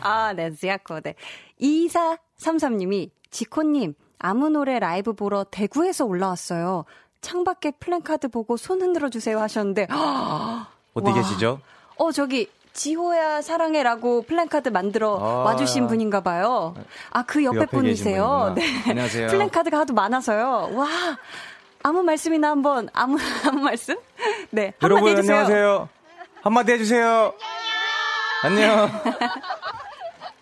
아, 0.01 0.34
네, 0.36 0.51
지아코. 0.51 1.01
네. 1.01 1.16
2433님이 1.62 3.10
지코님 3.30 3.93
아무 4.20 4.49
노래 4.49 4.80
라이브 4.80 5.14
보러 5.14 5.43
대구에서 5.43 6.06
올라왔어요. 6.06 6.86
창밖에 7.22 7.72
플랜카드 7.80 8.28
보고 8.30 8.58
손 8.58 8.82
흔들어 8.82 9.10
주세요 9.10 9.39
하셨는데 9.39 9.88
어디 10.93 11.10
와. 11.10 11.14
계시죠? 11.14 11.60
어 11.97 12.12
저기 12.12 12.49
지호야 12.74 13.41
사랑해라고 13.41 14.24
플랜카드 14.24 14.70
만들어 14.70 15.18
아. 15.20 15.43
와주신 15.45 15.88
분인가 15.88 16.22
봐요. 16.22 16.74
아 17.12 17.24
그 17.24 17.43
옆에, 17.43 17.58
옆에 17.58 17.66
계신 17.68 17.80
분이세요. 17.80 18.54
네. 18.56 18.64
안녕하세요. 18.89 19.28
플랜카드가 19.28 19.80
하도 19.80 19.93
많아서요. 19.93 20.70
와 20.74 20.88
아무 21.84 22.04
말씀이나 22.04 22.49
한번 22.51 22.89
아무 22.93 23.18
아무 23.47 23.62
말씀? 23.62 23.95
네 24.51 24.74
여러분. 24.82 25.18
안녕하세요. 25.18 25.89
한마디 26.43 26.73
해주세요. 26.73 27.33
안녕. 28.43 28.89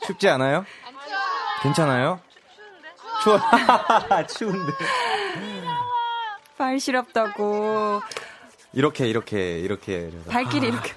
춥지 0.05 0.27
않아요? 0.29 0.65
괜찮아요? 1.61 2.19
추워. 3.23 3.39
추운데. 4.27 4.73
발 6.57 6.79
시렵다고 6.79 8.01
이렇게 8.73 9.07
이렇게 9.07 9.59
이렇게. 9.59 10.11
발길이 10.27 10.67
이렇게. 10.69 10.93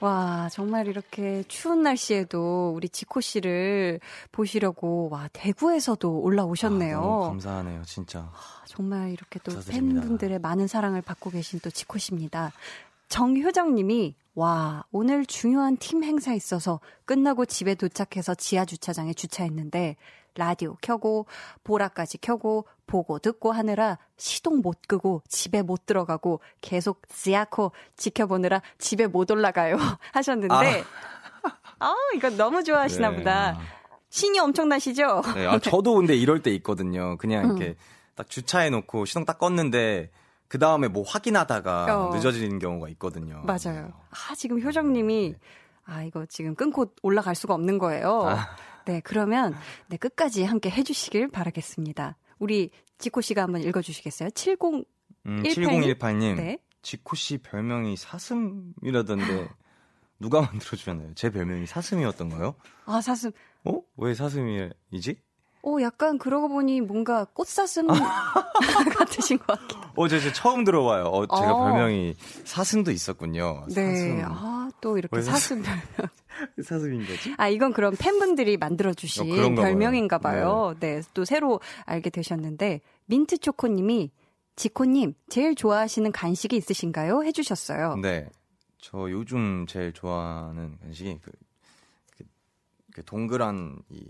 와, 0.00 0.48
정말 0.52 0.86
이렇게 0.86 1.42
추운 1.48 1.82
날씨에도 1.82 2.72
우리 2.76 2.88
지코 2.88 3.20
씨를 3.20 3.98
보시려고, 4.30 5.08
와, 5.10 5.28
대구에서도 5.32 6.20
올라오셨네요. 6.20 7.22
아, 7.24 7.28
감사하네요, 7.28 7.82
진짜. 7.84 8.30
정말 8.66 9.10
이렇게 9.10 9.40
또 9.42 9.52
감사드립니다. 9.54 10.00
팬분들의 10.02 10.38
많은 10.38 10.68
사랑을 10.68 11.02
받고 11.02 11.30
계신 11.30 11.58
또 11.58 11.70
지코 11.70 11.98
씨입니다. 11.98 12.52
정효정 13.08 13.74
님이, 13.74 14.14
와, 14.34 14.84
오늘 14.92 15.26
중요한 15.26 15.76
팀 15.76 16.04
행사 16.04 16.34
있어서 16.34 16.80
끝나고 17.04 17.46
집에 17.46 17.74
도착해서 17.74 18.34
지하 18.34 18.64
주차장에 18.64 19.12
주차했는데, 19.14 19.96
라디오 20.34 20.76
켜고, 20.80 21.26
보라까지 21.64 22.18
켜고, 22.18 22.66
보고 22.86 23.18
듣고 23.18 23.52
하느라 23.52 23.98
시동 24.16 24.60
못 24.60 24.78
끄고 24.86 25.22
집에 25.28 25.62
못 25.62 25.84
들어가고 25.84 26.40
계속 26.60 27.02
지아코 27.08 27.72
지켜보느라 27.96 28.62
집에 28.78 29.06
못 29.06 29.30
올라가요. 29.30 29.76
하셨는데, 30.12 30.84
아, 31.78 31.94
이거 32.14 32.30
너무 32.30 32.62
좋아하시나 32.64 33.10
네. 33.10 33.16
보다. 33.16 33.58
신이 34.10 34.38
엄청나시죠? 34.38 35.22
네, 35.34 35.46
아, 35.46 35.58
저도 35.58 35.94
근데 35.96 36.16
이럴 36.16 36.42
때 36.42 36.50
있거든요. 36.52 37.16
그냥 37.18 37.50
음. 37.50 37.56
이렇게 37.58 37.76
딱 38.14 38.28
주차해 38.28 38.70
놓고 38.70 39.04
시동 39.04 39.24
딱 39.24 39.38
껐는데 39.38 40.08
그 40.48 40.58
다음에 40.58 40.88
뭐 40.88 41.02
확인하다가 41.06 42.08
어. 42.08 42.14
늦어지는 42.14 42.58
경우가 42.58 42.88
있거든요. 42.90 43.42
맞아요. 43.44 43.92
아, 44.10 44.34
지금 44.34 44.60
효정님이, 44.62 45.34
아, 45.84 46.02
이거 46.02 46.24
지금 46.26 46.54
끊고 46.54 46.86
올라갈 47.02 47.34
수가 47.34 47.54
없는 47.54 47.78
거예요. 47.78 48.22
아. 48.26 48.56
네, 48.86 49.00
그러면, 49.04 49.54
네, 49.88 49.98
끝까지 49.98 50.44
함께 50.44 50.70
해주시길 50.70 51.28
바라겠습니다. 51.28 52.16
우리 52.38 52.70
지코 52.96 53.20
씨가 53.20 53.42
한번 53.42 53.62
읽어주시겠어요? 53.62 54.30
70, 54.30 54.86
음, 55.26 55.42
18님? 55.42 55.98
7018님. 55.98 56.36
네. 56.36 56.58
지코 56.80 57.14
씨 57.16 57.38
별명이 57.38 57.96
사슴이라던데 57.96 59.48
누가 60.20 60.40
만들어주셨나요? 60.40 61.14
제 61.14 61.30
별명이 61.30 61.66
사슴이었던가요? 61.66 62.54
아, 62.86 63.00
사슴. 63.02 63.30
어? 63.64 63.80
왜 63.96 64.14
사슴이지? 64.14 65.20
오, 65.62 65.80
약간 65.82 66.18
그러고 66.18 66.48
보니 66.48 66.80
뭔가 66.80 67.24
꽃사슴 67.24 67.86
같으신 68.98 69.38
것 69.38 69.46
같기도 69.46 69.80
어, 69.96 70.08
저, 70.08 70.20
저 70.20 70.32
처음 70.32 70.64
들어봐요. 70.64 71.04
어, 71.04 71.26
제가 71.26 71.54
어. 71.54 71.64
별명이 71.64 72.14
사슴도 72.44 72.90
있었군요. 72.90 73.66
네. 73.68 73.74
사슴. 73.74 74.22
아, 74.24 74.70
또 74.80 74.96
이렇게 74.96 75.16
왜 75.16 75.22
사슴 75.22 75.62
별명. 75.62 75.82
사슴인 76.62 77.04
거지? 77.04 77.34
아, 77.36 77.48
이건 77.48 77.72
그럼 77.72 77.94
팬분들이 77.98 78.56
만들어주신 78.56 79.32
어. 79.32 79.54
별명인가 79.54 80.18
봐요. 80.18 80.74
네. 80.78 81.02
또 81.14 81.24
새로 81.24 81.60
알게 81.84 82.10
되셨는데, 82.10 82.80
민트초코님이, 83.06 84.12
지코님, 84.54 85.14
제일 85.28 85.54
좋아하시는 85.54 86.10
간식이 86.12 86.56
있으신가요? 86.56 87.24
해주셨어요. 87.24 87.96
네. 87.96 88.28
저 88.80 89.10
요즘 89.10 89.66
제일 89.66 89.92
좋아하는 89.92 90.78
간식이 90.80 91.18
그, 91.22 91.32
그, 92.16 92.24
그 92.92 93.04
동그란 93.04 93.82
이 93.90 94.06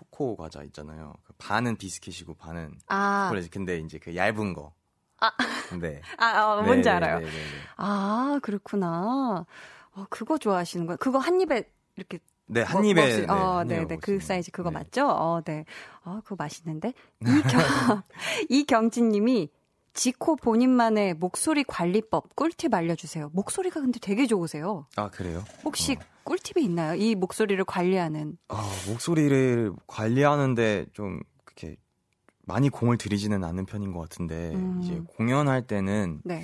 초코 0.00 0.34
과자 0.36 0.62
있잖아요. 0.62 1.12
그 1.24 1.34
반은 1.36 1.76
비스킷이고 1.76 2.34
반은 2.34 2.72
아, 2.88 3.26
초콜릿. 3.28 3.50
근데 3.50 3.78
이제 3.78 3.98
그 3.98 4.16
얇은 4.16 4.54
거. 4.54 4.72
아. 5.20 5.30
네. 5.78 6.00
아, 6.16 6.54
어, 6.54 6.62
뭔지 6.62 6.88
네, 6.88 6.94
알아요. 6.94 7.18
네, 7.18 7.26
네, 7.26 7.30
네. 7.30 7.40
아, 7.76 8.38
그렇구나. 8.42 9.44
어, 9.92 10.04
그거 10.08 10.38
좋아하시는 10.38 10.86
거예요. 10.86 10.96
그거 10.96 11.18
한 11.18 11.38
입에 11.40 11.70
이렇게 11.96 12.18
네, 12.46 12.62
한 12.62 12.78
먹- 12.80 12.88
입에. 12.88 13.10
수- 13.12 13.20
네, 13.20 13.26
어, 13.28 13.62
네, 13.64 13.86
네. 13.86 13.96
그. 14.00 14.18
사이즈 14.20 14.50
그거 14.50 14.70
네. 14.70 14.74
맞죠? 14.78 15.06
어, 15.06 15.42
네. 15.44 15.64
아, 16.02 16.22
그거 16.24 16.36
맛있는데. 16.38 16.94
이경 17.20 17.60
이경진-님이 18.48 19.50
지코 19.92 20.36
본인만의 20.36 21.14
목소리 21.14 21.64
관리법 21.64 22.36
꿀팁 22.36 22.72
알려주세요. 22.72 23.30
목소리가 23.32 23.80
근데 23.80 23.98
되게 24.00 24.26
좋으세요. 24.26 24.86
아, 24.96 25.10
그래요? 25.10 25.44
혹시 25.64 25.96
꿀팁이 26.24 26.64
있나요? 26.64 26.94
이 26.94 27.14
목소리를 27.14 27.62
관리하는. 27.64 28.38
아, 28.48 28.70
목소리를 28.88 29.72
관리하는데 29.86 30.86
좀 30.92 31.20
그렇게 31.44 31.76
많이 32.42 32.68
공을 32.68 32.98
들이지는 32.98 33.44
않는 33.44 33.66
편인 33.66 33.92
것 33.92 34.00
같은데 34.00 34.52
음. 34.54 34.80
이제 34.82 35.00
공연할 35.16 35.66
때는 35.66 36.20
네. 36.24 36.42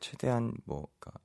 최대한 0.00 0.52
뭐 0.64 0.86
그러니까 0.98 1.20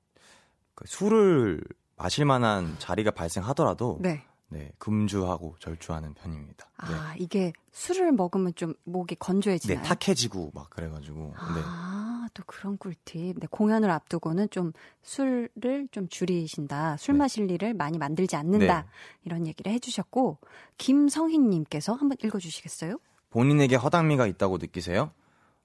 그 0.74 0.84
술을 0.86 1.62
마실 1.96 2.24
만한 2.24 2.76
자리가 2.78 3.10
발생하더라도 3.10 3.98
네. 4.00 4.24
네, 4.50 4.72
금주하고 4.78 5.56
절주하는 5.58 6.14
편입니다. 6.14 6.66
네. 6.88 6.94
아, 6.94 7.14
이게 7.18 7.52
술을 7.72 8.12
먹으면 8.12 8.54
좀 8.54 8.74
목이 8.84 9.14
네, 9.14 9.18
건조해지나요? 9.18 9.82
탁해지고 9.82 10.52
막 10.54 10.70
그래가지고. 10.70 11.20
네. 11.20 11.62
아, 11.64 12.28
또 12.32 12.42
그런 12.46 12.78
꿀팁. 12.78 13.38
네, 13.38 13.46
공연을 13.50 13.90
앞두고는 13.90 14.48
좀 14.50 14.72
술을 15.02 15.88
좀 15.90 16.08
줄이신다. 16.08 16.96
술 16.96 17.14
네. 17.14 17.18
마실 17.18 17.50
일을 17.50 17.74
많이 17.74 17.98
만들지 17.98 18.36
않는다. 18.36 18.82
네. 18.82 18.88
이런 19.24 19.46
얘기를 19.46 19.70
해주셨고, 19.72 20.38
김성희님께서 20.78 21.92
한번 21.92 22.16
읽어주시겠어요? 22.22 22.98
본인에게 23.30 23.76
허당미가 23.76 24.26
있다고 24.26 24.56
느끼세요? 24.56 25.10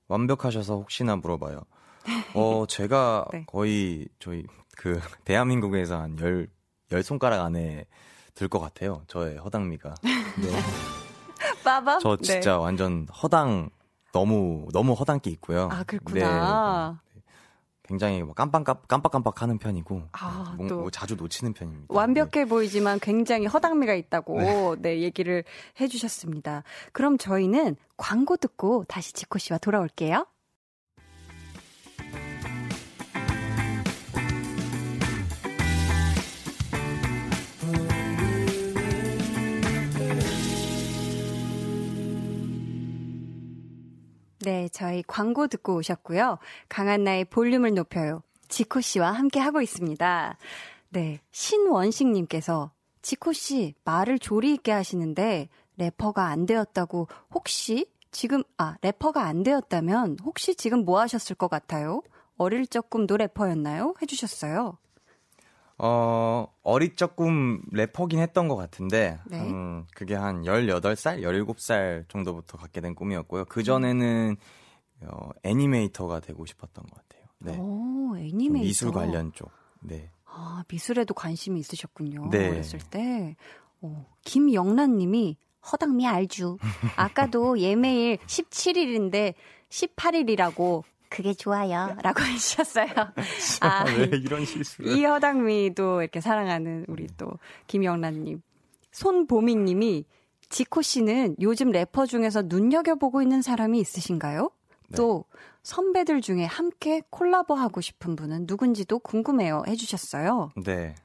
완벽하셔서 0.10 0.76
혹시나 0.76 1.16
물어봐요. 1.16 1.62
어, 2.36 2.66
제가 2.68 3.28
네. 3.32 3.46
거의 3.48 4.08
저희 4.20 4.44
그 4.76 5.00
대한민국에서 5.24 6.02
한 6.02 6.20
열, 6.20 6.50
열 6.92 7.02
손가락 7.02 7.46
안에 7.46 7.86
들 8.36 8.48
것 8.50 8.60
같아요. 8.60 9.04
저의 9.08 9.38
허당미가. 9.38 9.96
네. 10.04 10.50
빠밤? 11.64 12.00
저 12.00 12.18
진짜 12.18 12.58
완전 12.58 13.08
허당 13.22 13.70
너무 14.12 14.68
너무 14.74 14.94
허당기 14.94 15.30
있고요. 15.32 15.70
아, 15.72 15.84
그렇구나. 15.84 17.00
네, 17.14 17.16
네. 17.16 17.22
굉장히 17.84 18.24
뭐 18.24 18.34
깜빡 18.34 18.64
깜빡깜빡 18.88 19.42
하는 19.42 19.58
편이고 19.58 20.04
아, 20.14 20.56
뭐, 20.58 20.68
또. 20.68 20.80
뭐 20.82 20.90
자주 20.90 21.16
놓치는 21.16 21.54
편입니다. 21.54 21.94
완벽해 21.94 22.46
보이지만 22.46 23.00
굉장히 23.02 23.46
허당미가 23.46 23.94
있다고 23.94 24.40
네. 24.78 24.82
네. 24.96 25.02
얘기를 25.02 25.44
해주셨습니다. 25.80 26.64
그럼 26.92 27.18
저희는 27.18 27.76
광고 27.98 28.38
듣고 28.38 28.86
다시 28.88 29.14
지코 29.14 29.38
씨와 29.38 29.58
돌아올게요. 29.60 30.26
네, 44.44 44.68
저희 44.70 45.04
광고 45.08 45.48
듣고 45.48 45.76
오셨고요. 45.76 46.38
강한나의 46.68 47.26
볼륨을 47.26 47.74
높여요. 47.74 48.24
지코 48.50 48.82
씨와 48.82 49.12
함께 49.14 49.40
하고 49.40 49.62
있습니다. 49.62 50.38
네, 50.90 51.22
신원식 51.32 52.10
님께서 52.10 52.72
지코 53.02 53.32
씨 53.32 53.74
말을 53.86 54.20
조리 54.20 54.54
있게 54.56 54.74
하시는데 54.74 55.48
래퍼가 55.78 56.26
안 56.28 56.46
되었다고 56.46 57.08
혹시 57.34 57.86
지금 58.12 58.44
아 58.58 58.76
래퍼가 58.82 59.24
안 59.24 59.44
되었다면 59.44 60.18
혹시 60.24 60.56
지금 60.56 60.84
뭐 60.84 61.00
하셨을 61.00 61.38
것 61.38 61.48
같아요? 61.48 62.02
어릴 62.38 62.68
적 62.68 62.90
꿈도 62.90 63.16
래퍼였나요? 63.16 63.96
해주셨어요. 64.02 64.78
어, 65.78 66.48
어릴 66.64 66.96
적꿈 66.96 67.62
래퍼긴 67.72 68.20
했던 68.20 68.48
것 68.48 68.56
같은데, 68.56 69.20
네. 69.26 69.40
음, 69.42 69.86
그게 69.96 70.16
한 70.16 70.44
18살, 70.44 71.22
17살 71.22 72.08
정도부터 72.10 72.58
갖게 72.58 72.80
된 72.82 72.96
꿈이었고요. 72.96 73.46
그전에는, 73.46 74.36
어, 75.08 75.30
애니메이터가 75.44 76.20
되고 76.20 76.46
싶었던 76.46 76.86
것 76.86 76.96
같아요. 76.96 77.24
네. 77.40 77.58
오, 77.58 78.16
좀 78.16 78.18
애니메이터. 78.18 78.66
미술 78.66 78.92
관련 78.92 79.32
쪽. 79.34 79.52
네. 79.82 80.10
아, 80.26 80.64
미술에도 80.72 81.14
관심이 81.14 81.60
있으셨군요. 81.60 82.30
네. 82.30 82.50
어렸을 82.50 82.80
때. 82.80 83.36
어, 83.82 84.06
김영란 84.24 84.98
님이 84.98 85.38
허당미 85.72 86.08
알주. 86.08 86.58
아까도 86.96 87.58
예매일 87.60 88.18
17일인데 88.18 89.34
18일이라고 89.70 90.84
그게 91.14 91.36
좋아요. 91.36 91.96
라고 92.02 92.22
해주셨어요. 92.26 92.88
아, 93.62 93.86
왜 93.86 94.06
이런 94.18 94.44
실수를. 94.46 94.92
이 94.92 95.06
허당미도 95.06 96.02
이렇게 96.02 96.20
사랑하는 96.20 96.86
우리 96.88 97.06
또 97.18 97.34
김영란 97.68 98.24
님. 98.24 98.42
손보미 98.92 99.56
님이 99.56 100.06
지코 100.50 100.82
씨는 100.82 101.36
요즘 101.40 101.70
래퍼 101.70 102.08
중에서 102.08 102.44
눈여겨보고 102.46 103.22
있는 103.22 103.44
사람이 103.44 103.80
있으신가요? 103.80 104.50
네. 104.90 104.98
또 104.98 105.26
선배들 105.62 106.22
중에 106.22 106.46
함께 106.46 107.04
콜라보 107.12 107.54
하고 107.54 107.80
싶은 107.80 108.16
분은 108.16 108.46
누군지도 108.48 108.98
궁금해요. 108.98 109.64
해주셨어요. 109.68 110.50
네. 110.66 110.96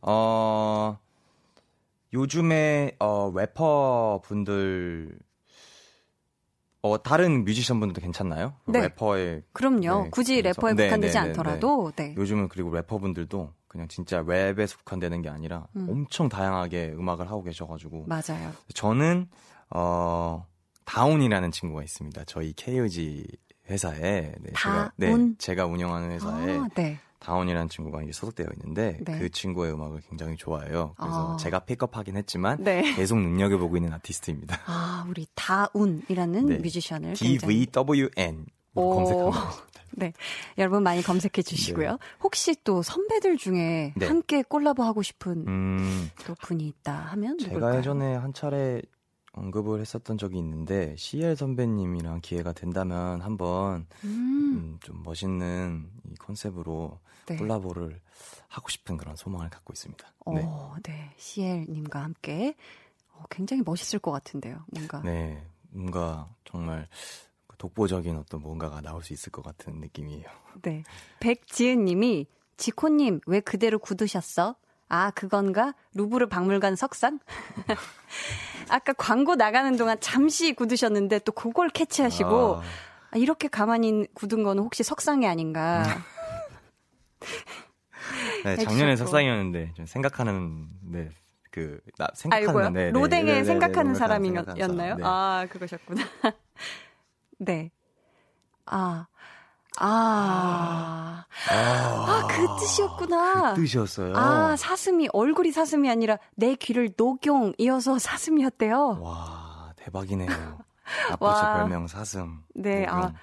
어, 0.00 0.96
요즘에, 2.12 2.96
어, 3.00 3.32
래퍼 3.34 4.22
분들, 4.24 5.18
어, 6.84 7.02
다른 7.02 7.44
뮤지션 7.46 7.80
분들도 7.80 8.02
괜찮나요? 8.02 8.52
네. 8.66 8.82
래퍼의 8.82 9.42
그럼요. 9.54 10.04
네, 10.04 10.10
굳이 10.10 10.42
그래서- 10.42 10.60
래퍼에 10.60 10.74
네, 10.74 10.84
국한되지 10.84 11.14
네, 11.14 11.20
네, 11.22 11.28
않더라도, 11.30 11.92
네. 11.96 12.14
요즘은 12.14 12.48
그리고 12.48 12.74
래퍼분들도 12.74 13.54
그냥 13.68 13.88
진짜 13.88 14.22
랩에 14.22 14.66
속한되는 14.66 15.22
게 15.22 15.30
아니라 15.30 15.66
음. 15.76 15.86
엄청 15.90 16.28
다양하게 16.28 16.92
음악을 16.92 17.26
하고 17.30 17.42
계셔가지고 17.42 18.04
맞아요. 18.06 18.52
저는 18.74 19.28
어 19.70 20.46
다운이라는 20.84 21.50
친구가 21.52 21.82
있습니다. 21.82 22.24
저희 22.26 22.52
KOG 22.52 23.26
회사에 23.70 24.34
네, 24.40 24.52
제가 24.54 24.92
네? 24.96 25.16
제가 25.38 25.64
운영하는 25.64 26.10
회사에 26.12 26.58
아, 26.58 26.68
네. 26.74 26.98
다운이라는 27.24 27.68
친구가 27.70 28.02
이제 28.02 28.12
소속되어 28.12 28.46
있는데 28.56 28.98
네. 29.02 29.18
그 29.18 29.30
친구의 29.30 29.72
음악을 29.72 30.02
굉장히 30.08 30.36
좋아해요. 30.36 30.94
그래서 30.98 31.34
아. 31.34 31.36
제가 31.38 31.60
픽업하긴 31.60 32.16
했지만 32.16 32.62
네. 32.62 32.94
계속 32.94 33.18
눈여겨보고 33.18 33.76
있는 33.76 33.92
아티스트입니다. 33.94 34.60
아, 34.66 35.06
우리 35.08 35.26
다운이라는 35.34 36.46
네. 36.46 36.56
뮤지션을 36.58 37.14
D 37.14 37.38
V 37.38 37.66
W 37.72 38.08
N 38.16 38.44
됩니다. 38.74 39.30
네. 39.96 40.12
여러분 40.58 40.82
많이 40.82 41.02
검색해 41.02 41.42
주시고요. 41.42 41.98
혹시 42.22 42.56
또 42.64 42.82
선배들 42.82 43.36
중에 43.36 43.94
네. 43.96 44.06
함께 44.06 44.42
콜라보 44.42 44.82
하고 44.82 45.02
싶은 45.02 45.46
음, 45.46 46.10
또 46.26 46.34
분이 46.34 46.66
있다 46.66 46.92
하면 46.92 47.38
제가 47.38 47.54
누굴까요? 47.54 47.78
예전에 47.78 48.14
한 48.16 48.34
차례 48.34 48.82
언급을 49.36 49.80
했었던 49.80 50.16
적이 50.16 50.38
있는데 50.38 50.94
CL 50.96 51.36
선배님이랑 51.36 52.20
기회가 52.20 52.52
된다면 52.52 53.20
한번 53.20 53.86
음, 54.04 54.08
음, 54.08 54.78
좀 54.80 55.02
멋있는 55.02 55.90
이 56.04 56.14
컨셉으로 56.14 56.98
네. 57.26 57.36
콜라보를 57.36 58.00
하고 58.48 58.68
싶은 58.68 58.96
그런 58.96 59.16
소망을 59.16 59.50
갖고 59.50 59.72
있습니다. 59.72 60.06
네. 60.32 60.42
어, 60.44 60.76
네. 60.82 61.10
CL님과 61.16 62.02
함께 62.02 62.54
어, 63.12 63.24
굉장히 63.30 63.62
멋있을 63.64 63.98
것 64.00 64.10
같은데요. 64.12 64.64
뭔가. 64.72 65.02
네, 65.02 65.44
뭔가 65.70 66.28
정말 66.44 66.88
그 67.46 67.56
독보적인 67.56 68.16
어떤 68.16 68.40
뭔가가 68.40 68.80
나올 68.80 69.02
수 69.02 69.12
있을 69.12 69.32
것 69.32 69.42
같은 69.42 69.80
느낌이에요. 69.80 70.28
네. 70.62 70.84
백지은님이 71.20 72.26
지코님 72.56 73.20
왜 73.26 73.40
그대로 73.40 73.78
굳으셨어? 73.78 74.56
아 74.88 75.10
그건가? 75.10 75.74
루브르 75.94 76.28
박물관 76.28 76.76
석상? 76.76 77.18
아까 78.68 78.92
광고 78.92 79.34
나가는 79.34 79.76
동안 79.76 79.98
잠시 80.00 80.54
굳으셨는데 80.54 81.20
또 81.20 81.32
그걸 81.32 81.68
캐치하시고 81.68 82.56
아, 82.56 82.62
아, 83.10 83.16
이렇게 83.16 83.48
가만히 83.48 84.06
굳은 84.14 84.42
거는 84.42 84.62
혹시 84.62 84.82
석상이 84.82 85.26
아닌가? 85.26 85.84
네, 88.44 88.56
작년에. 88.56 88.96
석상이었는데 88.96 89.72
좀 89.74 89.86
생각하는 89.86 90.68
네. 90.82 91.08
그, 91.50 91.80
나, 91.98 92.08
생각하는, 92.14 92.48
아이고요. 92.48 92.70
네, 92.70 92.84
네, 92.86 92.90
로댕에 92.90 93.24
네, 93.24 93.32
네, 93.32 93.38
네, 93.38 93.44
생각하는 93.44 93.94
생각하는 93.94 93.94
사람이었나요? 93.94 94.56
사람, 94.56 94.98
네. 94.98 95.02
아, 95.04 95.46
그거셨구나. 95.48 96.02
네. 97.38 97.70
아. 98.66 99.06
아. 99.78 101.24
아, 101.50 102.26
그 102.28 102.46
뜻이었구나. 102.60 103.54
그 103.54 103.62
뜻이었어요. 103.62 104.16
아, 104.16 104.56
사슴이, 104.56 105.08
얼굴이 105.12 105.50
사슴이 105.52 105.90
아니라 105.90 106.18
내 106.36 106.54
귀를 106.54 106.92
녹용이어서 106.96 107.98
사슴이었대요. 107.98 108.98
와, 109.00 109.72
대박이네요. 109.76 110.28
와. 111.20 111.30
아프죠 111.30 111.58
별명 111.58 111.86
사슴. 111.86 112.42
네, 112.54 112.86
아, 112.86 112.96
녹용. 112.96 113.14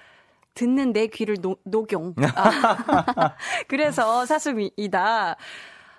듣는 0.54 0.92
내 0.92 1.06
귀를 1.06 1.36
노, 1.40 1.56
녹용. 1.64 2.14
아, 2.36 3.34
그래서 3.68 4.26
사슴이다. 4.26 5.36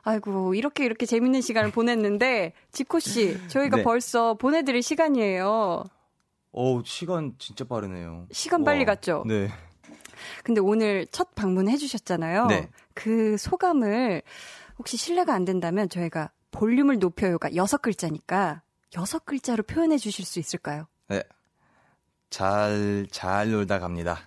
아이고, 0.06 0.54
이렇게 0.54 0.86
이렇게 0.86 1.06
재밌는 1.06 1.42
시간을 1.42 1.72
보냈는데, 1.72 2.54
지코씨, 2.72 3.48
저희가 3.48 3.78
네. 3.78 3.84
벌써 3.84 4.34
보내드릴 4.36 4.84
시간이에요. 4.84 5.86
어우, 6.52 6.84
시간 6.86 7.34
진짜 7.40 7.64
빠르네요. 7.66 8.28
시간 8.32 8.64
빨리 8.64 8.86
갔죠? 8.86 9.24
네. 9.26 9.50
근데 10.44 10.62
오늘 10.62 11.06
첫 11.08 11.36
방문해 11.36 11.78
주셨잖아요. 11.78 12.48
네. 12.48 12.70
그 12.94 13.38
소감을 13.38 14.22
혹시 14.78 14.98
실례가 14.98 15.34
안 15.34 15.46
된다면 15.46 15.90
저희가 15.90 16.32
볼륨을 16.52 17.00
높여요가 17.00 17.56
여섯 17.56 17.82
글자니까 17.82 18.62
여섯 18.96 19.26
글자로 19.26 19.64
표현해 19.64 19.98
주실 19.98 20.26
수 20.26 20.40
있을까요? 20.40 20.88
네. 21.08 21.24
잘, 22.30 23.08
잘 23.12 23.52
놀다 23.52 23.80
갑니다. 23.80 24.20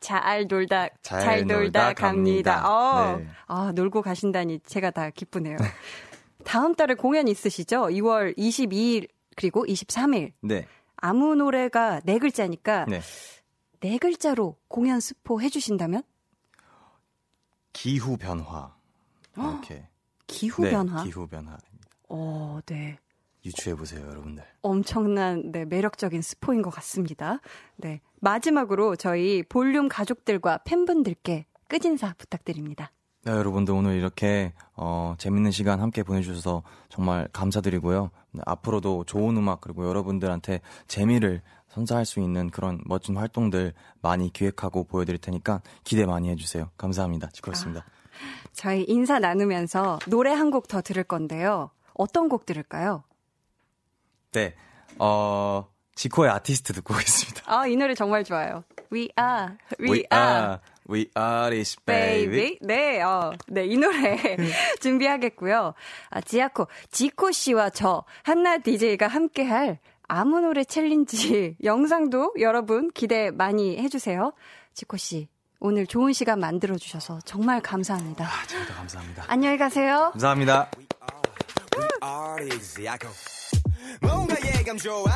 잘 0.00 0.46
놀다 0.46 0.88
잘 1.02 1.20
잘, 1.20 1.40
놀다, 1.40 1.54
놀다 1.56 1.92
갑니다. 1.92 2.62
갑니다. 2.62 2.70
어, 2.70 3.16
네. 3.16 3.28
아 3.46 3.72
놀고 3.74 4.02
가신다니 4.02 4.60
제가 4.60 4.90
다 4.90 5.10
기쁘네요. 5.10 5.56
다음 6.44 6.74
달에 6.74 6.94
공연 6.94 7.26
있으시죠? 7.28 7.88
2월 7.88 8.36
22일 8.38 9.08
그리고 9.36 9.64
23일 9.66 10.32
네. 10.40 10.66
아무 10.96 11.34
노래가 11.34 12.00
네 12.04 12.18
글자니까 12.18 12.86
네. 12.88 13.00
네 13.80 13.98
글자로 13.98 14.56
공연 14.68 15.00
스포 15.00 15.40
해주신다면 15.40 16.02
기후 17.72 18.16
변화. 18.16 18.74
이렇게. 19.36 19.88
기후 20.26 20.64
네, 20.64 20.70
변화. 20.70 21.04
기후 21.04 21.26
변화. 21.28 21.56
어, 22.08 22.58
네. 22.66 22.98
유추해 23.44 23.76
보세요, 23.76 24.04
여러분들. 24.08 24.44
엄청난 24.62 25.52
네, 25.52 25.64
매력적인 25.64 26.20
스포인 26.22 26.60
것 26.60 26.70
같습니다. 26.70 27.38
네. 27.76 28.00
마지막으로 28.20 28.96
저희 28.96 29.44
볼륨 29.44 29.88
가족들과 29.88 30.58
팬분들께 30.64 31.46
끝인사 31.68 32.14
부탁드립니다. 32.18 32.90
네, 33.24 33.32
여러분들 33.32 33.74
오늘 33.74 33.96
이렇게 33.96 34.54
어, 34.74 35.14
재밌는 35.18 35.50
시간 35.50 35.80
함께 35.80 36.02
보내주셔서 36.02 36.62
정말 36.88 37.28
감사드리고요. 37.32 38.10
네, 38.32 38.42
앞으로도 38.44 39.04
좋은 39.04 39.36
음악 39.36 39.60
그리고 39.60 39.86
여러분들한테 39.86 40.60
재미를 40.88 41.42
선사할 41.68 42.04
수 42.06 42.20
있는 42.20 42.50
그런 42.50 42.80
멋진 42.86 43.16
활동들 43.16 43.74
많이 44.00 44.32
기획하고 44.32 44.84
보여드릴 44.84 45.18
테니까 45.20 45.60
기대 45.84 46.06
많이 46.06 46.28
해주세요. 46.30 46.70
감사합니다. 46.76 47.28
지코였습니다. 47.32 47.84
저희 48.52 48.82
인사 48.88 49.18
나누면서 49.18 50.00
노래 50.08 50.32
한 50.32 50.50
곡 50.50 50.66
더 50.68 50.80
들을 50.82 51.04
건데요. 51.04 51.70
어떤 51.94 52.28
곡 52.28 52.46
들을까요? 52.46 53.04
네, 54.32 54.54
어, 54.98 55.68
지코의 55.94 56.30
아티스트 56.30 56.72
듣고 56.74 56.94
오겠습니다. 56.94 57.42
아, 57.46 57.66
이 57.66 57.76
노래 57.76 57.94
정말 57.94 58.24
좋아요. 58.24 58.64
We 58.92 59.08
are, 59.18 59.56
we, 59.80 60.04
are, 60.12 60.58
we 60.88 61.06
are 61.16 61.50
this 61.50 61.76
baby. 61.84 62.26
baby. 62.26 62.58
네, 62.62 63.02
어, 63.02 63.32
네, 63.48 63.66
이 63.66 63.76
노래 63.76 64.36
준비하겠고요. 64.80 65.74
아, 66.10 66.20
지아코, 66.22 66.66
지코 66.90 67.30
씨와 67.30 67.70
저, 67.70 68.04
한나 68.22 68.58
DJ가 68.58 69.06
함께할 69.08 69.78
아무 70.08 70.40
노래 70.40 70.64
챌린지 70.64 71.56
영상도 71.62 72.34
여러분 72.40 72.90
기대 72.92 73.30
많이 73.30 73.76
해주세요. 73.78 74.32
지코 74.72 74.96
씨, 74.96 75.28
오늘 75.60 75.86
좋은 75.86 76.12
시간 76.12 76.40
만들어주셔서 76.40 77.20
정말 77.24 77.60
감사합니다. 77.60 78.24
아, 78.24 78.46
저도 78.46 78.74
감사합니다. 78.74 79.24
안녕히 79.28 79.58
가세요. 79.58 80.10
감사합니다. 80.12 80.70
뭔가 84.00 84.36
예감 84.58 84.76
좋아 84.76 85.06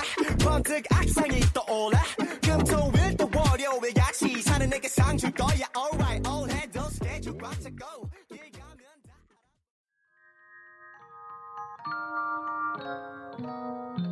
번뜩 0.43 0.83
악상이 0.91 1.41
떠올라 1.55 2.03
금토일 2.43 3.17
또 3.17 3.31
월요일 3.35 3.95
같이 3.95 4.43
사는 4.43 4.69
내게 4.69 4.89
상줄 4.89 5.31
거야 5.33 5.67
alright 5.77 6.29
all 6.29 6.51
해도 6.51 6.81
스케줄 6.89 7.37
꽉 7.39 7.53
차고 7.61 8.09
길 8.29 8.51
가면 8.53 8.87
다 13.37 14.12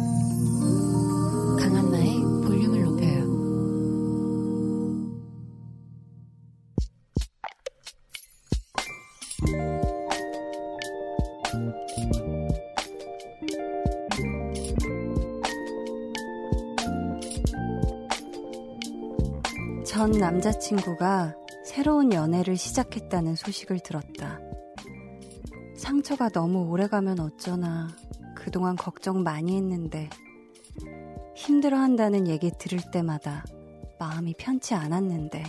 전 20.01 20.09
남자친구가 20.13 21.35
새로운 21.63 22.11
연애를 22.11 22.57
시작했다는 22.57 23.35
소식을 23.35 23.81
들었다. 23.81 24.39
상처가 25.77 26.27
너무 26.29 26.67
오래가면 26.71 27.19
어쩌나 27.19 27.87
그동안 28.35 28.75
걱정 28.75 29.21
많이 29.21 29.57
했는데 29.57 30.09
힘들어 31.35 31.77
한다는 31.77 32.27
얘기 32.27 32.49
들을 32.49 32.79
때마다 32.91 33.45
마음이 33.99 34.33
편치 34.39 34.73
않았는데 34.73 35.43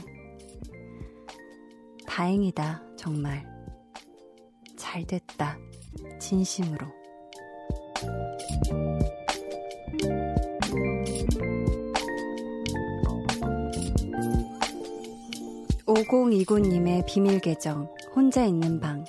다행이다, 2.06 2.82
정말. 2.98 3.46
잘 4.76 5.06
됐다, 5.06 5.56
진심으로. 6.20 6.88
5029님의 15.92 17.04
비밀 17.06 17.38
계정, 17.38 17.86
혼자 18.16 18.46
있는 18.46 18.80
방. 18.80 19.04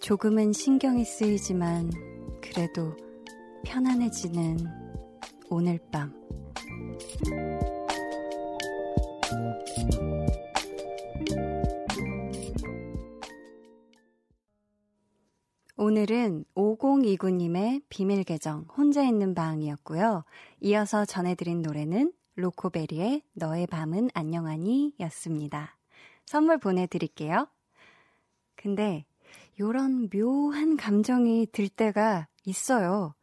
조금은 0.00 0.52
신경이 0.52 1.04
쓰이지만, 1.04 1.92
그래도 2.42 2.96
편안해지는 3.64 4.58
오늘 5.48 5.78
밤. 5.92 6.12
오늘은 15.76 16.46
5029님의 16.56 17.82
비밀 17.88 18.24
계정 18.24 18.66
혼자 18.76 19.04
있는 19.04 19.36
방이었고요. 19.36 20.24
이어서 20.62 21.04
전해드린 21.04 21.62
노래는 21.62 22.12
로코베리의 22.34 23.22
너의 23.34 23.68
밤은 23.68 24.10
안녕하니 24.14 24.94
였습니다. 25.00 25.75
선물 26.26 26.58
보내드릴게요. 26.58 27.48
근데 28.56 29.06
요런 29.58 30.10
묘한 30.10 30.76
감정이 30.76 31.46
들 31.52 31.68
때가 31.68 32.28
있어요. 32.44 33.14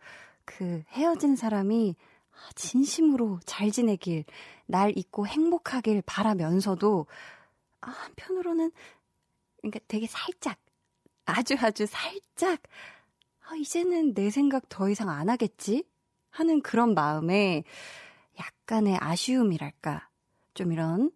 그 0.45 0.83
헤어진 0.89 1.35
사람이 1.35 1.95
진심으로 2.55 3.39
잘 3.45 3.71
지내길, 3.71 4.25
날 4.65 4.97
잊고 4.97 5.27
행복하길 5.27 6.01
바라면서도 6.05 7.05
아, 7.81 7.89
한편으로는 7.89 8.71
그러니까 9.57 9.79
되게 9.87 10.07
살짝 10.07 10.57
아주 11.25 11.55
아주 11.59 11.85
살짝 11.85 12.61
아, 13.45 13.55
이제는 13.55 14.13
내 14.13 14.29
생각 14.29 14.67
더 14.69 14.89
이상 14.89 15.09
안 15.09 15.29
하겠지? 15.29 15.85
하는 16.29 16.61
그런 16.61 16.93
마음에 16.95 17.63
약간의 18.39 18.97
아쉬움이랄까. 18.99 20.09
좀 20.53 20.71
이런 20.71 21.11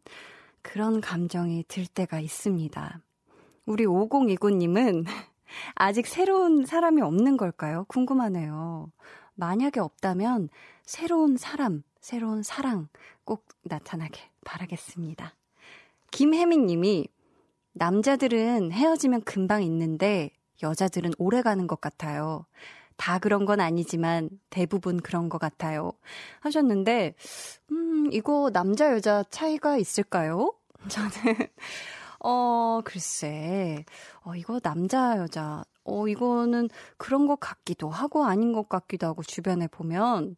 그런 0.67 0.99
감정이 0.99 1.63
들 1.69 1.87
때가 1.87 2.19
있습니다. 2.19 3.01
우리 3.65 3.85
5029님은 3.85 5.05
아직 5.75 6.05
새로운 6.05 6.65
사람이 6.65 7.01
없는 7.01 7.37
걸까요? 7.37 7.85
궁금하네요. 7.87 8.91
만약에 9.35 9.79
없다면 9.79 10.49
새로운 10.83 11.37
사람, 11.37 11.83
새로운 12.01 12.43
사랑 12.43 12.89
꼭 13.23 13.45
나타나길 13.63 14.21
바라겠습니다. 14.43 15.35
김혜민 16.11 16.65
님이 16.65 17.07
남자들은 17.71 18.73
헤어지면 18.73 19.21
금방 19.21 19.63
있는데 19.63 20.31
여자들은 20.61 21.13
오래 21.17 21.41
가는 21.41 21.65
것 21.65 21.79
같아요. 21.79 22.45
다 22.97 23.19
그런 23.19 23.45
건 23.45 23.61
아니지만 23.61 24.29
대부분 24.49 24.97
그런 24.97 25.29
것 25.29 25.37
같아요. 25.37 25.93
하셨는데, 26.41 27.13
음, 27.71 28.09
이거 28.11 28.49
남자, 28.51 28.91
여자 28.91 29.23
차이가 29.29 29.77
있을까요? 29.77 30.56
저는, 30.89 31.11
어, 32.19 32.81
글쎄, 32.83 33.85
어, 34.23 34.35
이거 34.35 34.59
남자, 34.59 35.17
여자, 35.17 35.63
어, 35.83 36.07
이거는 36.07 36.69
그런 36.97 37.27
것 37.27 37.39
같기도 37.39 37.89
하고 37.89 38.25
아닌 38.25 38.53
것 38.53 38.69
같기도 38.69 39.07
하고 39.07 39.23
주변에 39.23 39.67
보면, 39.67 40.35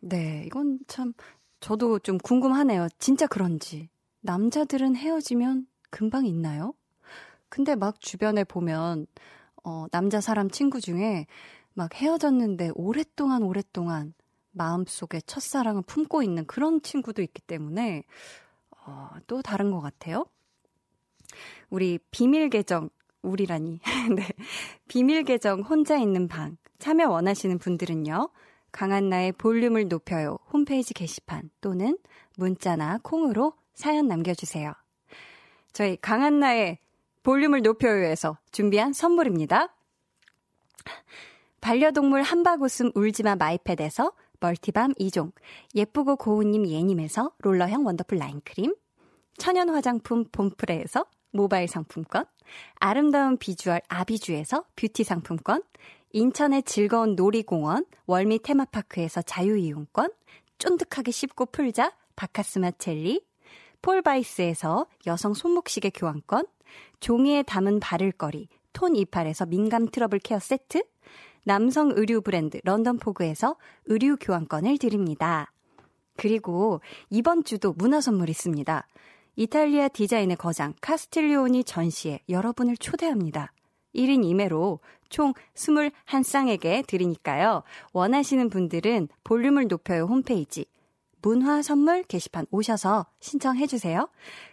네, 0.00 0.44
이건 0.46 0.80
참, 0.88 1.14
저도 1.60 1.98
좀 2.00 2.18
궁금하네요. 2.18 2.88
진짜 2.98 3.26
그런지. 3.26 3.90
남자들은 4.22 4.96
헤어지면 4.96 5.66
금방 5.90 6.26
있나요? 6.26 6.74
근데 7.48 7.76
막 7.76 8.00
주변에 8.00 8.44
보면, 8.44 9.06
어, 9.64 9.86
남자 9.92 10.20
사람 10.20 10.50
친구 10.50 10.80
중에 10.80 11.26
막 11.74 11.94
헤어졌는데 11.94 12.72
오랫동안 12.74 13.42
오랫동안 13.42 14.14
마음속에 14.52 15.20
첫사랑을 15.22 15.82
품고 15.82 16.22
있는 16.22 16.46
그런 16.46 16.82
친구도 16.82 17.22
있기 17.22 17.42
때문에, 17.42 18.04
어, 18.84 19.10
또 19.26 19.42
다른 19.42 19.70
것 19.70 19.80
같아요. 19.80 20.24
우리 21.70 21.98
비밀 22.10 22.48
계정, 22.50 22.90
우리라니. 23.22 23.80
네. 24.16 24.28
비밀 24.88 25.24
계정 25.24 25.60
혼자 25.60 25.96
있는 25.96 26.28
방. 26.28 26.56
참여 26.78 27.08
원하시는 27.08 27.58
분들은요. 27.58 28.28
강한나의 28.72 29.32
볼륨을 29.32 29.88
높여요. 29.88 30.38
홈페이지 30.52 30.94
게시판 30.94 31.50
또는 31.60 31.98
문자나 32.36 33.00
콩으로 33.02 33.52
사연 33.74 34.08
남겨주세요. 34.08 34.72
저희 35.72 35.96
강한나의 35.96 36.78
볼륨을 37.22 37.62
높여요에서 37.62 38.38
준비한 38.50 38.92
선물입니다. 38.92 39.74
반려동물 41.60 42.22
한바구음 42.22 42.90
울지마 42.94 43.36
마이패드에서 43.36 44.12
멀티밤 44.42 44.92
2종, 44.94 45.32
예쁘고 45.74 46.16
고운님 46.16 46.66
예님에서 46.66 47.32
롤러형 47.38 47.86
원더풀 47.86 48.18
라인크림, 48.18 48.74
천연 49.38 49.70
화장품 49.70 50.24
봄프레에서 50.30 51.06
모바일 51.30 51.68
상품권, 51.68 52.26
아름다운 52.74 53.38
비주얼 53.38 53.80
아비주에서 53.88 54.64
뷰티 54.76 55.04
상품권, 55.04 55.62
인천의 56.10 56.64
즐거운 56.64 57.14
놀이공원 57.14 57.86
월미 58.06 58.40
테마파크에서 58.40 59.22
자유이용권, 59.22 60.10
쫀득하게 60.58 61.10
씹고 61.12 61.46
풀자 61.46 61.92
바카스마 62.16 62.72
첼리, 62.72 63.24
폴바이스에서 63.80 64.86
여성 65.06 65.34
손목시계 65.34 65.90
교환권, 65.90 66.46
종이에 67.00 67.42
담은 67.42 67.80
바를거리 67.80 68.48
톤 68.72 68.96
이팔에서 68.96 69.46
민감 69.46 69.88
트러블 69.88 70.18
케어 70.18 70.38
세트, 70.38 70.84
남성 71.44 71.92
의류 71.94 72.20
브랜드 72.20 72.60
런던포그에서 72.64 73.56
의류 73.86 74.16
교환권을 74.20 74.78
드립니다. 74.78 75.52
그리고 76.16 76.80
이번 77.10 77.44
주도 77.44 77.72
문화 77.72 78.00
선물 78.00 78.28
있습니다. 78.28 78.86
이탈리아 79.36 79.88
디자인의 79.88 80.36
거장 80.36 80.74
카스틸리오니 80.80 81.64
전시에 81.64 82.20
여러분을 82.28 82.76
초대합니다. 82.76 83.52
1인 83.94 84.22
2매로 84.24 84.78
총 85.08 85.34
21쌍에게 85.54 86.86
드리니까요. 86.86 87.62
원하시는 87.92 88.48
분들은 88.50 89.08
볼륨을 89.24 89.68
높여요 89.68 90.04
홈페이지 90.04 90.66
문화 91.22 91.62
선물 91.62 92.02
게시판 92.02 92.46
오셔서 92.50 93.06
신청해 93.20 93.66
주세요. 93.66 94.08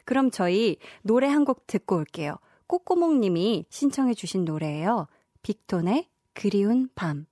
그럼 0.05 0.31
저희 0.31 0.77
노래 1.01 1.27
한 1.27 1.45
곡 1.45 1.67
듣고 1.67 1.95
올게요. 1.97 2.35
꼬꼬몽님이 2.67 3.65
신청해 3.69 4.13
주신 4.13 4.45
노래예요. 4.45 5.07
빅톤의 5.41 6.08
그리운 6.33 6.89
밤. 6.95 7.25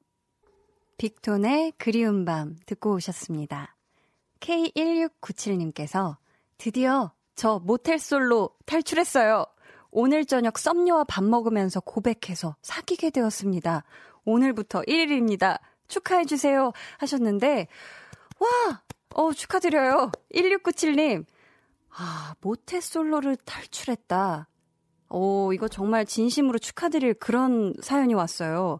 빅톤의 0.97 1.73
그리운 1.77 2.25
밤 2.25 2.55
듣고 2.65 2.93
오셨습니다. 2.95 3.75
K1697님께서 4.39 6.17
드디어 6.57 7.11
저 7.35 7.59
모텔 7.59 7.99
솔로 7.99 8.49
탈출했어요. 8.65 9.45
오늘 9.91 10.25
저녁 10.25 10.57
썸녀와 10.57 11.05
밥 11.05 11.23
먹으면서 11.23 11.79
고백해서 11.79 12.55
사귀게 12.61 13.11
되었습니다. 13.11 13.83
오늘부터 14.25 14.81
1일입니다. 14.81 15.59
축하해주세요. 15.87 16.71
하셨는데, 16.97 17.67
와! 18.39 18.81
어, 19.13 19.31
축하드려요. 19.31 20.11
1697님. 20.33 21.25
아, 21.89 22.35
모태 22.41 22.81
솔로를 22.81 23.35
탈출했다. 23.37 24.47
오, 25.09 25.53
이거 25.53 25.67
정말 25.67 26.05
진심으로 26.05 26.59
축하드릴 26.59 27.15
그런 27.15 27.73
사연이 27.81 28.13
왔어요. 28.13 28.79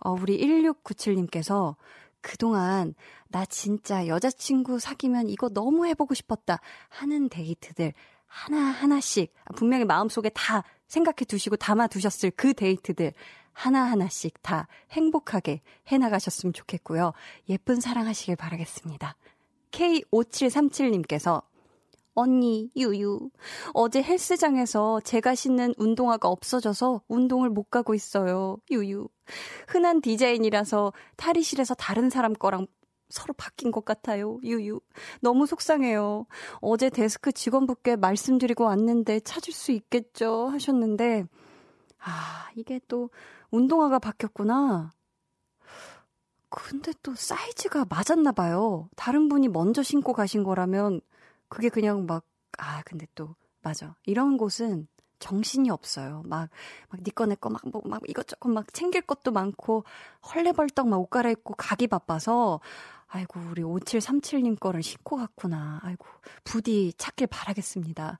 어, 0.00 0.12
우리 0.12 0.38
1697님께서 0.38 1.76
그동안 2.20 2.94
나 3.28 3.44
진짜 3.44 4.06
여자친구 4.06 4.78
사귀면 4.78 5.28
이거 5.28 5.48
너무 5.48 5.86
해보고 5.86 6.14
싶었다 6.14 6.58
하는 6.88 7.28
데이트들 7.28 7.92
하나하나씩 8.26 9.32
분명히 9.56 9.84
마음속에 9.84 10.30
다 10.30 10.64
생각해 10.86 11.24
두시고 11.26 11.56
담아 11.56 11.88
두셨을 11.88 12.30
그 12.32 12.54
데이트들 12.54 13.12
하나하나씩 13.52 14.42
다 14.42 14.68
행복하게 14.90 15.60
해나가셨으면 15.88 16.52
좋겠고요. 16.52 17.12
예쁜 17.48 17.80
사랑하시길 17.80 18.36
바라겠습니다. 18.36 19.16
K5737님께서 19.72 21.42
언니, 22.20 22.70
유유. 22.76 23.30
어제 23.72 24.02
헬스장에서 24.02 25.00
제가 25.00 25.34
신는 25.34 25.74
운동화가 25.78 26.28
없어져서 26.28 27.02
운동을 27.08 27.48
못 27.48 27.70
가고 27.70 27.94
있어요. 27.94 28.58
유유. 28.70 29.08
흔한 29.68 30.00
디자인이라서 30.02 30.92
탈의실에서 31.16 31.74
다른 31.74 32.10
사람 32.10 32.34
거랑 32.34 32.66
서로 33.08 33.32
바뀐 33.34 33.70
것 33.70 33.84
같아요. 33.84 34.38
유유. 34.42 34.80
너무 35.20 35.46
속상해요. 35.46 36.26
어제 36.60 36.90
데스크 36.90 37.32
직원분께 37.32 37.96
말씀드리고 37.96 38.64
왔는데 38.64 39.20
찾을 39.20 39.52
수 39.52 39.72
있겠죠? 39.72 40.48
하셨는데, 40.48 41.24
아, 41.98 42.50
이게 42.54 42.80
또 42.86 43.10
운동화가 43.50 43.98
바뀌었구나. 43.98 44.92
근데 46.50 46.92
또 47.02 47.14
사이즈가 47.14 47.86
맞았나 47.88 48.32
봐요. 48.32 48.88
다른 48.96 49.28
분이 49.28 49.48
먼저 49.48 49.82
신고 49.82 50.12
가신 50.12 50.42
거라면 50.42 51.00
그게 51.50 51.68
그냥 51.68 52.06
막, 52.06 52.24
아, 52.58 52.82
근데 52.86 53.06
또, 53.14 53.36
맞아. 53.62 53.96
이런 54.06 54.38
곳은 54.38 54.88
정신이 55.18 55.70
없어요. 55.70 56.22
막, 56.26 56.48
막, 56.90 57.02
니꺼 57.02 57.26
내꺼 57.26 57.50
막, 57.50 57.62
뭐, 57.70 57.82
막 57.84 58.02
이것저것 58.08 58.48
막 58.48 58.72
챙길 58.72 59.02
것도 59.02 59.32
많고, 59.32 59.84
헐레벌떡 60.34 60.88
막 60.88 61.00
옷 61.00 61.10
갈아입고 61.10 61.54
가기 61.56 61.88
바빠서, 61.88 62.60
아이고, 63.08 63.40
우리 63.50 63.62
5737님 63.62 64.58
거를 64.58 64.82
신고 64.82 65.16
갔구나. 65.16 65.80
아이고, 65.82 66.06
부디 66.44 66.94
찾길 66.96 67.26
바라겠습니다. 67.26 68.18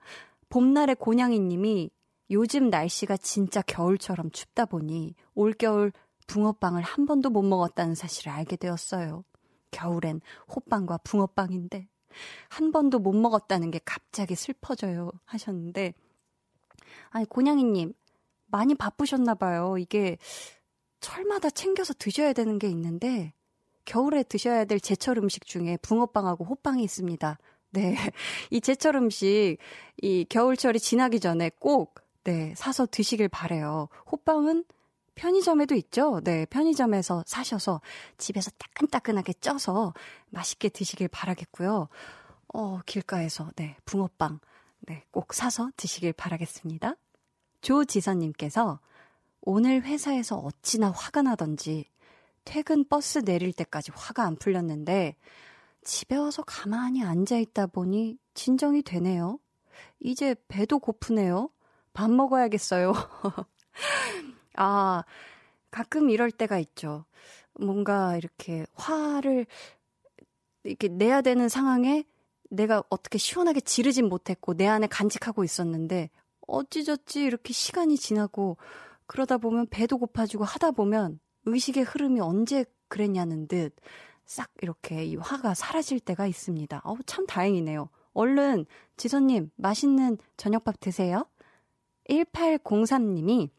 봄날의 0.50 0.96
고냥이 0.96 1.38
님이 1.40 1.90
요즘 2.30 2.70
날씨가 2.70 3.16
진짜 3.16 3.62
겨울처럼 3.62 4.30
춥다 4.30 4.66
보니 4.66 5.14
올겨울 5.34 5.92
붕어빵을 6.26 6.82
한 6.82 7.06
번도 7.06 7.30
못 7.30 7.42
먹었다는 7.42 7.94
사실을 7.94 8.32
알게 8.32 8.56
되었어요. 8.56 9.24
겨울엔 9.72 10.20
호빵과 10.54 10.98
붕어빵인데 10.98 11.88
한 12.48 12.72
번도 12.72 12.98
못 12.98 13.12
먹었다는 13.12 13.70
게 13.70 13.80
갑자기 13.84 14.34
슬퍼져요. 14.34 15.10
하셨는데, 15.24 15.94
아니, 17.10 17.24
고냥이님, 17.26 17.92
많이 18.46 18.74
바쁘셨나 18.74 19.34
봐요. 19.34 19.76
이게, 19.78 20.18
철마다 21.00 21.50
챙겨서 21.50 21.94
드셔야 21.94 22.32
되는 22.32 22.58
게 22.58 22.68
있는데 22.68 23.32
겨울에 23.84 24.22
드셔야 24.22 24.64
될 24.64 24.78
제철 24.78 25.18
음식 25.18 25.46
중에 25.46 25.78
붕어빵하고 25.82 26.44
호빵이 26.44 26.82
있습니다. 26.84 27.38
네. 27.70 27.94
이 28.50 28.60
제철 28.60 28.96
음식 28.96 29.56
이 30.02 30.24
겨울철이 30.28 30.78
지나기 30.78 31.18
전에 31.18 31.50
꼭 31.58 31.94
네, 32.24 32.54
사서 32.56 32.86
드시길 32.86 33.28
바래요. 33.28 33.88
호빵은 34.12 34.64
편의점에도 35.14 35.74
있죠. 35.76 36.20
네, 36.24 36.46
편의점에서 36.46 37.24
사셔서 37.26 37.80
집에서 38.18 38.50
따끈따끈하게 38.58 39.34
쪄서 39.34 39.92
맛있게 40.30 40.68
드시길 40.68 41.08
바라겠고요. 41.08 41.88
어, 42.52 42.80
길가에서 42.86 43.50
네, 43.56 43.76
붕어빵 43.84 44.40
네, 44.80 45.04
꼭 45.10 45.34
사서 45.34 45.70
드시길 45.76 46.12
바라겠습니다. 46.12 46.94
조지선님께서 47.60 48.80
오늘 49.42 49.82
회사에서 49.82 50.36
어찌나 50.36 50.90
화가 50.90 51.22
나던지 51.22 51.86
퇴근 52.44 52.88
버스 52.88 53.18
내릴 53.18 53.52
때까지 53.52 53.92
화가 53.94 54.24
안 54.24 54.36
풀렸는데 54.36 55.16
집에 55.82 56.16
와서 56.16 56.42
가만히 56.42 57.02
앉아 57.02 57.36
있다 57.38 57.66
보니 57.66 58.18
진정이 58.34 58.82
되네요. 58.82 59.38
이제 59.98 60.34
배도 60.48 60.78
고프네요. 60.78 61.50
밥 61.92 62.10
먹어야겠어요. 62.10 62.92
아, 64.62 65.04
가끔 65.70 66.10
이럴 66.10 66.30
때가 66.30 66.58
있죠. 66.58 67.04
뭔가 67.58 68.16
이렇게 68.16 68.66
화를 68.74 69.46
이렇게 70.64 70.88
내야 70.88 71.22
되는 71.22 71.48
상황에 71.48 72.04
내가 72.50 72.82
어떻게 72.90 73.18
시원하게 73.18 73.60
지르진 73.60 74.08
못했고 74.08 74.54
내 74.54 74.66
안에 74.66 74.86
간직하고 74.86 75.44
있었는데 75.44 76.10
어찌저찌 76.46 77.22
이렇게 77.22 77.52
시간이 77.52 77.96
지나고 77.96 78.56
그러다 79.06 79.38
보면 79.38 79.66
배도 79.68 79.98
고파지고 79.98 80.44
하다 80.44 80.72
보면 80.72 81.20
의식의 81.46 81.84
흐름이 81.84 82.20
언제 82.20 82.64
그랬냐는 82.88 83.46
듯 83.46 83.74
싹 84.30 84.48
이렇게 84.62 85.04
이 85.04 85.16
화가 85.16 85.54
사라질 85.54 85.98
때가 85.98 86.28
있습니다. 86.28 86.82
어우, 86.84 86.98
참 87.04 87.26
다행이네요. 87.26 87.90
얼른 88.12 88.64
지선님 88.96 89.50
맛있는 89.56 90.18
저녁밥 90.36 90.78
드세요. 90.78 91.26
1803님이 92.08 93.50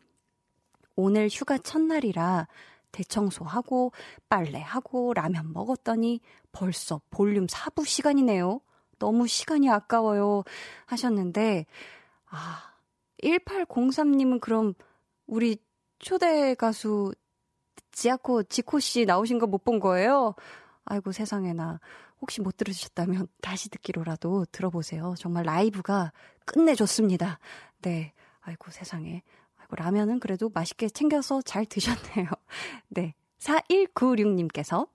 오늘 0.95 1.29
휴가 1.29 1.57
첫날이라 1.57 2.47
대청소하고 2.91 3.91
빨래하고 4.29 5.13
라면 5.13 5.53
먹었더니 5.53 6.19
벌써 6.51 7.01
볼륨 7.09 7.47
4부 7.47 7.85
시간이네요. 7.85 8.59
너무 8.99 9.27
시간이 9.27 9.69
아까워요. 9.69 10.43
하셨는데, 10.85 11.65
아, 12.29 12.73
1803님은 13.23 14.39
그럼 14.41 14.73
우리 15.27 15.57
초대 15.99 16.53
가수 16.55 17.13
지아코 17.91 18.43
지코 18.43 18.79
씨 18.79 19.05
나오신 19.05 19.39
거 19.39 19.47
못 19.47 19.63
본 19.63 19.79
거예요? 19.79 20.35
아이고 20.85 21.11
세상에나. 21.11 21.79
혹시 22.21 22.41
못 22.41 22.57
들으셨다면 22.57 23.27
다시 23.41 23.69
듣기로라도 23.69 24.45
들어보세요. 24.51 25.15
정말 25.17 25.43
라이브가 25.45 26.11
끝내줬습니다. 26.45 27.39
네. 27.81 28.13
아이고 28.41 28.71
세상에. 28.71 29.23
라면은 29.75 30.19
그래도 30.19 30.49
맛있게 30.53 30.89
챙겨서 30.89 31.41
잘 31.41 31.65
드셨네요. 31.65 32.27
네. 32.89 33.13
4196님께서 33.39 34.87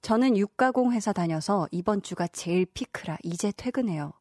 저는 0.00 0.36
육가공 0.36 0.92
회사 0.92 1.12
다녀서 1.12 1.68
이번 1.70 2.02
주가 2.02 2.26
제일 2.26 2.66
피크라 2.66 3.18
이제 3.22 3.52
퇴근해요. 3.56 4.12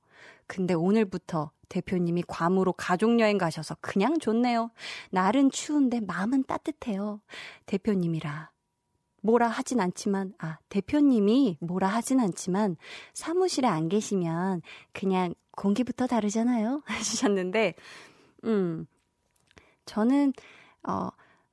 근데 0.47 0.74
오늘부터 0.74 1.52
대표님이 1.70 2.24
괌으로 2.28 2.74
가족여행 2.74 3.38
가셔서 3.38 3.78
그냥 3.80 4.20
좋네요. 4.20 4.72
날은 5.12 5.49
추운데 5.52 6.02
마음은 6.02 6.43
따뜻해요. 6.43 7.22
대표님이라. 7.66 8.52
뭐라 9.22 9.47
하진 9.47 9.80
않지만, 9.80 10.34
아, 10.39 10.58
대표님이 10.70 11.58
뭐라 11.62 11.88
하진 11.88 12.20
않지만, 12.20 12.76
사무실에 13.14 13.68
안 13.68 13.88
계시면 13.88 14.62
그냥 14.91 15.34
공기부터 15.52 16.08
다르잖아요. 16.08 16.82
하셨는데, 16.86 17.76
음, 18.43 18.88
저는, 19.92 20.32
어, 20.88 21.10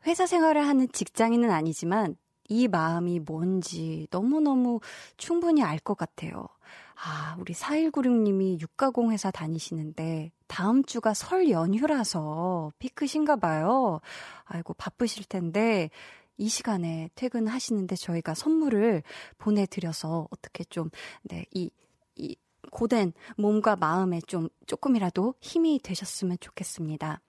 회사 0.06 0.24
생활을 0.26 0.64
하는 0.66 0.86
직장인은 0.92 1.50
아니지만, 1.50 2.16
이 2.48 2.68
마음이 2.68 3.18
뭔지 3.20 4.06
너무너무 4.10 4.80
충분히 5.16 5.62
알 5.62 5.78
것 5.80 5.96
같아요. 5.98 6.46
아, 6.94 7.36
우리 7.40 7.52
4196님이 7.52 8.60
육가공 8.60 9.10
회사 9.12 9.30
다니시는데 9.30 10.30
다음 10.46 10.82
주가 10.84 11.14
설 11.14 11.50
연휴라서 11.50 12.72
피크신가 12.78 13.36
봐요. 13.36 14.00
아이고, 14.44 14.72
바쁘실 14.74 15.24
텐데 15.24 15.90
이 16.38 16.48
시간에 16.48 17.10
퇴근하시는데 17.16 17.96
저희가 17.96 18.34
선물을 18.34 19.02
보내드려서 19.38 20.28
어떻게 20.30 20.62
좀, 20.64 20.90
네, 21.22 21.44
이, 21.52 21.70
이 22.14 22.36
고된 22.70 23.12
몸과 23.36 23.74
마음에 23.76 24.20
좀 24.26 24.48
조금이라도 24.66 25.34
힘이 25.40 25.80
되셨으면 25.82 26.38
좋겠습니다. 26.40 27.20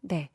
네. 0.00 0.30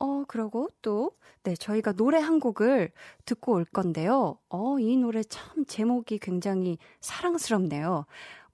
어, 0.00 0.24
그러고 0.26 0.68
또, 0.82 1.12
네, 1.42 1.54
저희가 1.54 1.92
노래 1.92 2.18
한 2.18 2.40
곡을 2.40 2.92
듣고 3.24 3.54
올 3.54 3.64
건데요. 3.64 4.38
어, 4.48 4.78
이 4.78 4.96
노래 4.96 5.22
참 5.22 5.64
제목이 5.64 6.18
굉장히 6.18 6.78
사랑스럽네요. 7.00 8.06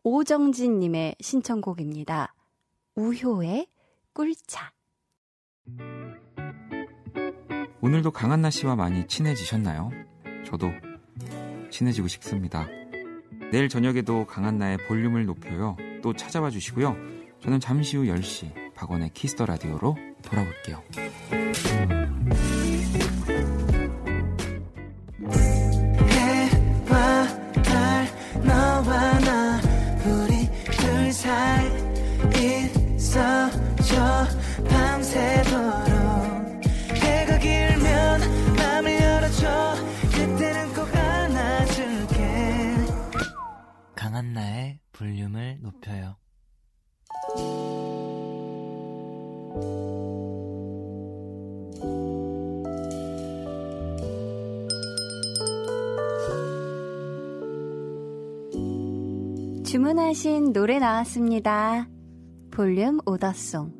오정진님의 0.03 1.16
신청곡입니다. 1.20 2.34
우효의 2.95 3.66
꿀차. 4.12 4.72
오늘도 7.80 8.12
강한나 8.12 8.51
씨와 8.51 8.76
많이 8.76 9.07
친해지셨나요? 9.07 9.90
저도 10.47 10.70
친해지고 11.70 12.09
싶습니다. 12.09 12.66
내일 13.51 13.68
저녁에도 13.68 14.26
강한나의 14.26 14.78
볼륨을 14.86 15.26
높여요. 15.26 15.76
또 16.03 16.14
찾아와 16.14 16.51
주시고요. 16.51 16.97
저는 17.40 17.61
잠시 17.61 17.97
후 17.97 18.05
10시 18.05 18.63
박원의 18.74 19.10
키스 19.14 19.34
더 19.34 19.46
라디오로 19.46 19.96
돌아올게요. 20.22 20.82
해와 26.10 27.26
달 27.62 28.06
너와 28.42 29.18
나 29.20 29.60
우리 30.04 30.48
둘 30.70 31.12
사이 31.12 31.66
있어줘 32.96 34.26
밤새도록 34.68 35.94
해가 36.96 37.38
길면 37.38 38.20
맘을 38.56 39.01
열어줘 39.01 39.74
그때는 40.12 40.74
꼭 40.74 40.94
안아줄게 40.96 42.76
강한나의 43.94 44.80
볼륨을 44.92 45.59
높여요. 45.60 46.16
주문하신 59.64 60.52
노래 60.52 60.78
나왔습니다. 60.78 61.89
볼륨 62.51 62.98
오더송. 63.06 63.72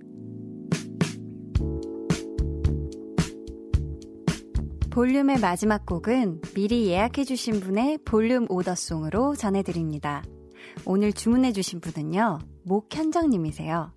볼륨의 4.90 5.40
마지막 5.40 5.86
곡은 5.86 6.40
미리 6.55 6.86
예약해주신 6.86 7.60
분의 7.60 7.98
볼륨 8.05 8.46
오더송으로 8.48 9.34
전해드립니다. 9.34 10.22
오늘 10.84 11.12
주문해주신 11.12 11.80
분은요, 11.80 12.38
목현정님이세요. 12.64 13.92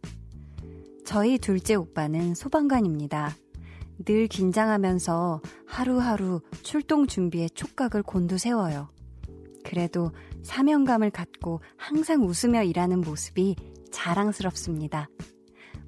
저희 1.08 1.38
둘째 1.38 1.76
오빠는 1.76 2.36
소방관입니다. 2.36 3.34
늘 4.04 4.28
긴장하면서 4.28 5.42
하루하루 5.66 6.42
출동 6.64 7.08
준비에 7.08 7.48
촉각을 7.48 8.04
곤두세워요. 8.04 8.90
그래도 9.64 10.12
사명감을 10.44 11.12
갖고 11.12 11.62
항상 11.78 12.24
웃으며 12.24 12.64
일하는 12.64 13.00
모습이 13.00 13.56
자랑스럽습니다. 13.90 15.08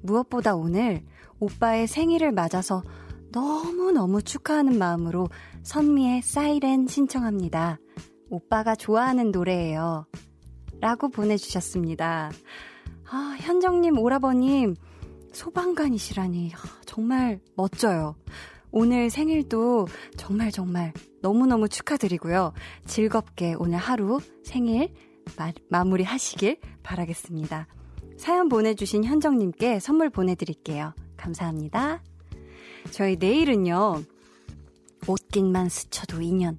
무엇보다 0.00 0.56
오늘 0.56 1.04
오빠의 1.38 1.86
생일을 1.86 2.32
맞아서 2.32 2.82
너무너무 3.30 4.22
축하하는 4.22 4.78
마음으로 4.78 5.28
선미의 5.64 6.22
사이렌 6.22 6.86
신청합니다. 6.86 7.78
오빠가 8.30 8.74
좋아하는 8.74 9.32
노래예요. 9.32 10.06
라고 10.80 11.10
보내주셨습니다. 11.10 12.30
아, 13.10 13.36
현정님, 13.38 13.98
오라버님, 13.98 14.76
소방관이시라니, 15.32 16.52
아, 16.54 16.80
정말 16.86 17.40
멋져요. 17.56 18.16
오늘 18.72 19.10
생일도 19.10 19.88
정말 20.16 20.52
정말 20.52 20.92
너무너무 21.22 21.68
축하드리고요. 21.68 22.52
즐겁게 22.86 23.54
오늘 23.58 23.78
하루 23.78 24.20
생일 24.44 24.94
마, 25.36 25.52
마무리 25.68 26.04
하시길 26.04 26.60
바라겠습니다. 26.82 27.66
사연 28.16 28.48
보내주신 28.48 29.04
현정님께 29.04 29.80
선물 29.80 30.10
보내드릴게요. 30.10 30.94
감사합니다. 31.16 32.02
저희 32.90 33.16
내일은요, 33.16 34.02
옷깃만 35.06 35.68
스쳐도 35.68 36.20
인연. 36.20 36.58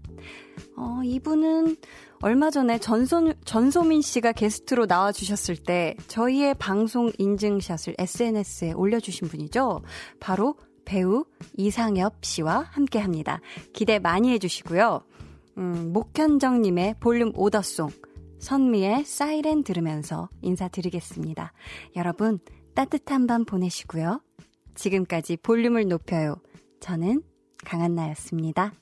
어, 0.75 1.01
이분은 1.03 1.77
얼마 2.21 2.51
전에 2.51 2.77
전소, 2.77 3.33
전소민 3.45 4.01
씨가 4.01 4.31
게스트로 4.31 4.85
나와주셨을 4.85 5.57
때 5.57 5.95
저희의 6.07 6.53
방송 6.55 7.11
인증샷을 7.17 7.95
SNS에 7.97 8.73
올려주신 8.73 9.27
분이죠. 9.27 9.81
바로 10.19 10.55
배우 10.85 11.25
이상엽 11.57 12.23
씨와 12.23 12.67
함께 12.71 12.99
합니다. 12.99 13.41
기대 13.73 13.97
많이 13.97 14.29
해주시고요. 14.33 15.01
음, 15.57 15.93
목현정님의 15.93 16.95
볼륨 16.99 17.31
오더송, 17.35 17.89
선미의 18.39 19.05
사이렌 19.05 19.63
들으면서 19.63 20.29
인사드리겠습니다. 20.41 21.53
여러분, 21.95 22.39
따뜻한 22.75 23.25
밤 23.25 23.45
보내시고요. 23.45 24.21
지금까지 24.75 25.37
볼륨을 25.37 25.87
높여요. 25.87 26.35
저는 26.79 27.23
강한나였습니다. 27.65 28.73